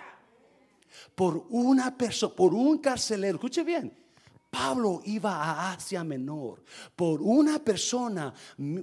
Por 1.15 1.45
una 1.49 1.95
persona, 1.95 2.33
por 2.33 2.53
un 2.53 2.77
carcelero. 2.79 3.35
Escuche 3.35 3.63
bien. 3.63 3.95
Pablo 4.49 5.01
iba 5.05 5.35
a 5.35 5.73
Asia 5.73 6.03
Menor 6.03 6.63
por 6.95 7.21
una 7.21 7.59
persona, 7.59 8.33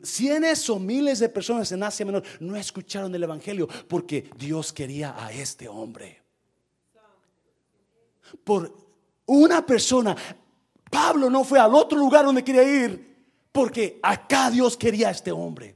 cientos 0.04 0.70
o 0.70 0.78
miles 0.78 1.18
de 1.18 1.28
personas 1.28 1.72
en 1.72 1.82
Asia 1.82 2.06
Menor 2.06 2.22
no 2.38 2.54
escucharon 2.54 3.12
el 3.12 3.24
Evangelio 3.24 3.68
porque 3.88 4.30
Dios 4.38 4.72
quería 4.72 5.16
a 5.18 5.32
este 5.32 5.66
hombre. 5.66 6.22
Por 8.44 8.72
una 9.26 9.66
persona, 9.66 10.16
Pablo 10.90 11.28
no 11.30 11.44
fue 11.44 11.58
al 11.58 11.74
otro 11.74 11.98
lugar 11.98 12.24
donde 12.24 12.44
quería 12.44 12.62
ir 12.62 13.16
porque 13.56 13.98
acá 14.02 14.50
Dios 14.50 14.76
quería 14.76 15.08
a 15.08 15.12
este 15.12 15.32
hombre. 15.32 15.74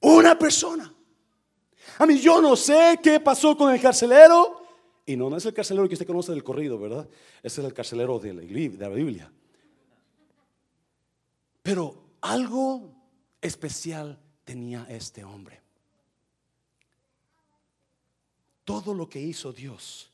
Una 0.00 0.38
persona. 0.38 0.94
A 1.98 2.06
mí 2.06 2.16
yo 2.20 2.40
no 2.40 2.54
sé 2.54 3.00
qué 3.02 3.18
pasó 3.18 3.56
con 3.56 3.74
el 3.74 3.80
carcelero. 3.80 4.62
Y 5.04 5.16
no, 5.16 5.28
no 5.28 5.36
es 5.36 5.44
el 5.44 5.52
carcelero 5.52 5.88
que 5.88 5.94
usted 5.94 6.06
conoce 6.06 6.30
del 6.30 6.44
corrido, 6.44 6.78
¿verdad? 6.78 7.08
Ese 7.42 7.60
es 7.60 7.66
el 7.66 7.74
carcelero 7.74 8.20
de 8.20 8.34
la, 8.34 8.88
Biblia. 8.88 9.32
Pero 11.60 12.04
algo 12.20 12.94
especial 13.40 14.16
tenía 14.44 14.86
este 14.88 15.24
hombre. 15.24 15.60
Todo 18.64 18.94
lo 18.94 19.08
que 19.08 19.20
hizo 19.20 19.52
Dios 19.52 20.11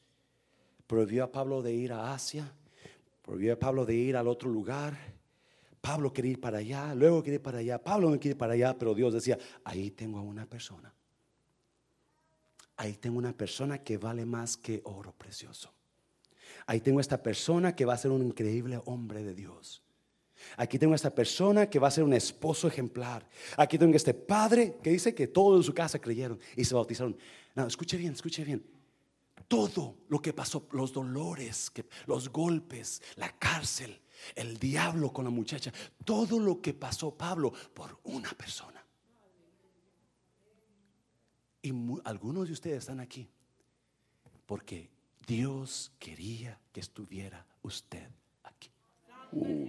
prohibió 0.89 1.23
a 1.23 1.31
Pablo 1.31 1.63
de 1.63 1.73
ir 1.73 1.93
a 1.93 2.13
Asia, 2.13 2.51
prohibió 3.23 3.53
a 3.53 3.59
Pablo 3.59 3.87
de 3.87 3.95
ir 3.95 4.17
al 4.17 4.27
otro 4.27 4.51
lugar. 4.51 4.99
Pablo 5.81 6.13
quería 6.13 6.33
ir 6.33 6.41
para 6.41 6.59
allá, 6.59 6.93
luego 6.95 7.23
quería 7.23 7.37
ir 7.37 7.43
para 7.43 7.59
allá, 7.59 7.81
Pablo 7.81 8.11
no 8.11 8.19
quiere 8.19 8.33
ir 8.33 8.39
para 8.39 8.55
allá, 8.55 8.77
pero 8.77 8.95
Dios 8.95 9.15
decía, 9.15 9.39
ahí 9.63 9.93
tengo 9.93 10.19
a 10.19 10.23
una 10.23 10.47
persona. 10.47 10.93
Ahí 12.79 12.95
tengo 12.95 13.19
una 13.19 13.33
persona 13.33 13.79
que 13.79 13.99
vale 13.99 14.25
más 14.25 14.57
que 14.57 14.81
oro 14.85 15.13
precioso. 15.13 15.73
Ahí 16.67 16.81
tengo 16.81 17.01
esta 17.01 17.23
persona 17.23 17.77
que 17.77 17.85
va 17.85 17.95
a 17.95 17.99
ser 17.99 18.11
un 18.11 18.23
increíble 18.23 18.81
hombre 18.87 19.23
de 19.23 19.35
Dios. 19.35 19.83
Aquí 20.57 20.79
tengo 20.79 20.95
esta 20.95 21.15
persona 21.15 21.69
que 21.69 21.79
va 21.79 21.89
a 21.89 21.91
ser 21.91 22.05
un 22.05 22.15
esposo 22.15 22.67
ejemplar. 22.67 23.29
Aquí 23.57 23.77
tengo 23.77 23.95
este 23.95 24.15
padre 24.15 24.77
que 24.83 24.91
dice 24.91 25.15
que 25.15 25.27
todos 25.27 25.59
en 25.59 25.63
su 25.65 25.75
casa 25.75 25.99
creyeron 25.99 26.39
y 26.57 26.65
se 26.65 26.75
bautizaron. 26.75 27.17
No, 27.55 27.67
escuche 27.67 27.97
bien, 27.97 28.13
escuche 28.13 28.45
bien. 28.45 28.78
Todo 29.49 29.97
lo 30.09 30.21
que 30.21 30.33
pasó, 30.33 30.69
los 30.73 30.93
dolores, 30.93 31.73
los 32.07 32.29
golpes, 32.29 33.03
la 33.17 33.37
cárcel, 33.39 34.01
el 34.35 34.59
diablo 34.59 35.13
con 35.13 35.25
la 35.25 35.31
muchacha, 35.31 35.73
todo 36.05 36.39
lo 36.39 36.61
que 36.61 36.75
pasó 36.75 37.17
Pablo 37.17 37.53
por 37.75 37.99
una 38.05 38.31
persona. 38.31 38.85
Y 41.63 41.73
algunos 42.05 42.47
de 42.47 42.53
ustedes 42.53 42.79
están 42.79 43.01
aquí 43.01 43.29
porque 44.47 44.91
Dios 45.27 45.93
quería 45.99 46.59
que 46.73 46.81
estuviera 46.81 47.45
usted 47.63 48.09
aquí. 48.45 48.71
Uh. 49.33 49.69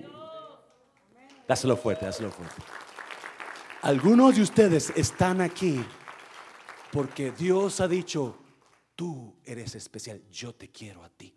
Dáselo 1.48 1.76
fuerte, 1.76 2.06
dáselo 2.06 2.32
fuerte. 2.32 2.62
Algunos 3.82 4.36
de 4.36 4.44
ustedes 4.44 4.92
están 4.96 5.42
aquí 5.42 5.84
porque 6.92 7.32
Dios 7.32 7.82
ha 7.82 7.88
dicho, 7.88 8.38
tú 9.00 9.34
eres 9.45 9.76
especial, 9.76 10.22
yo 10.30 10.54
te 10.54 10.68
quiero 10.68 11.06
a 11.06 11.10
ti. 11.10 11.34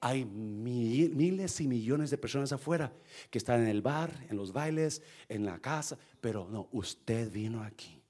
Hay 0.00 0.24
miles 0.24 1.60
y 1.60 1.68
millones 1.68 2.10
de 2.10 2.18
personas 2.18 2.50
afuera 2.50 2.92
que 3.30 3.38
están 3.38 3.60
en 3.60 3.68
el 3.68 3.80
bar, 3.80 4.26
en 4.28 4.36
los 4.36 4.52
bailes, 4.52 5.02
en 5.28 5.44
la 5.44 5.60
casa, 5.60 5.96
pero 6.20 6.48
no, 6.50 6.66
usted 6.72 7.30
vino 7.30 7.62
aquí. 7.62 8.02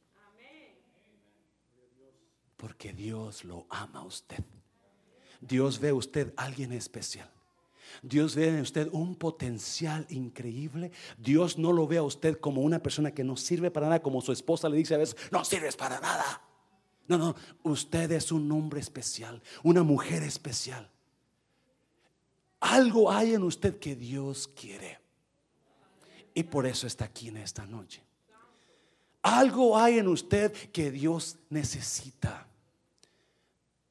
Porque 2.56 2.94
Dios 2.94 3.44
lo 3.44 3.66
ama 3.68 3.98
a 3.98 4.04
usted. 4.04 4.42
Dios 5.38 5.78
ve 5.78 5.90
a 5.90 5.94
usted 5.94 6.32
alguien 6.38 6.72
especial. 6.72 7.30
Dios 8.00 8.34
ve 8.34 8.48
en 8.48 8.62
usted 8.62 8.88
un 8.92 9.14
potencial 9.14 10.06
increíble. 10.08 10.90
Dios 11.18 11.58
no 11.58 11.70
lo 11.70 11.86
ve 11.86 11.98
a 11.98 12.02
usted 12.02 12.40
como 12.40 12.62
una 12.62 12.82
persona 12.82 13.10
que 13.10 13.24
no 13.24 13.36
sirve 13.36 13.70
para 13.70 13.88
nada, 13.88 14.00
como 14.00 14.22
su 14.22 14.32
esposa 14.32 14.70
le 14.70 14.78
dice 14.78 14.94
a 14.94 14.98
veces, 14.98 15.18
no 15.30 15.44
sirves 15.44 15.76
para 15.76 16.00
nada. 16.00 16.49
No, 17.10 17.18
no, 17.18 17.34
usted 17.64 18.12
es 18.12 18.30
un 18.30 18.52
hombre 18.52 18.78
especial, 18.78 19.42
una 19.64 19.82
mujer 19.82 20.22
especial. 20.22 20.88
Algo 22.60 23.10
hay 23.10 23.34
en 23.34 23.42
usted 23.42 23.80
que 23.80 23.96
Dios 23.96 24.46
quiere. 24.46 25.00
Y 26.34 26.44
por 26.44 26.66
eso 26.66 26.86
está 26.86 27.06
aquí 27.06 27.26
en 27.26 27.38
esta 27.38 27.66
noche. 27.66 28.00
Algo 29.22 29.76
hay 29.76 29.98
en 29.98 30.06
usted 30.06 30.52
que 30.70 30.92
Dios 30.92 31.36
necesita. 31.48 32.46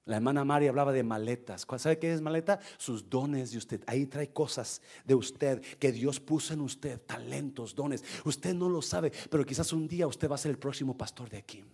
La 0.06 0.16
hermana 0.16 0.46
María 0.46 0.70
hablaba 0.70 0.94
de 0.94 1.04
maletas. 1.04 1.68
¿Sabe 1.78 2.00
qué 2.00 2.14
es 2.14 2.22
maleta? 2.22 2.62
Sus 2.78 3.10
dones 3.10 3.52
de 3.52 3.58
usted. 3.58 3.84
Ahí 3.86 4.06
trae 4.06 4.32
cosas 4.32 4.82
de 5.04 5.16
usted 5.16 5.62
que 5.78 5.92
Dios 5.92 6.22
puso 6.22 6.54
en 6.54 6.62
usted, 6.62 7.02
talentos, 7.02 7.76
dones. 7.76 8.02
Usted 8.24 8.54
no 8.54 8.70
lo 8.70 8.82
sabe, 8.82 9.12
pero 9.30 9.46
quizás 9.46 9.74
un 9.74 9.90
día 9.90 10.08
usted 10.08 10.32
va 10.32 10.36
a 10.36 10.38
ser 10.38 10.52
el 10.52 10.58
próximo 10.58 10.98
pastor 10.98 11.30
de 11.30 11.38
aquí. 11.40 11.66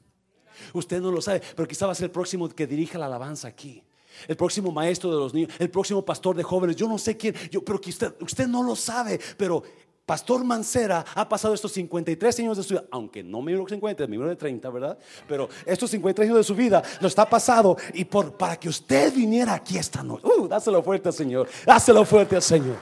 Usted 0.73 1.01
no 1.01 1.11
lo 1.11 1.21
sabe, 1.21 1.41
pero 1.55 1.67
quizás 1.67 1.87
va 1.87 1.91
a 1.91 1.95
ser 1.95 2.05
el 2.05 2.11
próximo 2.11 2.49
que 2.49 2.67
dirija 2.67 2.97
la 2.97 3.05
alabanza 3.05 3.47
aquí. 3.47 3.83
El 4.27 4.37
próximo 4.37 4.71
maestro 4.71 5.11
de 5.11 5.17
los 5.17 5.33
niños, 5.33 5.51
el 5.59 5.69
próximo 5.69 6.03
pastor 6.03 6.35
de 6.35 6.43
jóvenes, 6.43 6.75
yo 6.75 6.87
no 6.87 6.97
sé 6.97 7.17
quién, 7.17 7.35
yo, 7.51 7.63
pero 7.63 7.81
usted, 7.85 8.13
usted 8.21 8.47
no 8.47 8.63
lo 8.63 8.75
sabe, 8.75 9.19
pero 9.37 9.63
Pastor 10.05 10.43
Mancera 10.43 11.03
ha 11.15 11.27
pasado 11.27 11.55
estos 11.55 11.71
53 11.71 12.39
años 12.39 12.57
de 12.57 12.63
su 12.63 12.75
vida, 12.75 12.85
aunque 12.91 13.23
no 13.23 13.41
me 13.41 13.53
que 13.65 13.73
50, 13.73 14.05
me 14.05 14.17
de 14.17 14.35
30, 14.35 14.69
¿verdad? 14.69 14.97
Pero 15.27 15.49
estos 15.65 15.89
53 15.89 16.29
años 16.29 16.37
de 16.37 16.43
su 16.43 16.53
vida 16.53 16.83
lo 17.01 17.07
está 17.07 17.27
pasado 17.27 17.75
y 17.93 18.05
por, 18.05 18.37
para 18.37 18.55
que 18.57 18.69
usted 18.69 19.11
viniera 19.11 19.55
aquí 19.55 19.77
esta 19.77 20.03
noche. 20.03 20.25
Uh, 20.27 20.47
dáselo 20.47 20.83
fuerte 20.83 21.09
al 21.09 21.13
Señor, 21.13 21.49
dáselo 21.65 22.05
fuerte 22.05 22.35
al 22.35 22.43
Señor. 22.43 22.77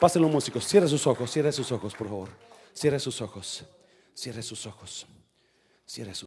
Pásenlo 0.00 0.28
músicos, 0.28 0.66
cierre 0.66 0.88
sus 0.88 1.06
ojos, 1.06 1.30
cierre 1.30 1.52
sus 1.52 1.70
ojos, 1.70 1.94
por 1.94 2.08
favor. 2.08 2.28
Cierre 2.72 2.98
sus 2.98 3.20
ojos, 3.20 3.64
cierre 4.14 4.42
sus 4.42 4.66
ojos, 4.66 5.06
cierre 5.86 6.14
sus 6.14 6.22